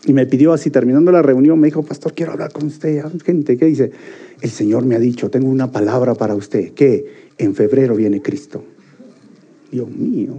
y 0.07 0.13
me 0.13 0.25
pidió 0.25 0.53
así, 0.53 0.71
terminando 0.71 1.11
la 1.11 1.21
reunión, 1.21 1.59
me 1.59 1.67
dijo, 1.67 1.83
pastor, 1.83 2.13
quiero 2.15 2.31
hablar 2.31 2.51
con 2.51 2.65
usted. 2.65 2.99
Gente, 3.23 3.57
¿qué 3.57 3.65
dice? 3.65 3.91
El 4.41 4.49
Señor 4.49 4.85
me 4.85 4.95
ha 4.95 4.99
dicho, 4.99 5.29
tengo 5.29 5.49
una 5.49 5.71
palabra 5.71 6.15
para 6.15 6.33
usted, 6.33 6.71
que 6.71 7.29
en 7.37 7.53
febrero 7.53 7.95
viene 7.95 8.23
Cristo. 8.23 8.63
Dios 9.71 9.87
mío, 9.91 10.33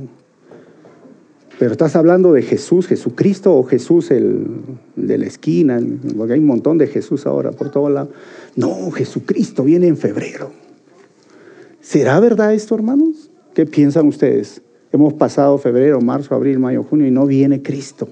pero 1.61 1.71
estás 1.71 1.95
hablando 1.95 2.33
de 2.33 2.43
Jesús, 2.43 2.89
Jesucristo 2.89 3.55
o 3.55 3.63
Jesús 3.63 4.11
el 4.11 4.45
de 4.97 5.19
la 5.19 5.27
esquina, 5.27 5.81
porque 6.17 6.33
hay 6.33 6.41
un 6.41 6.47
montón 6.47 6.79
de 6.79 6.89
Jesús 6.89 7.27
ahora 7.27 7.53
por 7.53 7.71
todo 7.71 7.89
lado. 7.89 8.11
No, 8.57 8.91
Jesucristo 8.91 9.63
viene 9.63 9.87
en 9.87 9.97
febrero. 9.97 10.51
¿Será 11.81 12.19
verdad 12.19 12.55
esto, 12.55 12.75
hermanos? 12.75 13.29
¿Qué 13.55 13.67
piensan 13.67 14.07
ustedes? 14.07 14.63
Hemos 14.93 15.15
pasado 15.15 15.59
febrero, 15.59 16.01
marzo, 16.01 16.35
abril, 16.35 16.59
mayo, 16.59 16.85
junio 16.85 17.07
y 17.07 17.11
no 17.11 17.27
viene 17.27 17.63
Cristo. 17.63 18.09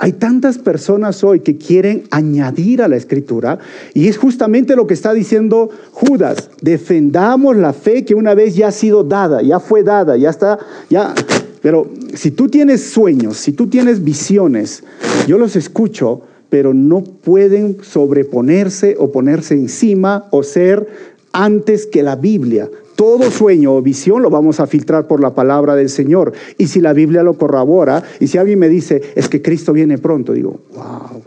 Hay 0.00 0.12
tantas 0.12 0.58
personas 0.58 1.24
hoy 1.24 1.40
que 1.40 1.56
quieren 1.56 2.04
añadir 2.10 2.82
a 2.82 2.88
la 2.88 2.96
escritura 2.96 3.58
y 3.94 4.06
es 4.06 4.16
justamente 4.16 4.76
lo 4.76 4.86
que 4.86 4.94
está 4.94 5.12
diciendo 5.12 5.70
Judas. 5.92 6.50
Defendamos 6.62 7.56
la 7.56 7.72
fe 7.72 8.04
que 8.04 8.14
una 8.14 8.34
vez 8.34 8.54
ya 8.54 8.68
ha 8.68 8.72
sido 8.72 9.02
dada, 9.02 9.42
ya 9.42 9.58
fue 9.58 9.82
dada, 9.82 10.16
ya 10.16 10.30
está, 10.30 10.58
ya 10.88 11.14
pero 11.62 11.90
si 12.14 12.30
tú 12.30 12.48
tienes 12.48 12.90
sueños, 12.90 13.36
si 13.36 13.52
tú 13.52 13.66
tienes 13.66 14.02
visiones, 14.02 14.84
yo 15.26 15.38
los 15.38 15.56
escucho, 15.56 16.22
pero 16.48 16.72
no 16.72 17.02
pueden 17.02 17.78
sobreponerse 17.82 18.96
o 18.98 19.10
ponerse 19.10 19.54
encima 19.54 20.26
o 20.30 20.42
ser 20.42 20.88
antes 21.32 21.86
que 21.86 22.02
la 22.02 22.16
Biblia. 22.16 22.70
Todo 22.98 23.30
sueño 23.30 23.76
o 23.76 23.80
visión 23.80 24.22
lo 24.22 24.28
vamos 24.28 24.58
a 24.58 24.66
filtrar 24.66 25.06
por 25.06 25.20
la 25.20 25.32
palabra 25.32 25.76
del 25.76 25.88
Señor. 25.88 26.32
Y 26.58 26.66
si 26.66 26.80
la 26.80 26.92
Biblia 26.92 27.22
lo 27.22 27.34
corrobora, 27.34 28.02
y 28.18 28.26
si 28.26 28.38
alguien 28.38 28.58
me 28.58 28.68
dice, 28.68 29.00
es 29.14 29.28
que 29.28 29.40
Cristo 29.40 29.72
viene 29.72 29.98
pronto, 29.98 30.32
digo, 30.32 30.62
wow, 30.74 31.22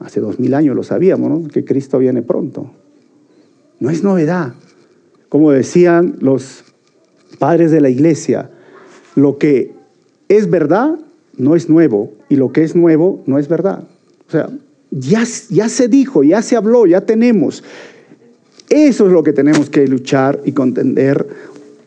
hace 0.00 0.20
dos 0.20 0.38
mil 0.38 0.52
años 0.52 0.76
lo 0.76 0.82
sabíamos, 0.82 1.30
¿no? 1.30 1.48
Que 1.48 1.64
Cristo 1.64 1.98
viene 1.98 2.20
pronto. 2.20 2.72
No 3.80 3.88
es 3.88 4.04
novedad. 4.04 4.52
Como 5.30 5.50
decían 5.50 6.16
los 6.20 6.62
padres 7.38 7.70
de 7.70 7.80
la 7.80 7.88
iglesia, 7.88 8.50
lo 9.14 9.38
que 9.38 9.72
es 10.28 10.50
verdad 10.50 10.98
no 11.38 11.56
es 11.56 11.70
nuevo 11.70 12.12
y 12.28 12.36
lo 12.36 12.52
que 12.52 12.64
es 12.64 12.76
nuevo 12.76 13.22
no 13.24 13.38
es 13.38 13.48
verdad. 13.48 13.84
O 14.28 14.30
sea, 14.30 14.50
ya, 14.90 15.24
ya 15.48 15.70
se 15.70 15.88
dijo, 15.88 16.22
ya 16.22 16.42
se 16.42 16.54
habló, 16.54 16.84
ya 16.84 17.00
tenemos. 17.00 17.64
Eso 18.68 19.06
es 19.06 19.12
lo 19.12 19.22
que 19.22 19.32
tenemos 19.32 19.70
que 19.70 19.86
luchar 19.86 20.40
y 20.44 20.52
contender 20.52 21.26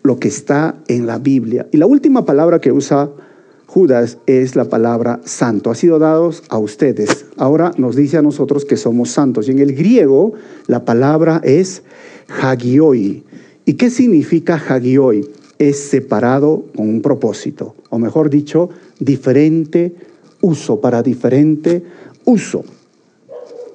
lo 0.03 0.19
que 0.19 0.28
está 0.28 0.76
en 0.88 1.07
la 1.07 1.17
Biblia. 1.17 1.67
Y 1.71 1.78
la 1.78 1.88
última 1.88 2.26
palabra 2.26 2.61
que 2.61 2.71
usa 2.71 3.09
Judas 3.65 4.19
es 4.28 4.55
la 4.55 4.65
palabra 4.65 5.19
santo. 5.26 5.71
Ha 5.71 5.76
sido 5.76 5.99
dado 5.99 6.32
a 6.49 6.57
ustedes. 6.57 7.26
Ahora 7.38 7.71
nos 7.78 7.95
dice 7.95 8.17
a 8.17 8.21
nosotros 8.21 8.63
que 8.65 8.78
somos 8.78 9.09
santos. 9.09 9.47
Y 9.47 9.51
en 9.51 9.59
el 9.59 9.73
griego 9.73 10.34
la 10.67 10.86
palabra 10.86 11.41
es 11.43 11.84
hagioi. 12.41 13.23
¿Y 13.65 13.73
qué 13.73 13.89
significa 13.89 14.55
hagioi? 14.55 15.28
Es 15.57 15.80
separado 15.80 16.65
con 16.76 16.88
un 16.88 17.01
propósito, 17.01 17.76
o 17.89 17.97
mejor 17.97 18.30
dicho, 18.30 18.69
diferente 18.99 19.95
uso, 20.41 20.80
para 20.80 21.01
diferente 21.01 21.84
uso. 22.26 22.63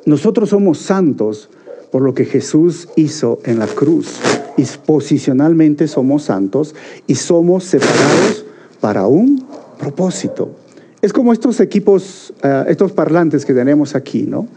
Nosotros 0.07 0.51
somos 0.51 0.79
santos 0.79 1.51
por 1.91 2.03
lo 2.03 2.15
que 2.15 2.25
Jesús 2.25 2.89
hizo 2.97 3.41
en 3.45 3.59
la 3.59 3.67
cruz. 3.67 4.21
Y 4.57 4.65
posicionalmente 4.85 5.89
somos 5.89 6.25
santos 6.25 6.75
y 7.07 7.15
somos 7.15 7.65
separados 7.65 8.45
para 8.81 9.07
un 9.07 9.45
propósito. 9.79 10.51
Es 11.03 11.13
como 11.13 11.33
estos 11.33 11.61
equipos, 11.61 12.33
eh, 12.43 12.65
estos 12.69 12.93
parlantes 12.93 13.45
que 13.45 13.55
tenemos 13.55 13.95
aquí, 13.95 14.23
¿no? 14.23 14.49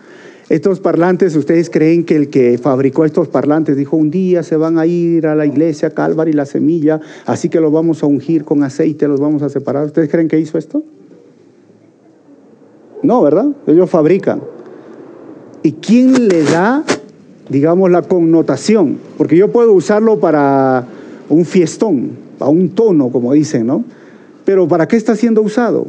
Estos 0.49 0.81
parlantes, 0.81 1.35
¿ustedes 1.37 1.69
creen 1.69 2.03
que 2.03 2.17
el 2.17 2.29
que 2.29 2.57
fabricó 2.57 3.05
estos 3.05 3.29
parlantes 3.29 3.77
dijo 3.77 3.95
un 3.95 4.11
día 4.11 4.43
se 4.43 4.57
van 4.57 4.77
a 4.77 4.85
ir 4.85 5.25
a 5.25 5.35
la 5.35 5.45
iglesia 5.45 5.91
Calvary 5.91 6.31
y 6.31 6.33
la 6.33 6.45
semilla, 6.45 6.99
así 7.25 7.47
que 7.47 7.61
los 7.61 7.71
vamos 7.71 8.03
a 8.03 8.07
ungir 8.07 8.43
con 8.43 8.61
aceite, 8.61 9.07
los 9.07 9.21
vamos 9.21 9.41
a 9.41 9.49
separar? 9.49 9.85
¿Ustedes 9.85 10.09
creen 10.09 10.27
que 10.27 10.37
hizo 10.37 10.57
esto? 10.57 10.83
No, 13.01 13.21
¿verdad? 13.21 13.47
Ellos 13.67 13.89
fabrican. 13.89 14.43
¿Y 15.63 15.73
quién 15.73 16.27
le 16.27 16.43
da 16.43 16.83
digamos, 17.53 17.91
la 17.91 18.01
connotación, 18.01 18.97
porque 19.15 19.37
yo 19.37 19.51
puedo 19.51 19.73
usarlo 19.73 20.19
para 20.19 20.87
un 21.29 21.45
fiestón, 21.45 22.17
para 22.39 22.49
un 22.49 22.69
tono, 22.69 23.11
como 23.11 23.31
dicen, 23.31 23.67
¿no? 23.67 23.85
Pero 24.43 24.67
¿para 24.67 24.87
qué 24.87 24.95
está 24.95 25.15
siendo 25.15 25.43
usado? 25.43 25.87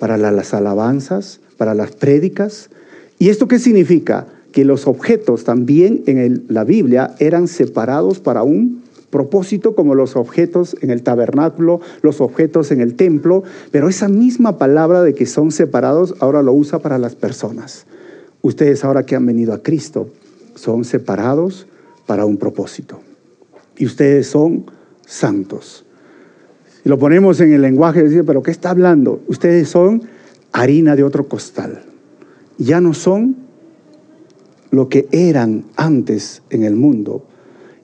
Para 0.00 0.18
las 0.18 0.54
alabanzas, 0.54 1.38
para 1.56 1.74
las 1.74 1.92
prédicas. 1.92 2.68
¿Y 3.16 3.28
esto 3.28 3.46
qué 3.46 3.60
significa? 3.60 4.26
Que 4.50 4.64
los 4.64 4.88
objetos 4.88 5.44
también 5.44 6.02
en 6.06 6.44
la 6.48 6.64
Biblia 6.64 7.14
eran 7.20 7.46
separados 7.46 8.18
para 8.18 8.42
un 8.42 8.82
propósito 9.10 9.76
como 9.76 9.94
los 9.94 10.16
objetos 10.16 10.76
en 10.80 10.90
el 10.90 11.04
tabernáculo, 11.04 11.80
los 12.02 12.20
objetos 12.20 12.72
en 12.72 12.80
el 12.80 12.96
templo, 12.96 13.44
pero 13.70 13.88
esa 13.88 14.08
misma 14.08 14.58
palabra 14.58 15.04
de 15.04 15.14
que 15.14 15.26
son 15.26 15.52
separados 15.52 16.16
ahora 16.18 16.42
lo 16.42 16.52
usa 16.52 16.80
para 16.80 16.98
las 16.98 17.14
personas. 17.14 17.86
Ustedes 18.42 18.84
ahora 18.84 19.06
que 19.06 19.14
han 19.14 19.26
venido 19.26 19.54
a 19.54 19.62
Cristo, 19.62 20.08
son 20.58 20.84
separados 20.84 21.66
para 22.06 22.24
un 22.24 22.36
propósito. 22.36 23.00
Y 23.76 23.86
ustedes 23.86 24.26
son 24.26 24.66
santos. 25.06 25.84
Si 26.82 26.88
lo 26.88 26.98
ponemos 26.98 27.40
en 27.40 27.52
el 27.52 27.62
lenguaje, 27.62 28.02
decir, 28.02 28.24
pero 28.24 28.42
¿qué 28.42 28.50
está 28.50 28.70
hablando? 28.70 29.22
Ustedes 29.28 29.68
son 29.68 30.02
harina 30.52 30.96
de 30.96 31.04
otro 31.04 31.28
costal. 31.28 31.82
Ya 32.58 32.80
no 32.80 32.94
son 32.94 33.36
lo 34.70 34.88
que 34.88 35.08
eran 35.12 35.64
antes 35.76 36.42
en 36.50 36.64
el 36.64 36.76
mundo. 36.76 37.24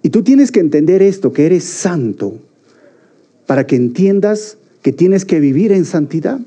Y 0.03 0.11
tú 0.11 0.22
tienes 0.22 0.53
que 0.53 0.61
entender 0.61 1.03
esto, 1.03 1.33
que 1.33 1.47
eres 1.47 1.64
santo, 1.64 2.39
para 3.47 3.66
que 3.66 3.77
entiendas 3.77 4.59
que 4.83 4.93
tienes 4.93 5.25
que 5.25 5.41
vivir 5.41 5.72
en 5.72 5.85
santidad. 5.85 6.41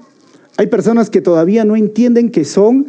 Hay 0.58 0.68
personas 0.68 1.10
que 1.10 1.22
todavía 1.22 1.66
no 1.66 1.76
entienden 1.76 2.30
que 2.30 2.46
son 2.46 2.88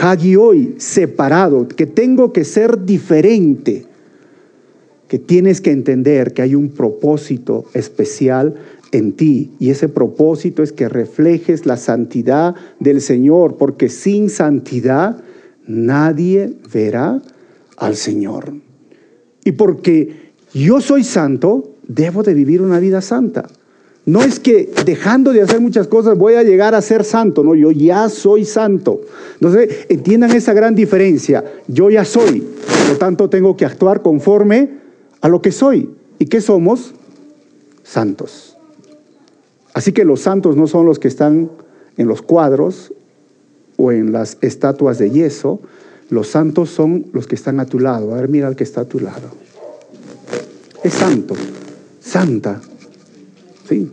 Hagioi, 0.00 0.74
separado, 0.78 1.68
que 1.68 1.86
tengo 1.86 2.32
que 2.32 2.44
ser 2.44 2.84
diferente, 2.84 3.86
que 5.08 5.18
tienes 5.18 5.60
que 5.60 5.70
entender 5.70 6.32
que 6.32 6.42
hay 6.42 6.54
un 6.54 6.70
propósito 6.70 7.64
especial 7.74 8.54
en 8.92 9.12
ti 9.12 9.52
y 9.58 9.70
ese 9.70 9.88
propósito 9.88 10.62
es 10.62 10.72
que 10.72 10.88
reflejes 10.88 11.66
la 11.66 11.76
santidad 11.76 12.54
del 12.80 13.00
Señor, 13.00 13.56
porque 13.56 13.88
sin 13.88 14.30
santidad 14.30 15.22
nadie 15.66 16.54
verá 16.72 17.20
al 17.76 17.96
Señor. 17.96 18.54
Y 19.44 19.52
porque 19.52 20.32
yo 20.52 20.80
soy 20.80 21.04
santo, 21.04 21.74
debo 21.86 22.22
de 22.22 22.34
vivir 22.34 22.62
una 22.62 22.78
vida 22.78 23.00
santa. 23.00 23.46
No 24.06 24.22
es 24.22 24.38
que 24.38 24.70
dejando 24.84 25.32
de 25.32 25.40
hacer 25.40 25.60
muchas 25.60 25.88
cosas 25.88 26.18
voy 26.18 26.34
a 26.34 26.42
llegar 26.42 26.74
a 26.74 26.82
ser 26.82 27.04
santo, 27.04 27.42
no, 27.42 27.54
yo 27.54 27.70
ya 27.70 28.08
soy 28.10 28.44
santo. 28.44 29.00
Entonces, 29.34 29.86
entiendan 29.88 30.32
esa 30.32 30.52
gran 30.52 30.74
diferencia. 30.74 31.44
Yo 31.68 31.88
ya 31.88 32.04
soy, 32.04 32.40
por 32.40 32.88
lo 32.90 32.96
tanto 32.98 33.30
tengo 33.30 33.56
que 33.56 33.64
actuar 33.64 34.02
conforme 34.02 34.70
a 35.22 35.28
lo 35.28 35.40
que 35.40 35.52
soy. 35.52 35.88
¿Y 36.18 36.26
qué 36.26 36.42
somos? 36.42 36.94
Santos. 37.82 38.56
Así 39.72 39.92
que 39.92 40.04
los 40.04 40.20
santos 40.20 40.56
no 40.56 40.66
son 40.66 40.84
los 40.84 40.98
que 40.98 41.08
están 41.08 41.50
en 41.96 42.06
los 42.06 42.20
cuadros 42.20 42.92
o 43.76 43.90
en 43.90 44.12
las 44.12 44.36
estatuas 44.42 44.98
de 44.98 45.10
yeso, 45.10 45.60
los 46.10 46.28
santos 46.28 46.70
son 46.70 47.06
los 47.12 47.26
que 47.26 47.34
están 47.34 47.58
a 47.58 47.66
tu 47.66 47.80
lado. 47.80 48.12
A 48.12 48.20
ver, 48.20 48.28
mira 48.28 48.46
al 48.46 48.56
que 48.56 48.64
está 48.64 48.82
a 48.82 48.84
tu 48.84 49.00
lado. 49.00 49.30
Es 50.82 50.92
santo, 50.92 51.34
santa, 52.00 52.60
¿sí? 53.68 53.90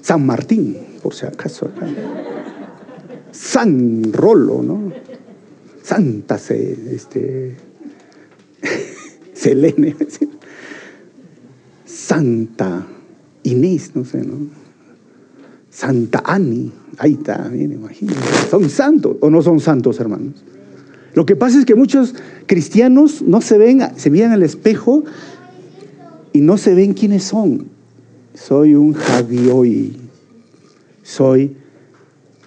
San 0.00 0.26
Martín, 0.26 0.76
por 1.02 1.14
si 1.14 1.26
acaso. 1.26 1.70
San 3.32 4.12
Rolo, 4.12 4.62
¿no? 4.62 4.92
Santa 5.82 6.36
este, 6.36 7.56
Selene, 9.34 9.96
Santa 11.84 12.86
Inés, 13.42 13.92
no 13.94 14.04
sé, 14.04 14.22
¿no? 14.22 14.48
Santa 15.70 16.22
Ani, 16.24 16.72
ahí 16.98 17.14
está, 17.14 17.48
bien, 17.48 17.72
imagínate. 17.72 18.20
¿Son 18.48 18.70
santos 18.70 19.16
o 19.20 19.28
no 19.28 19.42
son 19.42 19.60
santos, 19.60 19.98
hermanos? 20.00 20.44
Lo 21.14 21.26
que 21.26 21.36
pasa 21.36 21.58
es 21.58 21.64
que 21.64 21.74
muchos 21.74 22.14
cristianos 22.46 23.22
no 23.22 23.40
se 23.40 23.58
ven, 23.58 23.82
se 23.96 24.10
miran 24.10 24.32
al 24.32 24.42
espejo 24.42 25.04
y 26.32 26.40
no 26.40 26.56
se 26.56 26.74
ven 26.74 26.94
quiénes 26.94 27.24
son 27.24 27.73
soy 28.34 28.74
un 28.74 28.92
Javioi, 28.92 29.96
soy 31.02 31.56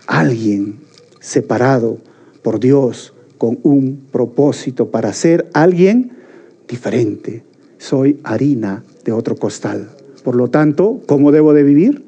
alguien 0.05 0.79
separado 1.19 1.97
por 2.43 2.59
Dios 2.59 3.13
con 3.37 3.59
un 3.63 4.07
propósito 4.11 4.91
para 4.91 5.13
ser 5.13 5.49
alguien 5.53 6.11
diferente. 6.67 7.43
Soy 7.77 8.19
harina 8.23 8.83
de 9.05 9.11
otro 9.11 9.35
costal. 9.35 9.89
Por 10.23 10.35
lo 10.35 10.49
tanto, 10.49 11.01
¿cómo 11.07 11.31
debo 11.31 11.53
de 11.53 11.63
vivir? 11.63 12.03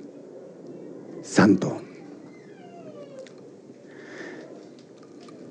Santo. 1.22 1.78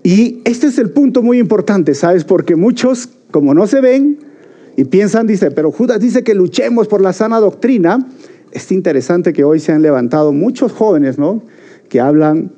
Y 0.03 0.41
este 0.45 0.67
es 0.67 0.79
el 0.79 0.91
punto 0.91 1.23
muy 1.23 1.39
importante, 1.39 1.95
¿sabes? 1.95 2.25
Porque 2.25 2.57
muchos, 2.57 3.09
como 3.31 3.55
no 3.55 3.67
se 3.67 3.81
ven, 3.81 4.19
y 4.79 4.85
piensan, 4.85 5.27
dice, 5.27 5.51
pero 5.51 5.73
Judas 5.73 5.99
dice 5.99 6.23
que 6.23 6.35
luchemos 6.35 6.87
por 6.87 7.01
la 7.01 7.13
sana 7.13 7.41
doctrina. 7.41 7.99
Es 8.53 8.73
interesante 8.73 9.33
que 9.33 9.45
hoy 9.45 9.61
se 9.61 9.73
han 9.73 9.83
levantado 9.83 10.33
muchos 10.33 10.73
jóvenes, 10.73 11.19
¿no? 11.19 11.43
Que 11.89 12.01
hablan 12.01 12.53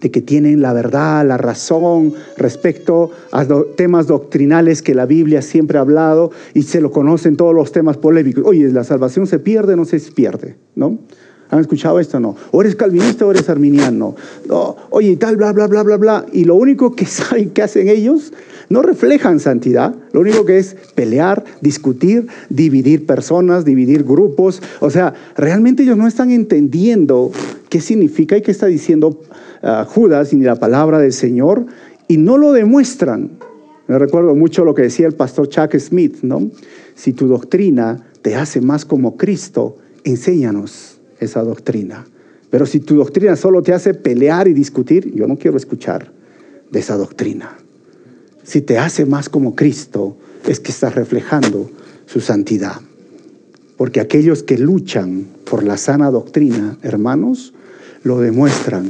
de 0.00 0.10
que 0.10 0.20
tienen 0.20 0.60
la 0.60 0.72
verdad, 0.72 1.26
la 1.26 1.38
razón 1.38 2.12
respecto 2.36 3.10
a 3.32 3.46
temas 3.76 4.06
doctrinales 4.06 4.82
que 4.82 4.94
la 4.94 5.06
Biblia 5.06 5.40
siempre 5.42 5.78
ha 5.78 5.80
hablado 5.80 6.30
y 6.54 6.62
se 6.62 6.80
lo 6.80 6.90
conocen 6.90 7.36
todos 7.36 7.54
los 7.54 7.72
temas 7.72 7.96
polémicos. 7.96 8.44
Oye, 8.46 8.70
¿la 8.70 8.84
salvación 8.84 9.26
se 9.26 9.38
pierde 9.38 9.76
no 9.76 9.84
se 9.84 9.98
pierde? 10.00 10.56
¿No? 10.74 10.98
¿Han 11.50 11.60
escuchado 11.60 12.00
esto? 12.00 12.18
No. 12.18 12.36
O 12.50 12.60
eres 12.60 12.74
calvinista 12.74 13.24
o 13.24 13.30
eres 13.30 13.48
arminiano. 13.48 14.16
oye, 14.90 15.10
y 15.10 15.16
tal, 15.16 15.36
bla, 15.36 15.52
bla, 15.52 15.66
bla, 15.68 15.82
bla, 15.82 15.96
bla. 15.96 16.26
Y 16.32 16.44
lo 16.44 16.56
único 16.56 16.94
que 16.94 17.06
saben 17.06 17.50
que 17.50 17.62
hacen 17.62 17.88
ellos 17.88 18.32
no 18.68 18.82
reflejan 18.82 19.40
santidad. 19.40 19.94
Lo 20.12 20.20
único 20.20 20.44
que 20.44 20.58
es 20.58 20.76
pelear, 20.94 21.44
discutir, 21.60 22.26
dividir 22.48 23.06
personas, 23.06 23.64
dividir 23.64 24.04
grupos. 24.04 24.62
O 24.80 24.90
sea, 24.90 25.14
realmente 25.36 25.82
ellos 25.82 25.96
no 25.96 26.06
están 26.06 26.30
entendiendo 26.30 27.30
qué 27.68 27.80
significa 27.80 28.36
y 28.36 28.42
qué 28.42 28.50
está 28.50 28.66
diciendo 28.66 29.20
ah, 29.62 29.86
Judas 29.88 30.32
ni 30.32 30.44
la 30.44 30.56
palabra 30.56 30.98
del 30.98 31.12
Señor 31.12 31.66
y 32.08 32.16
no 32.16 32.38
lo 32.38 32.52
demuestran. 32.52 33.30
Me 33.88 33.98
recuerdo 33.98 34.34
mucho 34.34 34.64
lo 34.64 34.74
que 34.74 34.82
decía 34.82 35.06
el 35.06 35.14
pastor 35.14 35.48
Chuck 35.48 35.76
Smith, 35.78 36.18
¿no? 36.22 36.50
Si 36.94 37.12
tu 37.12 37.28
doctrina 37.28 38.04
te 38.22 38.34
hace 38.34 38.60
más 38.60 38.84
como 38.84 39.16
Cristo, 39.16 39.76
enséñanos 40.02 40.98
esa 41.20 41.42
doctrina. 41.42 42.04
Pero 42.50 42.66
si 42.66 42.80
tu 42.80 42.96
doctrina 42.96 43.36
solo 43.36 43.62
te 43.62 43.72
hace 43.72 43.94
pelear 43.94 44.48
y 44.48 44.54
discutir, 44.54 45.14
yo 45.14 45.26
no 45.26 45.36
quiero 45.36 45.56
escuchar 45.56 46.10
de 46.70 46.80
esa 46.80 46.96
doctrina. 46.96 47.56
Si 48.46 48.62
te 48.62 48.78
hace 48.78 49.06
más 49.06 49.28
como 49.28 49.56
Cristo, 49.56 50.16
es 50.46 50.60
que 50.60 50.70
estás 50.70 50.94
reflejando 50.94 51.68
su 52.06 52.20
santidad. 52.20 52.80
Porque 53.76 53.98
aquellos 53.98 54.44
que 54.44 54.56
luchan 54.56 55.26
por 55.44 55.64
la 55.64 55.76
sana 55.76 56.12
doctrina, 56.12 56.78
hermanos, 56.82 57.54
lo 58.04 58.20
demuestran 58.20 58.88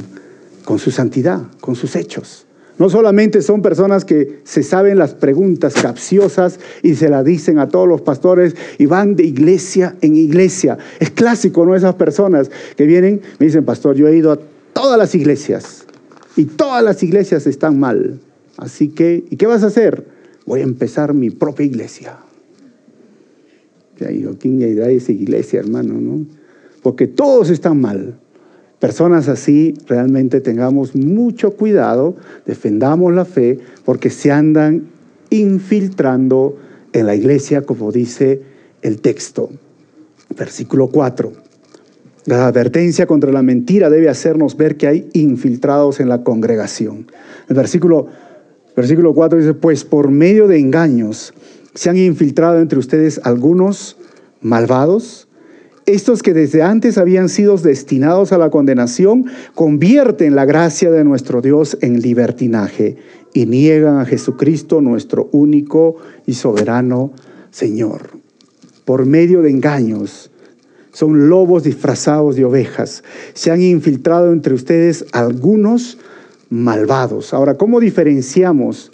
con 0.63 0.77
su 0.77 0.91
santidad, 0.91 1.41
con 1.59 1.75
sus 1.75 1.95
hechos. 1.95 2.45
No 2.77 2.91
solamente 2.91 3.41
son 3.41 3.63
personas 3.63 4.05
que 4.05 4.41
se 4.43 4.61
saben 4.61 4.99
las 4.99 5.15
preguntas 5.15 5.73
capciosas 5.73 6.59
y 6.83 6.93
se 6.93 7.09
las 7.09 7.25
dicen 7.25 7.57
a 7.57 7.67
todos 7.67 7.87
los 7.87 8.01
pastores 8.01 8.55
y 8.77 8.85
van 8.85 9.15
de 9.15 9.23
iglesia 9.23 9.95
en 10.01 10.15
iglesia. 10.15 10.77
Es 10.99 11.09
clásico, 11.09 11.65
¿no? 11.65 11.75
Esas 11.75 11.95
personas 11.95 12.51
que 12.75 12.85
vienen, 12.85 13.21
me 13.39 13.47
dicen, 13.47 13.65
pastor, 13.65 13.95
yo 13.95 14.07
he 14.07 14.15
ido 14.15 14.31
a 14.31 14.39
todas 14.73 14.99
las 14.99 15.15
iglesias 15.15 15.87
y 16.35 16.45
todas 16.45 16.83
las 16.83 17.01
iglesias 17.01 17.47
están 17.47 17.79
mal. 17.79 18.19
Así 18.57 18.89
que, 18.89 19.23
¿y 19.29 19.35
qué 19.35 19.45
vas 19.45 19.63
a 19.63 19.67
hacer? 19.67 20.05
Voy 20.45 20.61
a 20.61 20.63
empezar 20.63 21.13
mi 21.13 21.29
propia 21.29 21.65
iglesia. 21.65 22.17
Ya 23.99 24.07
digo, 24.09 24.35
¿quién 24.39 24.61
irá 24.61 24.85
a 24.85 24.89
esa 24.89 25.11
iglesia, 25.11 25.59
hermano? 25.59 25.93
¿no? 25.95 26.25
Porque 26.81 27.07
todos 27.07 27.49
están 27.49 27.79
mal 27.81 28.17
personas 28.79 29.27
así 29.27 29.73
realmente 29.87 30.41
tengamos 30.41 30.95
mucho 30.95 31.51
cuidado, 31.51 32.15
defendamos 32.45 33.13
la 33.13 33.25
fe, 33.25 33.59
porque 33.85 34.09
se 34.09 34.31
andan 34.31 34.87
infiltrando 35.29 36.57
en 36.93 37.05
la 37.05 37.15
iglesia, 37.15 37.63
como 37.63 37.91
dice 37.91 38.41
el 38.81 39.01
texto. 39.01 39.49
Versículo 40.37 40.89
4. 40.89 41.31
La 42.25 42.47
advertencia 42.47 43.07
contra 43.07 43.31
la 43.31 43.41
mentira 43.41 43.89
debe 43.89 44.09
hacernos 44.09 44.57
ver 44.57 44.75
que 44.77 44.87
hay 44.87 45.09
infiltrados 45.13 45.99
en 45.99 46.09
la 46.09 46.23
congregación. 46.23 47.07
El 47.47 47.55
versículo, 47.55 48.07
versículo 48.77 49.13
4 49.13 49.39
dice, 49.39 49.53
pues 49.53 49.83
por 49.83 50.09
medio 50.09 50.47
de 50.47 50.57
engaños 50.57 51.33
se 51.73 51.89
han 51.89 51.97
infiltrado 51.97 52.61
entre 52.61 52.79
ustedes 52.79 53.19
algunos 53.25 53.97
malvados 54.41 55.27
estos 55.87 56.21
que 56.21 56.33
desde 56.33 56.63
antes 56.63 56.97
habían 56.97 57.29
sido 57.29 57.55
destinados 57.55 58.33
a 58.33 58.37
la 58.37 58.49
condenación, 58.49 59.27
convierten 59.55 60.35
la 60.35 60.43
gracia 60.43 60.91
de 60.91 61.05
nuestro 61.05 61.41
Dios 61.41 61.77
en 61.81 62.01
libertinaje 62.01 62.97
y 63.33 63.45
niegan 63.45 63.97
a 63.97 64.05
Jesucristo, 64.05 64.81
nuestro 64.81 65.29
único 65.31 65.95
y 66.25 66.33
soberano 66.33 67.13
Señor. 67.51 68.09
Por 68.83 69.05
medio 69.05 69.41
de 69.41 69.49
engaños, 69.49 70.29
son 70.91 71.29
lobos 71.29 71.63
disfrazados 71.63 72.35
de 72.35 72.43
ovejas. 72.43 73.05
Se 73.33 73.51
han 73.51 73.61
infiltrado 73.61 74.33
entre 74.33 74.55
ustedes 74.55 75.05
algunos 75.13 75.93
malvados. 75.93 76.16
Ahora, 77.33 77.55
¿cómo 77.55 77.79
diferenciamos 77.79 78.91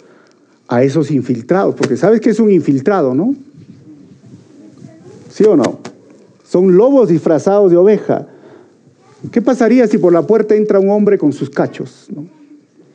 a 0.68 0.82
esos 0.82 1.10
infiltrados? 1.10 1.74
Porque 1.74 1.96
sabes 1.96 2.20
que 2.20 2.30
es 2.30 2.40
un 2.40 2.50
infiltrado, 2.50 3.14
¿no? 3.14 3.34
¿Sí 5.30 5.44
o 5.44 5.56
no? 5.56 5.78
Son 6.48 6.76
lobos 6.76 7.08
disfrazados 7.08 7.70
de 7.70 7.76
oveja. 7.76 8.26
¿Qué 9.30 9.40
pasaría 9.40 9.86
si 9.86 9.98
por 9.98 10.12
la 10.12 10.22
puerta 10.22 10.54
entra 10.54 10.78
un 10.78 10.90
hombre 10.90 11.18
con 11.18 11.32
sus 11.32 11.50
cachos, 11.50 12.08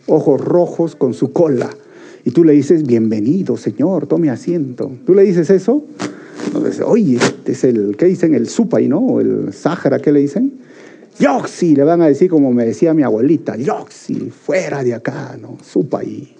ojos 0.08 0.40
rojos 0.40 0.96
con 0.96 1.14
su 1.14 1.32
cola? 1.32 1.70
Y 2.26 2.32
tú 2.32 2.44
le 2.44 2.54
dices, 2.54 2.84
bienvenido, 2.84 3.58
señor, 3.58 4.08
tome 4.08 4.30
asiento. 4.30 4.92
¿Tú 5.06 5.14
le 5.14 5.24
dices 5.24 5.50
eso? 5.50 5.84
Entonces, 6.48 6.82
oye, 6.86 7.16
este 7.16 7.54
es 7.54 7.64
el, 7.64 7.96
¿qué 7.98 8.06
dicen? 8.06 8.36
El 8.36 8.48
supay, 8.48 8.88
¿no? 8.88 9.20
El 9.20 9.54
Sahara, 9.54 10.00
¿qué 10.00 10.12
le 10.12 10.20
dicen? 10.20 10.60
Yoxi, 11.20 11.76
le 11.76 11.84
van 11.84 12.02
a 12.02 12.08
decir 12.08 12.30
como 12.30 12.52
me 12.54 12.66
decía 12.66 12.94
mi 12.94 13.04
abuelita, 13.04 13.58
Yoxi, 13.58 14.30
fuera 14.30 14.84
de 14.84 14.94
acá, 14.94 15.38
¿no? 15.40 15.58
Supay. 15.62 16.36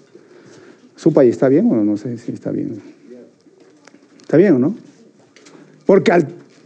¿Supay 0.96 1.28
está 1.28 1.48
bien 1.48 1.70
o 1.70 1.74
no? 1.74 1.84
No 1.84 1.96
sé 1.96 2.16
si 2.18 2.32
está 2.32 2.50
bien. 2.50 2.80
¿Está 4.22 4.36
bien 4.36 4.54
o 4.54 4.58
no? 4.58 4.74
Porque 5.84 6.12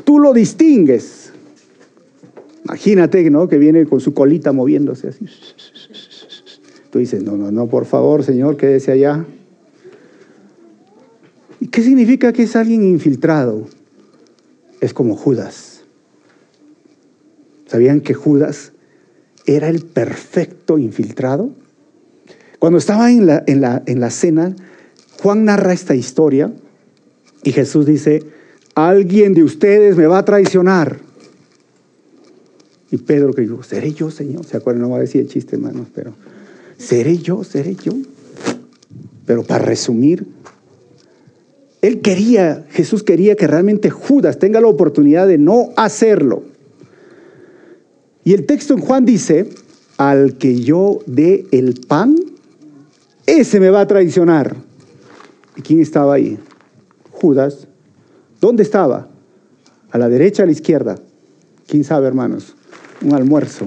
tú 0.04 0.18
lo 0.18 0.32
distingues. 0.32 1.32
Imagínate, 2.64 3.28
¿no? 3.30 3.48
Que 3.48 3.58
viene 3.58 3.84
con 3.86 4.00
su 4.00 4.14
colita 4.14 4.52
moviéndose 4.52 5.08
así. 5.08 5.26
Tú 6.90 7.00
dices, 7.00 7.22
no, 7.22 7.36
no, 7.36 7.50
no, 7.50 7.66
por 7.66 7.86
favor, 7.86 8.22
Señor, 8.22 8.56
quédese 8.56 8.92
allá. 8.92 9.24
¿Y 11.58 11.66
qué 11.66 11.82
significa 11.82 12.32
que 12.32 12.44
es 12.44 12.54
alguien 12.54 12.84
infiltrado? 12.84 13.66
Es 14.80 14.94
como 14.94 15.16
Judas. 15.16 15.73
¿Sabían 17.74 18.02
que 18.02 18.14
Judas 18.14 18.70
era 19.46 19.68
el 19.68 19.80
perfecto 19.84 20.78
infiltrado? 20.78 21.50
Cuando 22.60 22.78
estaba 22.78 23.10
en 23.10 23.26
la, 23.26 23.42
en 23.48 23.60
la, 23.60 23.82
en 23.86 23.98
la 23.98 24.10
cena, 24.10 24.54
Juan 25.20 25.44
narra 25.44 25.72
esta 25.72 25.96
historia 25.96 26.52
y 27.42 27.50
Jesús 27.50 27.84
dice, 27.84 28.22
alguien 28.76 29.34
de 29.34 29.42
ustedes 29.42 29.96
me 29.96 30.06
va 30.06 30.18
a 30.18 30.24
traicionar. 30.24 31.00
Y 32.92 32.98
Pedro 32.98 33.32
que 33.32 33.42
dijo, 33.42 33.64
¿seré 33.64 33.92
yo, 33.92 34.08
Señor? 34.12 34.46
¿Se 34.46 34.56
acuerdan? 34.56 34.82
No 34.82 34.90
voy 34.90 34.98
a 34.98 35.00
decir 35.00 35.22
el 35.22 35.28
chiste, 35.28 35.56
hermanos, 35.56 35.88
pero 35.92 36.14
¿seré 36.78 37.18
yo? 37.18 37.42
¿Seré 37.42 37.74
yo? 37.74 37.94
Pero 39.26 39.42
para 39.42 39.64
resumir, 39.64 40.24
él 41.82 42.02
quería, 42.02 42.66
Jesús 42.70 43.02
quería 43.02 43.34
que 43.34 43.48
realmente 43.48 43.90
Judas 43.90 44.38
tenga 44.38 44.60
la 44.60 44.68
oportunidad 44.68 45.26
de 45.26 45.38
no 45.38 45.70
hacerlo. 45.76 46.53
Y 48.24 48.32
el 48.32 48.46
texto 48.46 48.74
en 48.74 48.80
Juan 48.80 49.04
dice, 49.04 49.50
al 49.98 50.38
que 50.38 50.60
yo 50.60 51.00
dé 51.06 51.46
el 51.52 51.80
pan, 51.86 52.16
ese 53.26 53.60
me 53.60 53.70
va 53.70 53.82
a 53.82 53.86
traicionar. 53.86 54.56
¿Y 55.56 55.62
quién 55.62 55.80
estaba 55.80 56.14
ahí? 56.14 56.38
Judas. 57.10 57.68
¿Dónde 58.40 58.62
estaba? 58.62 59.08
¿A 59.90 59.98
la 59.98 60.08
derecha 60.08 60.42
o 60.42 60.44
a 60.44 60.46
la 60.46 60.52
izquierda? 60.52 60.98
¿Quién 61.66 61.84
sabe, 61.84 62.06
hermanos? 62.06 62.54
Un 63.02 63.14
almuerzo. 63.14 63.66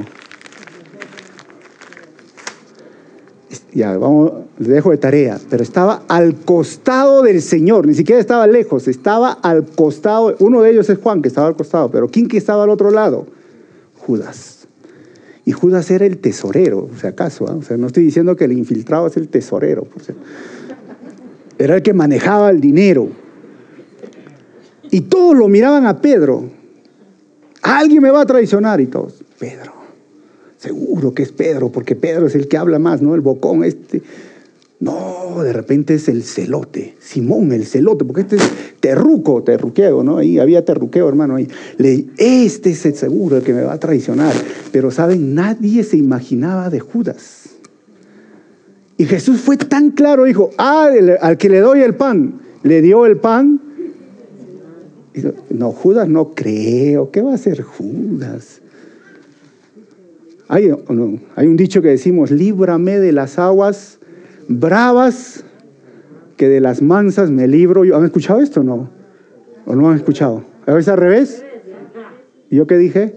Ya, 3.73 3.95
vamos, 3.95 4.31
les 4.57 4.69
dejo 4.69 4.89
de 4.89 4.97
tarea, 4.97 5.39
pero 5.51 5.61
estaba 5.61 6.01
al 6.07 6.35
costado 6.35 7.21
del 7.21 7.43
Señor, 7.43 7.85
ni 7.85 7.93
siquiera 7.93 8.19
estaba 8.19 8.47
lejos, 8.47 8.87
estaba 8.87 9.31
al 9.31 9.65
costado, 9.67 10.35
uno 10.39 10.63
de 10.63 10.71
ellos 10.71 10.89
es 10.89 10.97
Juan, 10.97 11.21
que 11.21 11.27
estaba 11.27 11.47
al 11.47 11.55
costado, 11.55 11.91
pero 11.91 12.07
¿quién 12.07 12.27
que 12.27 12.37
estaba 12.37 12.63
al 12.63 12.71
otro 12.71 12.89
lado? 12.89 13.27
Judas. 14.07 14.67
Y 15.43 15.51
Judas 15.51 15.91
era 15.91 16.05
el 16.05 16.19
tesorero, 16.19 16.89
si 16.99 17.07
acaso, 17.07 17.45
¿ah? 17.49 17.55
o 17.55 17.61
sea, 17.61 17.75
no 17.75 17.87
estoy 17.87 18.05
diciendo 18.05 18.37
que 18.37 18.45
el 18.45 18.53
infiltrado 18.53 19.07
es 19.07 19.17
el 19.17 19.27
tesorero, 19.27 19.85
era 21.57 21.75
el 21.75 21.81
que 21.81 21.93
manejaba 21.93 22.49
el 22.49 22.61
dinero. 22.61 23.09
Y 24.91 25.01
todos 25.01 25.37
lo 25.37 25.49
miraban 25.49 25.85
a 25.85 25.99
Pedro. 25.99 26.45
Alguien 27.61 28.01
me 28.01 28.11
va 28.11 28.21
a 28.21 28.25
traicionar 28.25 28.79
y 28.79 28.85
todos. 28.85 29.21
Pedro. 29.37 29.73
Seguro 30.57 31.13
que 31.13 31.23
es 31.23 31.33
Pedro, 31.33 31.69
porque 31.69 31.95
Pedro 31.95 32.27
es 32.27 32.35
el 32.35 32.47
que 32.47 32.55
habla 32.55 32.79
más, 32.79 33.01
¿no? 33.01 33.13
El 33.13 33.21
bocón 33.21 33.65
este. 33.65 34.01
No, 34.79 35.41
de 35.43 35.53
repente 35.53 35.95
es 35.95 36.07
el 36.07 36.23
celote, 36.23 36.95
Simón 36.99 37.51
el 37.51 37.65
celote, 37.65 38.05
porque 38.05 38.21
este 38.21 38.35
es 38.35 38.43
terruco, 38.79 39.41
terruqueo, 39.41 40.03
¿no? 40.03 40.17
Ahí 40.17 40.37
había 40.37 40.63
terruqueo, 40.63 41.09
hermano. 41.09 41.35
Ahí. 41.35 41.47
Le, 41.77 42.05
este 42.17 42.71
es 42.71 42.85
el 42.85 42.95
seguro 42.95 43.37
el 43.37 43.43
que 43.43 43.53
me 43.53 43.63
va 43.63 43.73
a 43.73 43.79
traicionar. 43.79 44.33
Pero, 44.71 44.91
¿saben? 44.91 45.33
Nadie 45.33 45.83
se 45.83 45.97
imaginaba 45.97 46.69
de 46.69 46.79
Judas. 46.79 47.49
Y 48.97 49.05
Jesús 49.05 49.41
fue 49.41 49.57
tan 49.57 49.91
claro, 49.91 50.25
dijo, 50.25 50.51
ah, 50.57 50.89
al 51.21 51.37
que 51.37 51.49
le 51.49 51.59
doy 51.59 51.81
el 51.81 51.95
pan, 51.95 52.41
le 52.63 52.81
dio 52.81 53.05
el 53.05 53.17
pan 53.17 53.61
no, 55.49 55.71
Judas 55.71 56.07
no 56.07 56.33
creo. 56.33 57.11
¿Qué 57.11 57.21
va 57.21 57.31
a 57.31 57.35
hacer 57.35 57.61
Judas? 57.61 58.61
Hay, 60.47 60.69
hay 61.35 61.47
un 61.47 61.57
dicho 61.57 61.81
que 61.81 61.89
decimos, 61.89 62.31
líbrame 62.31 62.99
de 62.99 63.11
las 63.11 63.37
aguas 63.37 63.96
bravas, 64.47 65.43
que 66.37 66.47
de 66.47 66.61
las 66.61 66.81
mansas 66.81 67.29
me 67.29 67.47
libro. 67.47 67.83
¿Han 67.95 68.05
escuchado 68.05 68.39
esto 68.39 68.61
o 68.61 68.63
no? 68.63 68.89
¿O 69.65 69.75
no 69.75 69.89
han 69.89 69.97
escuchado? 69.97 70.43
¿A 70.65 70.73
veces 70.73 70.89
al 70.89 70.97
revés? 70.97 71.43
¿Y 72.49 72.57
yo 72.57 72.67
qué 72.67 72.77
dije? 72.77 73.15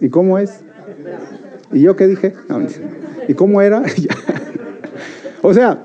¿Y 0.00 0.08
cómo 0.08 0.38
es? 0.38 0.60
¿Y 1.72 1.82
yo 1.82 1.96
qué 1.96 2.06
dije? 2.06 2.34
¿Y 3.28 3.34
cómo 3.34 3.60
era? 3.60 3.82
o 5.42 5.52
sea, 5.52 5.84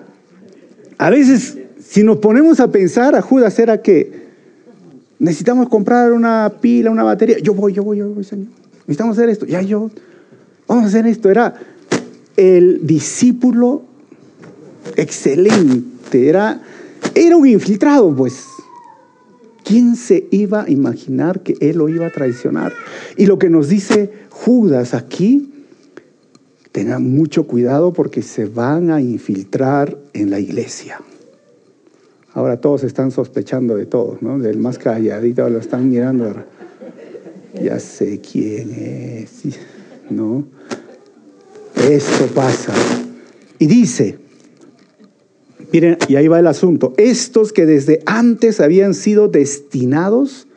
a 0.98 1.10
veces, 1.10 1.58
si 1.80 2.04
nos 2.04 2.18
ponemos 2.18 2.60
a 2.60 2.72
pensar, 2.72 3.16
a 3.16 3.22
Judas 3.22 3.58
era 3.60 3.82
que 3.82 4.30
necesitamos 5.20 5.70
comprar 5.70 6.14
una 6.14 6.52
pila, 6.62 6.92
una 6.92 7.04
batería. 7.04 7.38
Yo 7.40 7.54
voy, 7.54 7.74
yo 7.74 7.84
voy, 7.84 7.98
yo 7.98 8.10
voy, 8.10 8.24
Señor. 8.24 8.48
Necesitamos 8.82 9.18
hacer 9.18 9.30
esto. 9.30 9.46
Ya 9.46 9.62
yo, 9.62 9.90
vamos 10.68 10.86
a 10.86 10.88
hacer 10.88 11.08
esto. 11.08 11.30
Era 11.30 11.56
el 12.38 12.86
discípulo 12.86 13.84
excelente. 14.96 16.28
Era, 16.28 16.62
era 17.16 17.38
un 17.38 17.48
infiltrado, 17.48 18.16
pues. 18.16 18.46
¿Quién 19.64 19.96
se 19.96 20.28
iba 20.32 20.64
a 20.64 20.70
imaginar 20.70 21.42
que 21.42 21.56
él 21.62 21.78
lo 21.78 21.88
iba 21.88 22.08
a 22.08 22.10
traicionar? 22.10 22.74
Y 23.16 23.28
lo 23.28 23.38
que 23.38 23.50
nos 23.50 23.70
dice 23.70 24.12
Judas 24.30 24.94
aquí, 24.94 25.52
tengan 26.72 27.04
mucho 27.04 27.46
cuidado 27.46 27.94
porque 27.94 28.22
se 28.22 28.46
van 28.46 28.92
a 28.92 29.02
infiltrar 29.02 29.98
en 30.14 30.30
la 30.30 30.40
iglesia. 30.40 31.00
Ahora 32.34 32.60
todos 32.62 32.84
están 32.84 33.12
sospechando 33.12 33.76
de 33.76 33.86
todos, 33.86 34.22
¿no? 34.22 34.40
Del 34.40 34.58
más 34.58 34.78
calladito 34.78 35.48
lo 35.50 35.60
están 35.60 35.90
mirando. 35.90 36.34
Ya 37.62 37.78
sé 37.80 38.22
quién 38.22 38.72
es, 38.72 39.44
¿no? 40.10 40.46
Esto 41.90 42.28
pasa. 42.28 42.74
Y 43.60 43.66
dice, 43.66 44.18
miren, 45.72 45.98
y 46.08 46.16
ahí 46.16 46.28
va 46.28 46.40
el 46.40 46.48
asunto, 46.48 46.94
estos 46.98 47.54
que 47.54 47.66
desde 47.66 48.02
antes 48.06 48.60
habían 48.60 48.94
sido 48.94 49.28
destinados 49.28 50.48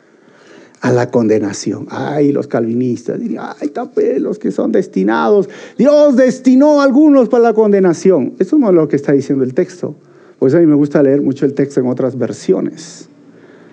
a 0.81 0.91
la 0.91 1.09
condenación. 1.09 1.87
Ay, 1.89 2.31
los 2.31 2.47
calvinistas 2.47 3.19
ay, 3.39 3.71
los 4.19 4.37
que 4.37 4.51
son 4.51 4.71
destinados. 4.71 5.49
Dios 5.77 6.15
destinó 6.15 6.81
a 6.81 6.83
algunos 6.83 7.27
para 7.27 7.43
la 7.43 7.53
condenación. 7.53 8.33
Eso 8.37 8.57
no 8.59 8.69
es 8.69 8.75
lo 8.75 8.87
que 8.87 8.95
está 8.95 9.11
diciendo 9.11 9.43
el 9.43 9.55
texto. 9.55 9.95
Pues 10.37 10.53
a 10.53 10.59
mí 10.59 10.67
me 10.67 10.75
gusta 10.75 11.01
leer 11.01 11.21
mucho 11.21 11.45
el 11.45 11.53
texto 11.53 11.79
en 11.79 11.87
otras 11.87 12.17
versiones. 12.17 13.09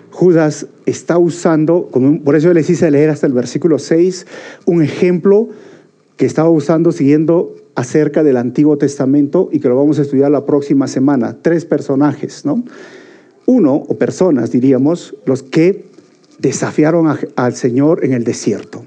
Judas 0.09 0.67
está 0.85 1.17
usando, 1.17 1.89
por 2.23 2.35
eso 2.35 2.53
les 2.53 2.69
hice 2.69 2.89
leer 2.89 3.09
hasta 3.09 3.27
el 3.27 3.33
versículo 3.33 3.79
6, 3.79 4.27
un 4.65 4.83
ejemplo 4.83 5.49
estaba 6.25 6.49
usando 6.49 6.91
siguiendo 6.91 7.55
acerca 7.75 8.23
del 8.23 8.37
Antiguo 8.37 8.77
Testamento 8.77 9.49
y 9.51 9.59
que 9.59 9.67
lo 9.67 9.75
vamos 9.75 9.99
a 9.99 10.03
estudiar 10.03 10.31
la 10.31 10.45
próxima 10.45 10.87
semana. 10.87 11.37
Tres 11.41 11.65
personajes, 11.65 12.45
¿no? 12.45 12.63
Uno, 13.45 13.75
o 13.75 13.97
personas 13.97 14.51
diríamos, 14.51 15.15
los 15.25 15.43
que 15.43 15.85
desafiaron 16.39 17.17
al 17.35 17.55
Señor 17.55 18.05
en 18.05 18.13
el 18.13 18.23
desierto. 18.23 18.85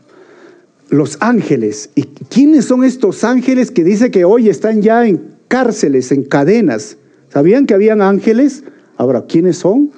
Los 0.88 1.18
ángeles. 1.20 1.90
¿Y 1.94 2.04
quiénes 2.04 2.66
son 2.66 2.84
estos 2.84 3.24
ángeles 3.24 3.70
que 3.70 3.82
dice 3.82 4.10
que 4.10 4.24
hoy 4.24 4.48
están 4.48 4.82
ya 4.82 5.06
en 5.06 5.34
cárceles, 5.48 6.12
en 6.12 6.22
cadenas? 6.22 6.96
¿Sabían 7.28 7.66
que 7.66 7.74
habían 7.74 8.02
ángeles? 8.02 8.62
Ahora, 8.96 9.26
¿quiénes 9.26 9.58
son? 9.58 9.90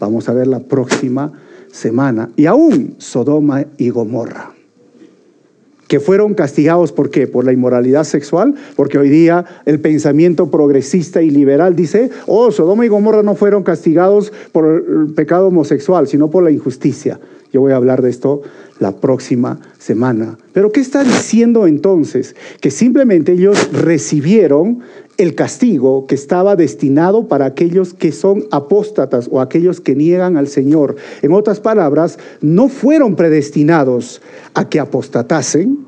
Vamos 0.00 0.28
a 0.28 0.34
ver 0.34 0.48
la 0.48 0.60
próxima 0.60 1.32
semana. 1.70 2.30
Y 2.36 2.46
aún 2.46 2.96
Sodoma 2.98 3.64
y 3.78 3.90
Gomorra 3.90 4.52
que 5.92 6.00
fueron 6.00 6.32
castigados 6.32 6.90
por 6.90 7.10
qué? 7.10 7.26
Por 7.26 7.44
la 7.44 7.52
inmoralidad 7.52 8.04
sexual, 8.04 8.54
porque 8.76 8.96
hoy 8.96 9.10
día 9.10 9.44
el 9.66 9.78
pensamiento 9.78 10.50
progresista 10.50 11.20
y 11.20 11.28
liberal 11.28 11.76
dice, 11.76 12.08
oh, 12.26 12.50
Sodoma 12.50 12.86
y 12.86 12.88
Gomorra 12.88 13.22
no 13.22 13.34
fueron 13.34 13.62
castigados 13.62 14.32
por 14.52 14.64
el 14.88 15.12
pecado 15.12 15.48
homosexual, 15.48 16.08
sino 16.08 16.30
por 16.30 16.44
la 16.44 16.50
injusticia. 16.50 17.20
Yo 17.52 17.60
voy 17.60 17.72
a 17.72 17.76
hablar 17.76 18.00
de 18.00 18.08
esto 18.08 18.40
la 18.78 18.92
próxima 18.92 19.60
semana. 19.78 20.38
Pero 20.54 20.72
¿qué 20.72 20.80
está 20.80 21.04
diciendo 21.04 21.66
entonces? 21.66 22.36
Que 22.62 22.70
simplemente 22.70 23.32
ellos 23.32 23.70
recibieron 23.74 24.78
el 25.18 25.34
castigo 25.34 26.06
que 26.06 26.14
estaba 26.14 26.56
destinado 26.56 27.28
para 27.28 27.46
aquellos 27.46 27.94
que 27.94 28.12
son 28.12 28.44
apóstatas 28.50 29.28
o 29.30 29.40
aquellos 29.40 29.80
que 29.80 29.94
niegan 29.94 30.36
al 30.36 30.48
Señor. 30.48 30.96
En 31.22 31.32
otras 31.32 31.60
palabras, 31.60 32.18
no 32.40 32.68
fueron 32.68 33.16
predestinados 33.16 34.22
a 34.54 34.68
que 34.68 34.80
apostatasen, 34.80 35.78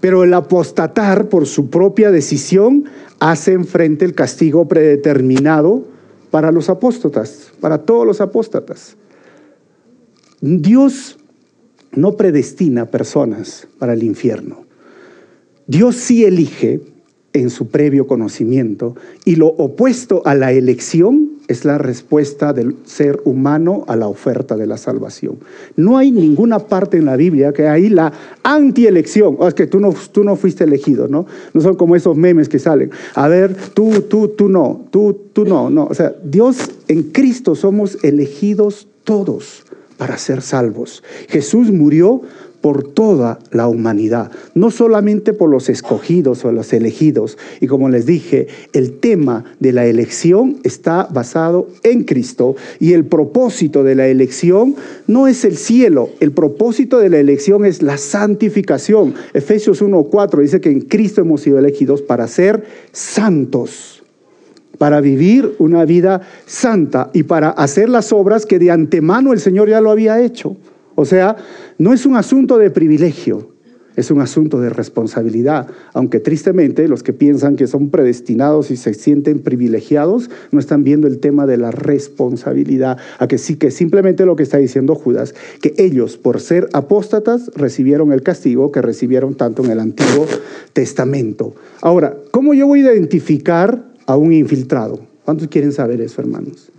pero 0.00 0.24
el 0.24 0.34
apostatar 0.34 1.28
por 1.28 1.46
su 1.46 1.70
propia 1.70 2.10
decisión 2.10 2.84
hace 3.20 3.58
frente 3.64 4.04
el 4.04 4.14
castigo 4.14 4.68
predeterminado 4.68 5.84
para 6.30 6.52
los 6.52 6.68
apóstatas, 6.68 7.50
para 7.60 7.78
todos 7.78 8.06
los 8.06 8.20
apóstatas. 8.20 8.96
Dios 10.40 11.18
no 11.92 12.16
predestina 12.16 12.86
personas 12.86 13.66
para 13.78 13.94
el 13.94 14.02
infierno. 14.02 14.64
Dios 15.66 15.96
sí 15.96 16.24
elige 16.24 16.80
en 17.32 17.50
su 17.50 17.68
previo 17.68 18.06
conocimiento 18.06 18.96
y 19.24 19.36
lo 19.36 19.48
opuesto 19.48 20.22
a 20.24 20.34
la 20.34 20.52
elección 20.52 21.32
es 21.48 21.64
la 21.64 21.78
respuesta 21.78 22.52
del 22.52 22.76
ser 22.84 23.20
humano 23.24 23.84
a 23.88 23.96
la 23.96 24.06
oferta 24.06 24.56
de 24.56 24.66
la 24.66 24.76
salvación. 24.76 25.38
No 25.76 25.96
hay 25.96 26.12
ninguna 26.12 26.58
parte 26.58 26.98
en 26.98 27.06
la 27.06 27.16
Biblia 27.16 27.52
que 27.52 27.66
hay 27.66 27.88
la 27.88 28.12
antielección. 28.42 29.36
Oh, 29.38 29.48
es 29.48 29.54
que 29.54 29.66
tú 29.66 29.80
no, 29.80 29.94
tú 30.12 30.24
no 30.24 30.36
fuiste 30.36 30.64
elegido, 30.64 31.08
¿no? 31.08 31.26
No 31.54 31.60
son 31.62 31.76
como 31.76 31.96
esos 31.96 32.16
memes 32.16 32.50
que 32.50 32.58
salen. 32.58 32.90
A 33.14 33.28
ver, 33.28 33.54
tú, 33.72 34.02
tú, 34.02 34.28
tú 34.28 34.48
no, 34.48 34.86
tú, 34.90 35.18
tú 35.32 35.46
no, 35.46 35.70
no. 35.70 35.86
O 35.86 35.94
sea, 35.94 36.14
Dios 36.22 36.58
en 36.86 37.04
Cristo 37.04 37.54
somos 37.54 37.98
elegidos 38.04 38.86
todos 39.04 39.64
para 39.96 40.18
ser 40.18 40.42
salvos. 40.42 41.02
Jesús 41.28 41.72
murió 41.72 42.22
por 42.60 42.82
toda 42.82 43.38
la 43.50 43.68
humanidad, 43.68 44.30
no 44.54 44.70
solamente 44.70 45.32
por 45.32 45.50
los 45.50 45.68
escogidos 45.68 46.44
o 46.44 46.52
los 46.52 46.72
elegidos. 46.72 47.38
Y 47.60 47.66
como 47.66 47.88
les 47.88 48.06
dije, 48.06 48.48
el 48.72 48.98
tema 48.98 49.44
de 49.60 49.72
la 49.72 49.86
elección 49.86 50.58
está 50.64 51.08
basado 51.10 51.68
en 51.82 52.04
Cristo 52.04 52.56
y 52.80 52.92
el 52.94 53.04
propósito 53.04 53.84
de 53.84 53.94
la 53.94 54.08
elección 54.08 54.74
no 55.06 55.28
es 55.28 55.44
el 55.44 55.56
cielo, 55.56 56.10
el 56.20 56.32
propósito 56.32 56.98
de 56.98 57.10
la 57.10 57.18
elección 57.18 57.64
es 57.64 57.82
la 57.82 57.96
santificación. 57.98 59.14
Efesios 59.34 59.82
1.4 59.82 60.40
dice 60.40 60.60
que 60.60 60.70
en 60.70 60.80
Cristo 60.80 61.20
hemos 61.20 61.42
sido 61.42 61.58
elegidos 61.58 62.02
para 62.02 62.26
ser 62.26 62.64
santos 62.92 64.02
para 64.78 65.00
vivir 65.00 65.56
una 65.58 65.84
vida 65.84 66.22
santa 66.46 67.10
y 67.12 67.24
para 67.24 67.50
hacer 67.50 67.88
las 67.88 68.12
obras 68.12 68.46
que 68.46 68.60
de 68.60 68.70
antemano 68.70 69.32
el 69.32 69.40
Señor 69.40 69.68
ya 69.68 69.80
lo 69.80 69.90
había 69.90 70.22
hecho. 70.22 70.56
O 70.94 71.04
sea, 71.04 71.36
no 71.78 71.92
es 71.92 72.06
un 72.06 72.16
asunto 72.16 72.58
de 72.58 72.70
privilegio, 72.70 73.52
es 73.98 74.12
un 74.12 74.20
asunto 74.20 74.60
de 74.60 74.70
responsabilidad, 74.70 75.66
aunque 75.92 76.20
tristemente 76.20 76.86
los 76.86 77.02
que 77.02 77.12
piensan 77.12 77.56
que 77.56 77.66
son 77.66 77.90
predestinados 77.90 78.70
y 78.70 78.76
se 78.76 78.94
sienten 78.94 79.40
privilegiados 79.40 80.30
no 80.52 80.60
están 80.60 80.84
viendo 80.84 81.08
el 81.08 81.18
tema 81.18 81.46
de 81.46 81.56
la 81.56 81.72
responsabilidad, 81.72 82.98
a 83.18 83.26
que 83.26 83.38
sí 83.38 83.56
que 83.56 83.72
simplemente 83.72 84.24
lo 84.24 84.36
que 84.36 84.44
está 84.44 84.58
diciendo 84.58 84.94
Judas, 84.94 85.34
que 85.60 85.74
ellos 85.78 86.16
por 86.16 86.40
ser 86.40 86.68
apóstatas 86.74 87.50
recibieron 87.56 88.12
el 88.12 88.22
castigo 88.22 88.70
que 88.70 88.82
recibieron 88.82 89.34
tanto 89.34 89.64
en 89.64 89.72
el 89.72 89.80
Antiguo 89.80 90.26
Testamento. 90.72 91.56
Ahora, 91.80 92.16
¿cómo 92.30 92.54
yo 92.54 92.68
voy 92.68 92.86
a 92.86 92.92
identificar 92.92 93.84
a 94.06 94.16
un 94.16 94.32
infiltrado? 94.32 95.00
¿Cuántos 95.24 95.48
quieren 95.48 95.72
saber 95.72 96.00
eso, 96.00 96.20
hermanos? 96.20 96.70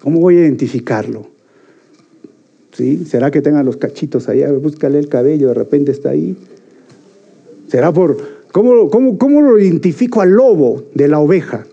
¿Cómo 0.00 0.20
voy 0.20 0.36
a 0.36 0.40
identificarlo? 0.42 1.31
¿Sí? 2.72 3.04
¿Será 3.04 3.30
que 3.30 3.42
tengan 3.42 3.66
los 3.66 3.76
cachitos 3.76 4.28
allá? 4.28 4.50
Búscale 4.52 4.98
el 4.98 5.08
cabello, 5.08 5.48
de 5.48 5.54
repente 5.54 5.92
está 5.92 6.10
ahí. 6.10 6.36
¿Será 7.68 7.92
por... 7.92 8.42
¿Cómo, 8.52 8.90
cómo, 8.90 9.16
cómo 9.16 9.40
lo 9.40 9.58
identifico 9.58 10.20
al 10.20 10.30
lobo 10.30 10.84
de 10.94 11.08
la 11.08 11.18
oveja? 11.18 11.66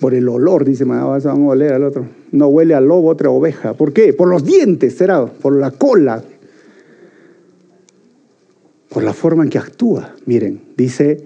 Por 0.00 0.14
el 0.14 0.28
olor, 0.28 0.64
dice, 0.64 0.84
vamos 0.84 1.24
a 1.26 1.34
oler 1.34 1.72
al 1.72 1.84
otro. 1.84 2.06
No 2.32 2.48
huele 2.48 2.74
al 2.74 2.86
lobo, 2.86 3.08
otra 3.08 3.30
oveja. 3.30 3.74
¿Por 3.74 3.92
qué? 3.92 4.12
Por 4.12 4.28
los 4.28 4.44
dientes, 4.44 4.94
será, 4.94 5.26
por 5.26 5.56
la 5.56 5.70
cola. 5.70 6.22
Por 8.90 9.02
la 9.02 9.14
forma 9.14 9.44
en 9.44 9.50
que 9.50 9.58
actúa. 9.58 10.14
Miren, 10.26 10.60
dice 10.76 11.24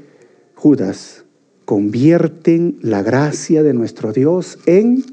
Judas, 0.54 1.24
convierten 1.64 2.78
la 2.80 3.02
gracia 3.02 3.62
de 3.62 3.74
nuestro 3.74 4.12
Dios 4.12 4.58
en 4.66 5.04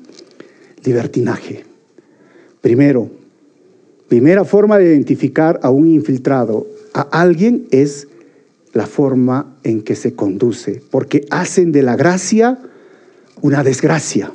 libertinaje. 0.84 1.66
Primero, 2.68 3.10
primera 4.10 4.44
forma 4.44 4.78
de 4.78 4.88
identificar 4.88 5.58
a 5.64 5.70
un 5.70 5.88
infiltrado, 5.88 6.68
a 6.94 7.00
alguien, 7.00 7.66
es 7.72 8.10
la 8.74 8.86
forma 8.86 9.56
en 9.64 9.84
que 9.84 9.96
se 9.96 10.16
conduce, 10.16 10.82
porque 10.92 11.26
hacen 11.30 11.72
de 11.72 11.82
la 11.82 11.96
gracia 11.96 12.60
una 13.42 13.64
desgracia. 13.64 14.34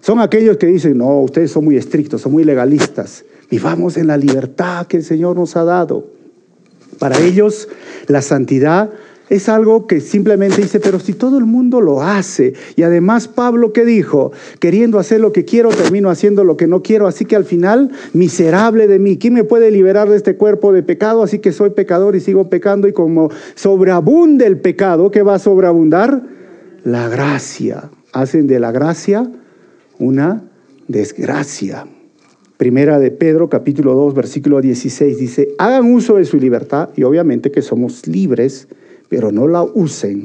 Son 0.00 0.18
aquellos 0.18 0.56
que 0.56 0.66
dicen, 0.66 0.98
no, 0.98 1.20
ustedes 1.20 1.52
son 1.52 1.64
muy 1.64 1.76
estrictos, 1.76 2.22
son 2.22 2.32
muy 2.32 2.42
legalistas, 2.42 3.24
vivamos 3.48 3.96
en 3.96 4.08
la 4.08 4.16
libertad 4.16 4.88
que 4.88 4.96
el 4.96 5.04
Señor 5.04 5.36
nos 5.36 5.54
ha 5.54 5.62
dado. 5.62 6.08
Para 6.98 7.20
ellos 7.20 7.68
la 8.08 8.22
santidad 8.22 8.90
es 9.30 9.48
algo 9.48 9.86
que 9.86 10.00
simplemente 10.00 10.60
dice, 10.60 10.80
pero 10.80 11.00
si 11.00 11.14
todo 11.14 11.38
el 11.38 11.46
mundo 11.46 11.80
lo 11.80 12.02
hace, 12.02 12.54
y 12.76 12.82
además 12.82 13.28
Pablo 13.28 13.72
que 13.72 13.84
dijo, 13.84 14.32
queriendo 14.58 14.98
hacer 14.98 15.20
lo 15.20 15.32
que 15.32 15.44
quiero, 15.44 15.70
termino 15.70 16.10
haciendo 16.10 16.44
lo 16.44 16.56
que 16.56 16.66
no 16.66 16.82
quiero, 16.82 17.06
así 17.06 17.24
que 17.24 17.36
al 17.36 17.44
final, 17.44 17.90
miserable 18.12 18.88
de 18.88 18.98
mí, 18.98 19.18
¿quién 19.18 19.34
me 19.34 19.44
puede 19.44 19.70
liberar 19.70 20.10
de 20.10 20.16
este 20.16 20.36
cuerpo 20.36 20.72
de 20.72 20.82
pecado? 20.82 21.22
Así 21.22 21.38
que 21.38 21.52
soy 21.52 21.70
pecador 21.70 22.16
y 22.16 22.20
sigo 22.20 22.50
pecando, 22.50 22.88
y 22.88 22.92
como 22.92 23.30
sobreabunde 23.54 24.46
el 24.46 24.58
pecado, 24.58 25.10
¿qué 25.10 25.22
va 25.22 25.36
a 25.36 25.38
sobreabundar? 25.38 26.22
La 26.84 27.08
gracia. 27.08 27.90
Hacen 28.12 28.46
de 28.46 28.60
la 28.60 28.72
gracia 28.72 29.30
una 29.98 30.44
desgracia. 30.88 31.86
Primera 32.56 32.98
de 32.98 33.10
Pedro, 33.10 33.48
capítulo 33.48 33.94
2, 33.94 34.14
versículo 34.14 34.60
16, 34.60 35.18
dice, 35.18 35.48
hagan 35.58 35.92
uso 35.92 36.16
de 36.16 36.24
su 36.24 36.38
libertad, 36.38 36.90
y 36.96 37.02
obviamente 37.02 37.50
que 37.50 37.62
somos 37.62 38.06
libres, 38.06 38.68
pero 39.12 39.30
no 39.30 39.46
la 39.46 39.62
usen 39.62 40.24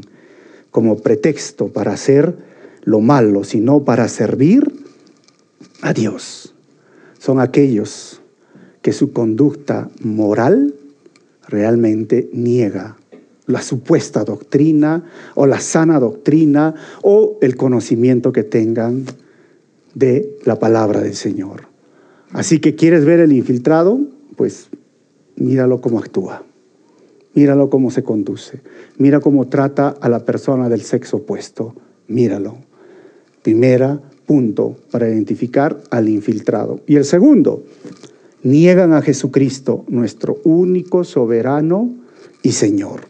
como 0.72 0.96
pretexto 1.00 1.68
para 1.68 1.92
hacer 1.92 2.38
lo 2.86 3.02
malo, 3.02 3.44
sino 3.44 3.84
para 3.84 4.08
servir 4.08 4.64
a 5.82 5.92
Dios. 5.92 6.56
Son 7.20 7.42
aquellos 7.42 8.22
que 8.82 8.94
su 8.94 9.12
conducta 9.12 9.90
moral 10.00 10.74
realmente 11.50 12.30
niega 12.32 12.96
la 13.46 13.62
supuesta 13.62 14.24
doctrina 14.24 15.04
o 15.36 15.48
la 15.48 15.60
sana 15.60 16.00
doctrina 16.00 16.74
o 17.02 17.40
el 17.42 17.58
conocimiento 17.58 18.32
que 18.32 18.46
tengan 18.46 19.04
de 19.96 20.38
la 20.46 20.60
palabra 20.60 21.02
del 21.02 21.16
Señor. 21.16 21.68
Así 22.32 22.62
que 22.62 22.76
quieres 22.76 23.04
ver 23.04 23.20
el 23.20 23.34
infiltrado, 23.34 24.00
pues 24.38 24.70
míralo 25.36 25.82
cómo 25.82 26.00
actúa. 26.00 26.47
Míralo 27.38 27.70
cómo 27.70 27.92
se 27.92 28.02
conduce. 28.02 28.62
Mira 28.98 29.20
cómo 29.20 29.48
trata 29.48 29.90
a 29.90 30.10
la 30.10 30.26
persona 30.26 30.70
del 30.70 30.82
sexo 30.82 31.18
opuesto. 31.18 31.76
Míralo. 32.08 32.58
Primera 33.44 34.02
punto 34.26 34.76
para 34.90 35.08
identificar 35.08 35.78
al 35.92 36.10
infiltrado. 36.10 36.80
Y 36.88 36.96
el 36.96 37.06
segundo, 37.06 37.64
niegan 38.42 38.92
a 38.92 39.04
Jesucristo, 39.04 39.86
nuestro 39.88 40.40
único 40.46 41.04
soberano 41.04 41.94
y 42.42 42.54
Señor. 42.54 43.02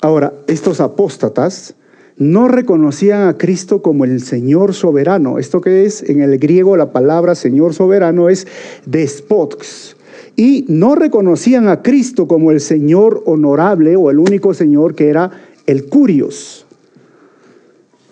Ahora, 0.00 0.32
estos 0.46 0.80
apóstatas 0.80 1.74
no 2.18 2.46
reconocían 2.46 3.26
a 3.26 3.36
Cristo 3.36 3.82
como 3.82 4.04
el 4.04 4.20
Señor 4.20 4.74
soberano. 4.74 5.40
Esto 5.40 5.60
que 5.60 5.86
es 5.86 6.04
en 6.04 6.22
el 6.22 6.38
griego 6.38 6.76
la 6.76 6.92
palabra 6.92 7.34
Señor 7.34 7.74
soberano 7.74 8.28
es 8.28 8.46
despots, 8.86 9.96
y 10.36 10.66
no 10.68 10.94
reconocían 10.94 11.68
a 11.68 11.82
Cristo 11.82 12.28
como 12.28 12.50
el 12.50 12.60
Señor 12.60 13.22
honorable 13.26 13.96
o 13.96 14.10
el 14.10 14.18
único 14.18 14.52
Señor 14.52 14.94
que 14.94 15.08
era 15.08 15.30
el 15.66 15.86
Curios. 15.86 16.66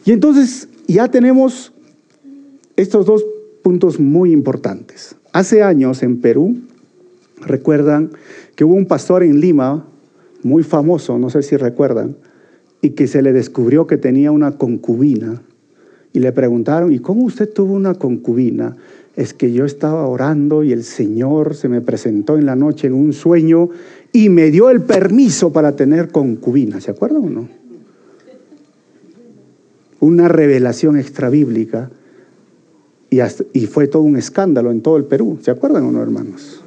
Y 0.07 0.12
entonces 0.12 0.68
ya 0.87 1.09
tenemos 1.09 1.72
estos 2.77 3.07
dos 3.07 3.25
puntos 3.62 4.01
muy 4.01 4.33
importantes. 4.33 5.16
Hace 5.33 5.62
años 5.62 6.03
en 6.03 6.20
Perú, 6.20 6.57
recuerdan 7.41 8.11
que 8.55 8.64
hubo 8.64 8.75
un 8.75 8.87
pastor 8.87 9.22
en 9.22 9.41
Lima, 9.41 9.87
muy 10.43 10.62
famoso, 10.62 11.18
no 11.18 11.31
sé 11.31 11.43
si 11.43 11.57
recuerdan, 11.57 12.16
y 12.81 12.91
que 12.91 13.07
se 13.07 13.22
le 13.22 13.33
descubrió 13.33 13.87
que 13.87 13.97
tenía 13.97 14.31
una 14.31 14.53
concubina. 14.59 15.43
Y 16.12 16.20
le 16.20 16.33
preguntaron, 16.33 16.93
¿y 16.93 16.99
cómo 16.99 17.25
usted 17.25 17.51
tuvo 17.53 17.72
una 17.72 17.95
concubina? 17.95 18.77
Es 19.17 19.33
que 19.33 19.53
yo 19.53 19.65
estaba 19.65 20.07
orando 20.07 20.65
y 20.65 20.73
el 20.73 20.83
Señor 20.83 21.55
se 21.55 21.69
me 21.69 21.81
presentó 21.81 22.37
en 22.37 22.47
la 22.47 22.57
noche 22.57 22.89
en 22.89 22.95
un 22.95 23.12
sueño 23.12 23.71
y 24.12 24.29
me 24.29 24.51
dio 24.51 24.71
el 24.71 24.83
permiso 24.83 25.53
para 25.53 25.77
tener 25.77 26.09
concubina. 26.11 26.81
¿Se 26.81 26.91
acuerdan 26.91 27.25
o 27.25 27.31
no? 27.31 27.49
Una 30.01 30.29
revelación 30.29 30.99
extrabíblica 30.99 31.91
y, 33.09 33.21
y 33.53 33.67
fue 33.67 33.87
todo 33.87 34.03
un 34.03 34.17
escándalo 34.17 34.71
en 34.73 34.83
todo 34.83 34.97
el 34.97 35.05
Perú. 35.05 35.39
¿Se 35.41 35.51
acuerdan 35.51 35.85
o 35.85 35.93
no, 35.93 36.03
hermanos? 36.03 36.62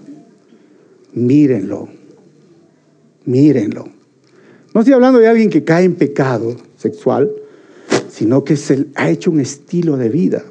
Mírenlo, 1.14 1.90
mírenlo. 3.26 3.90
No 4.74 4.82
estoy 4.82 4.94
hablando 4.94 5.20
de 5.20 5.28
alguien 5.28 5.50
que 5.50 5.64
cae 5.64 5.84
en 5.84 5.96
pecado 5.96 6.56
sexual, 6.78 7.32
sino 8.10 8.44
que 8.44 8.56
se 8.56 8.88
ha 8.96 9.10
hecho 9.10 9.32
un 9.32 9.42
estilo 9.42 9.98
de 9.98 10.10
vida. 10.10 10.44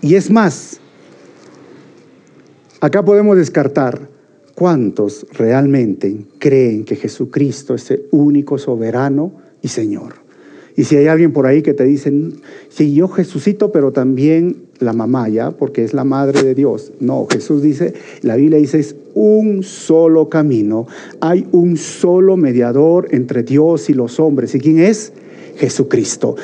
Y 0.00 0.14
es 0.14 0.30
más, 0.30 0.80
acá 2.80 3.04
podemos 3.04 3.36
descartar 3.36 4.08
cuántos 4.54 5.26
realmente 5.32 6.26
creen 6.38 6.84
que 6.84 6.96
Jesucristo 6.96 7.74
es 7.74 7.90
el 7.90 8.06
único 8.10 8.58
soberano 8.58 9.32
y 9.62 9.68
Señor. 9.68 10.14
Y 10.76 10.84
si 10.84 10.96
hay 10.96 11.08
alguien 11.08 11.32
por 11.32 11.46
ahí 11.46 11.62
que 11.62 11.74
te 11.74 11.84
dice, 11.84 12.12
sí, 12.68 12.94
yo 12.94 13.08
Jesucito, 13.08 13.72
pero 13.72 13.90
también 13.90 14.68
la 14.78 14.92
mamá, 14.92 15.28
¿ya? 15.28 15.50
Porque 15.50 15.82
es 15.82 15.92
la 15.92 16.04
madre 16.04 16.44
de 16.44 16.54
Dios. 16.54 16.92
No, 17.00 17.26
Jesús 17.28 17.62
dice, 17.62 17.94
la 18.22 18.36
Biblia 18.36 18.60
dice, 18.60 18.78
es 18.78 18.94
un 19.14 19.64
solo 19.64 20.28
camino. 20.28 20.86
Hay 21.20 21.48
un 21.50 21.76
solo 21.76 22.36
mediador 22.36 23.08
entre 23.10 23.42
Dios 23.42 23.90
y 23.90 23.94
los 23.94 24.20
hombres. 24.20 24.54
¿Y 24.54 24.60
quién 24.60 24.78
es? 24.78 25.12
Jesucristo. 25.58 26.36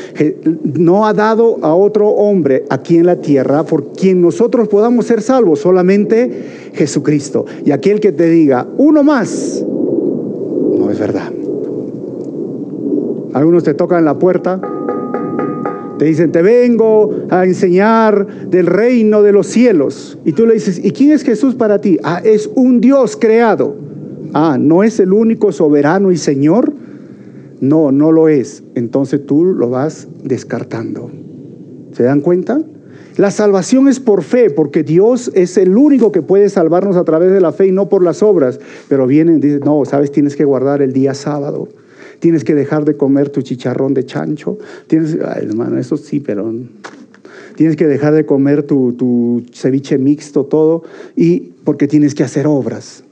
No 0.62 1.06
ha 1.06 1.14
dado 1.14 1.58
a 1.62 1.74
otro 1.74 2.08
hombre 2.08 2.64
aquí 2.68 2.98
en 2.98 3.06
la 3.06 3.16
tierra 3.16 3.64
por 3.64 3.92
quien 3.92 4.20
nosotros 4.20 4.68
podamos 4.68 5.06
ser 5.06 5.22
salvos, 5.22 5.60
solamente 5.60 6.70
Jesucristo. 6.74 7.46
Y 7.64 7.70
aquel 7.70 8.00
que 8.00 8.12
te 8.12 8.28
diga, 8.28 8.66
uno 8.76 9.02
más, 9.02 9.64
no 9.64 10.90
es 10.90 10.98
verdad. 10.98 11.32
Algunos 13.32 13.64
te 13.64 13.74
tocan 13.74 14.04
la 14.04 14.18
puerta, 14.18 14.60
te 15.98 16.04
dicen, 16.04 16.32
te 16.32 16.42
vengo 16.42 17.14
a 17.30 17.44
enseñar 17.44 18.48
del 18.48 18.66
reino 18.66 19.22
de 19.22 19.32
los 19.32 19.46
cielos. 19.46 20.18
Y 20.24 20.32
tú 20.32 20.46
le 20.46 20.54
dices, 20.54 20.80
¿y 20.84 20.90
quién 20.90 21.12
es 21.12 21.22
Jesús 21.22 21.54
para 21.54 21.80
ti? 21.80 21.98
Ah, 22.02 22.20
es 22.24 22.50
un 22.54 22.80
Dios 22.80 23.16
creado. 23.16 23.76
Ah, 24.32 24.56
¿no 24.58 24.82
es 24.82 24.98
el 24.98 25.12
único 25.12 25.52
soberano 25.52 26.10
y 26.10 26.16
Señor? 26.16 26.73
No, 27.64 27.92
no 27.92 28.12
lo 28.12 28.28
es. 28.28 28.62
Entonces 28.74 29.24
tú 29.24 29.44
lo 29.44 29.70
vas 29.70 30.06
descartando. 30.22 31.10
¿Se 31.92 32.02
dan 32.02 32.20
cuenta? 32.20 32.60
La 33.16 33.30
salvación 33.30 33.88
es 33.88 34.00
por 34.00 34.22
fe, 34.22 34.50
porque 34.50 34.82
Dios 34.82 35.30
es 35.34 35.56
el 35.56 35.76
único 35.76 36.12
que 36.12 36.20
puede 36.20 36.50
salvarnos 36.50 36.96
a 36.96 37.04
través 37.04 37.32
de 37.32 37.40
la 37.40 37.52
fe 37.52 37.68
y 37.68 37.72
no 37.72 37.88
por 37.88 38.02
las 38.02 38.22
obras. 38.22 38.60
Pero 38.88 39.06
vienen 39.06 39.38
y 39.38 39.40
dicen, 39.40 39.60
no, 39.64 39.82
sabes, 39.86 40.12
tienes 40.12 40.36
que 40.36 40.44
guardar 40.44 40.82
el 40.82 40.92
día 40.92 41.14
sábado. 41.14 41.68
Tienes 42.18 42.44
que 42.44 42.54
dejar 42.54 42.84
de 42.84 42.98
comer 42.98 43.30
tu 43.30 43.40
chicharrón 43.40 43.94
de 43.94 44.04
chancho. 44.04 44.58
Tienes, 44.86 45.14
hermano, 45.14 45.78
eso 45.78 45.96
sí, 45.96 46.20
pero 46.20 46.52
tienes 47.56 47.76
que 47.76 47.86
dejar 47.86 48.12
de 48.12 48.26
comer 48.26 48.64
tu, 48.64 48.92
tu 48.92 49.42
ceviche 49.54 49.96
mixto, 49.96 50.44
todo, 50.44 50.82
y 51.16 51.52
porque 51.64 51.88
tienes 51.88 52.14
que 52.14 52.24
hacer 52.24 52.46
obras 52.46 53.03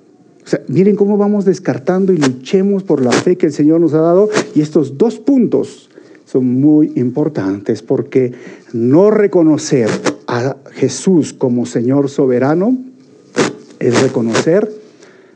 miren 0.69 0.97
cómo 0.97 1.17
vamos 1.17 1.45
descartando 1.45 2.13
y 2.13 2.19
luchemos 2.19 2.83
por 2.83 3.03
la 3.03 3.13
fe 3.13 3.37
que 3.37 3.47
el 3.47 3.53
Señor 3.53 3.81
nos 3.81 3.95
ha 3.95 4.01
dado. 4.01 4.29
Y 4.55 4.61
estos 4.61 4.99
dos 4.99 5.19
puntos 5.19 5.91
son 6.25 6.61
muy 6.61 6.93
importantes 6.97 7.83
porque 7.83 8.33
no 8.73 9.11
reconocer 9.11 9.89
a 10.27 10.57
Jesús 10.73 11.33
como 11.33 11.67
Señor 11.67 12.09
soberano 12.09 12.79
es 13.79 14.01
reconocer 14.01 14.71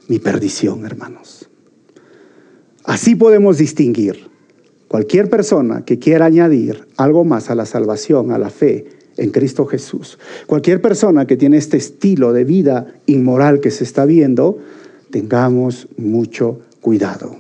mi 0.09 0.19
perdición, 0.19 0.87
hermanos. 0.87 1.49
Así 2.85 3.17
podemos 3.17 3.59
distinguir 3.59 4.29
cualquier 4.89 5.29
persona 5.29 5.85
que 5.85 5.99
quiera 5.99 6.27
añadir 6.27 6.87
algo 6.97 7.25
más 7.25 7.51
a 7.51 7.57
la 7.57 7.67
salvación, 7.67 8.31
a 8.31 8.39
la 8.39 8.51
fe 8.51 8.87
en 9.17 9.31
Cristo 9.31 9.67
Jesús. 9.67 10.19
Cualquier 10.47 10.81
persona 10.81 11.27
que 11.27 11.37
tiene 11.37 11.57
este 11.57 11.77
estilo 11.77 12.33
de 12.33 12.45
vida 12.45 12.95
inmoral 13.07 13.61
que 13.61 13.71
se 13.71 13.85
está 13.85 14.05
viendo, 14.05 14.59
tengamos 15.11 15.89
mucho 15.97 16.61
cuidado. 16.81 17.37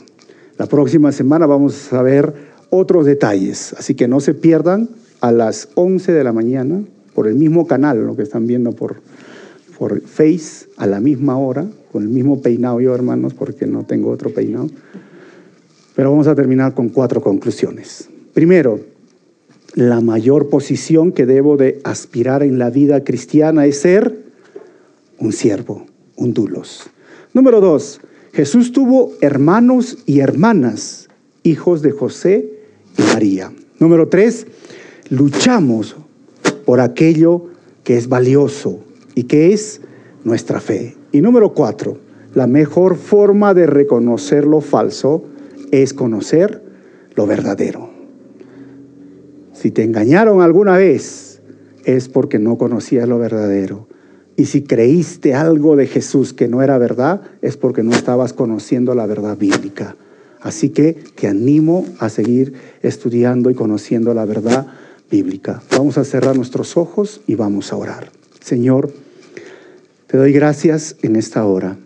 La 0.58 0.66
próxima 0.66 1.12
semana 1.12 1.46
vamos 1.46 1.92
a 1.92 2.02
ver 2.02 2.34
otros 2.70 3.06
detalles, 3.06 3.74
así 3.78 3.94
que 3.94 4.08
no 4.08 4.20
se 4.20 4.34
pierdan 4.34 4.88
a 5.20 5.32
las 5.32 5.68
11 5.74 6.12
de 6.12 6.24
la 6.24 6.32
mañana 6.32 6.82
por 7.14 7.26
el 7.26 7.34
mismo 7.34 7.66
canal, 7.66 8.06
lo 8.06 8.16
que 8.16 8.22
están 8.22 8.46
viendo 8.46 8.72
por, 8.72 8.96
por 9.78 10.00
Face, 10.02 10.68
a 10.76 10.86
la 10.86 11.00
misma 11.00 11.38
hora, 11.38 11.66
con 11.92 12.02
el 12.02 12.08
mismo 12.08 12.42
peinado 12.42 12.80
yo, 12.80 12.94
hermanos, 12.94 13.34
porque 13.34 13.66
no 13.66 13.84
tengo 13.84 14.10
otro 14.10 14.30
peinado. 14.30 14.68
Pero 15.94 16.10
vamos 16.10 16.26
a 16.26 16.34
terminar 16.34 16.74
con 16.74 16.90
cuatro 16.90 17.22
conclusiones. 17.22 18.08
Primero, 18.34 18.80
la 19.74 20.00
mayor 20.00 20.48
posición 20.48 21.12
que 21.12 21.26
debo 21.26 21.56
de 21.56 21.80
aspirar 21.84 22.42
en 22.42 22.58
la 22.58 22.70
vida 22.70 23.04
cristiana 23.04 23.66
es 23.66 23.80
ser 23.80 24.24
un 25.18 25.32
siervo, 25.32 25.86
un 26.16 26.34
dulos. 26.34 26.90
Número 27.36 27.60
dos, 27.60 28.00
Jesús 28.32 28.72
tuvo 28.72 29.12
hermanos 29.20 29.98
y 30.06 30.20
hermanas, 30.20 31.10
hijos 31.42 31.82
de 31.82 31.90
José 31.90 32.48
y 32.96 33.02
María. 33.12 33.52
Número 33.78 34.08
tres, 34.08 34.46
luchamos 35.10 35.96
por 36.64 36.80
aquello 36.80 37.44
que 37.84 37.98
es 37.98 38.08
valioso 38.08 38.80
y 39.14 39.24
que 39.24 39.52
es 39.52 39.82
nuestra 40.24 40.60
fe. 40.60 40.96
Y 41.12 41.20
número 41.20 41.52
cuatro, 41.52 41.98
la 42.32 42.46
mejor 42.46 42.96
forma 42.96 43.52
de 43.52 43.66
reconocer 43.66 44.46
lo 44.46 44.62
falso 44.62 45.24
es 45.72 45.92
conocer 45.92 46.62
lo 47.16 47.26
verdadero. 47.26 47.90
Si 49.52 49.70
te 49.70 49.82
engañaron 49.82 50.40
alguna 50.40 50.78
vez, 50.78 51.42
es 51.84 52.08
porque 52.08 52.38
no 52.38 52.56
conocías 52.56 53.06
lo 53.06 53.18
verdadero. 53.18 53.88
Y 54.36 54.46
si 54.46 54.62
creíste 54.62 55.34
algo 55.34 55.76
de 55.76 55.86
Jesús 55.86 56.32
que 56.32 56.46
no 56.46 56.62
era 56.62 56.76
verdad, 56.78 57.22
es 57.40 57.56
porque 57.56 57.82
no 57.82 57.92
estabas 57.92 58.32
conociendo 58.32 58.94
la 58.94 59.06
verdad 59.06 59.36
bíblica. 59.36 59.96
Así 60.40 60.68
que 60.68 60.92
te 60.92 61.26
animo 61.26 61.86
a 61.98 62.08
seguir 62.08 62.52
estudiando 62.82 63.50
y 63.50 63.54
conociendo 63.54 64.12
la 64.12 64.26
verdad 64.26 64.66
bíblica. 65.10 65.62
Vamos 65.70 65.96
a 65.98 66.04
cerrar 66.04 66.36
nuestros 66.36 66.76
ojos 66.76 67.22
y 67.26 67.34
vamos 67.34 67.72
a 67.72 67.76
orar. 67.76 68.10
Señor, 68.40 68.92
te 70.06 70.18
doy 70.18 70.32
gracias 70.32 70.96
en 71.02 71.16
esta 71.16 71.44
hora. 71.46 71.78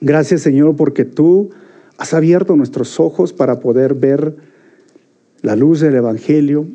Gracias 0.00 0.42
Señor 0.42 0.76
porque 0.76 1.04
tú 1.04 1.50
has 1.98 2.14
abierto 2.14 2.56
nuestros 2.56 2.98
ojos 2.98 3.32
para 3.32 3.60
poder 3.60 3.94
ver 3.94 4.36
la 5.42 5.56
luz 5.56 5.80
del 5.80 5.94
Evangelio, 5.94 6.66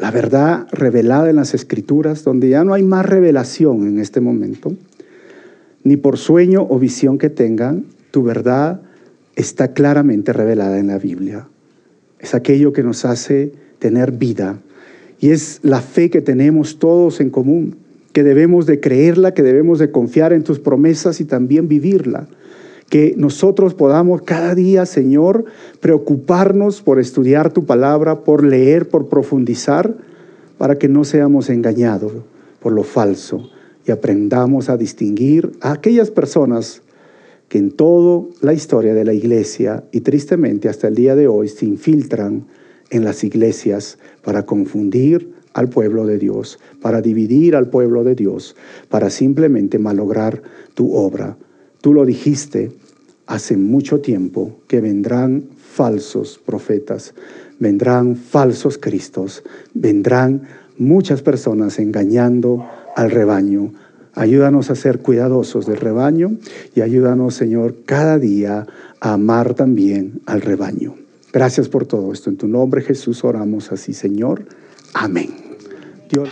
la 0.00 0.10
verdad 0.10 0.66
revelada 0.72 1.28
en 1.28 1.36
las 1.36 1.52
Escrituras, 1.52 2.24
donde 2.24 2.48
ya 2.48 2.64
no 2.64 2.72
hay 2.72 2.82
más 2.82 3.04
revelación 3.04 3.86
en 3.86 3.98
este 3.98 4.20
momento, 4.20 4.72
ni 5.84 5.96
por 5.98 6.16
sueño 6.16 6.66
o 6.68 6.78
visión 6.78 7.18
que 7.18 7.28
tengan, 7.28 7.84
tu 8.10 8.22
verdad 8.22 8.80
está 9.36 9.72
claramente 9.74 10.32
revelada 10.32 10.78
en 10.78 10.86
la 10.86 10.98
Biblia. 10.98 11.48
Es 12.18 12.34
aquello 12.34 12.72
que 12.72 12.82
nos 12.82 13.04
hace 13.04 13.52
tener 13.78 14.12
vida 14.12 14.58
y 15.20 15.30
es 15.30 15.60
la 15.62 15.82
fe 15.82 16.08
que 16.08 16.22
tenemos 16.22 16.78
todos 16.78 17.20
en 17.20 17.28
común, 17.28 17.76
que 18.12 18.22
debemos 18.24 18.64
de 18.64 18.80
creerla, 18.80 19.34
que 19.34 19.42
debemos 19.42 19.78
de 19.78 19.90
confiar 19.90 20.32
en 20.32 20.44
tus 20.44 20.58
promesas 20.58 21.20
y 21.20 21.26
también 21.26 21.68
vivirla 21.68 22.26
que 22.90 23.14
nosotros 23.16 23.72
podamos 23.72 24.22
cada 24.22 24.54
día, 24.54 24.84
Señor, 24.84 25.46
preocuparnos 25.80 26.82
por 26.82 26.98
estudiar 26.98 27.52
tu 27.52 27.64
palabra, 27.64 28.24
por 28.24 28.44
leer, 28.44 28.88
por 28.88 29.08
profundizar, 29.08 29.94
para 30.58 30.76
que 30.76 30.88
no 30.88 31.04
seamos 31.04 31.48
engañados 31.48 32.12
por 32.60 32.72
lo 32.72 32.82
falso 32.82 33.48
y 33.86 33.92
aprendamos 33.92 34.68
a 34.68 34.76
distinguir 34.76 35.52
a 35.62 35.72
aquellas 35.72 36.10
personas 36.10 36.82
que 37.48 37.58
en 37.58 37.70
toda 37.70 38.26
la 38.42 38.52
historia 38.52 38.92
de 38.92 39.04
la 39.04 39.14
iglesia 39.14 39.84
y 39.92 40.02
tristemente 40.02 40.68
hasta 40.68 40.88
el 40.88 40.96
día 40.96 41.14
de 41.14 41.28
hoy 41.28 41.48
se 41.48 41.66
infiltran 41.66 42.46
en 42.90 43.04
las 43.04 43.24
iglesias 43.24 43.98
para 44.22 44.44
confundir 44.44 45.32
al 45.54 45.68
pueblo 45.68 46.06
de 46.06 46.18
Dios, 46.18 46.58
para 46.82 47.00
dividir 47.00 47.56
al 47.56 47.70
pueblo 47.70 48.04
de 48.04 48.14
Dios, 48.14 48.56
para 48.88 49.10
simplemente 49.10 49.78
malograr 49.78 50.42
tu 50.74 50.94
obra. 50.94 51.36
Tú 51.80 51.94
lo 51.94 52.04
dijiste 52.04 52.72
hace 53.26 53.56
mucho 53.56 54.00
tiempo 54.00 54.60
que 54.66 54.80
vendrán 54.80 55.44
falsos 55.56 56.40
profetas, 56.44 57.14
vendrán 57.58 58.16
falsos 58.16 58.76
cristos, 58.76 59.42
vendrán 59.72 60.42
muchas 60.76 61.22
personas 61.22 61.78
engañando 61.78 62.66
al 62.96 63.10
rebaño. 63.10 63.72
Ayúdanos 64.14 64.70
a 64.70 64.74
ser 64.74 64.98
cuidadosos 64.98 65.66
del 65.66 65.76
rebaño 65.76 66.36
y 66.74 66.80
ayúdanos, 66.80 67.34
Señor, 67.34 67.76
cada 67.86 68.18
día 68.18 68.66
a 69.00 69.12
amar 69.12 69.54
también 69.54 70.20
al 70.26 70.40
rebaño. 70.40 70.96
Gracias 71.32 71.68
por 71.68 71.86
todo 71.86 72.12
esto. 72.12 72.28
En 72.28 72.36
tu 72.36 72.48
nombre, 72.48 72.82
Jesús, 72.82 73.24
oramos 73.24 73.70
así, 73.70 73.94
Señor. 73.94 74.44
Amén. 74.92 75.30
Dios. 76.10 76.28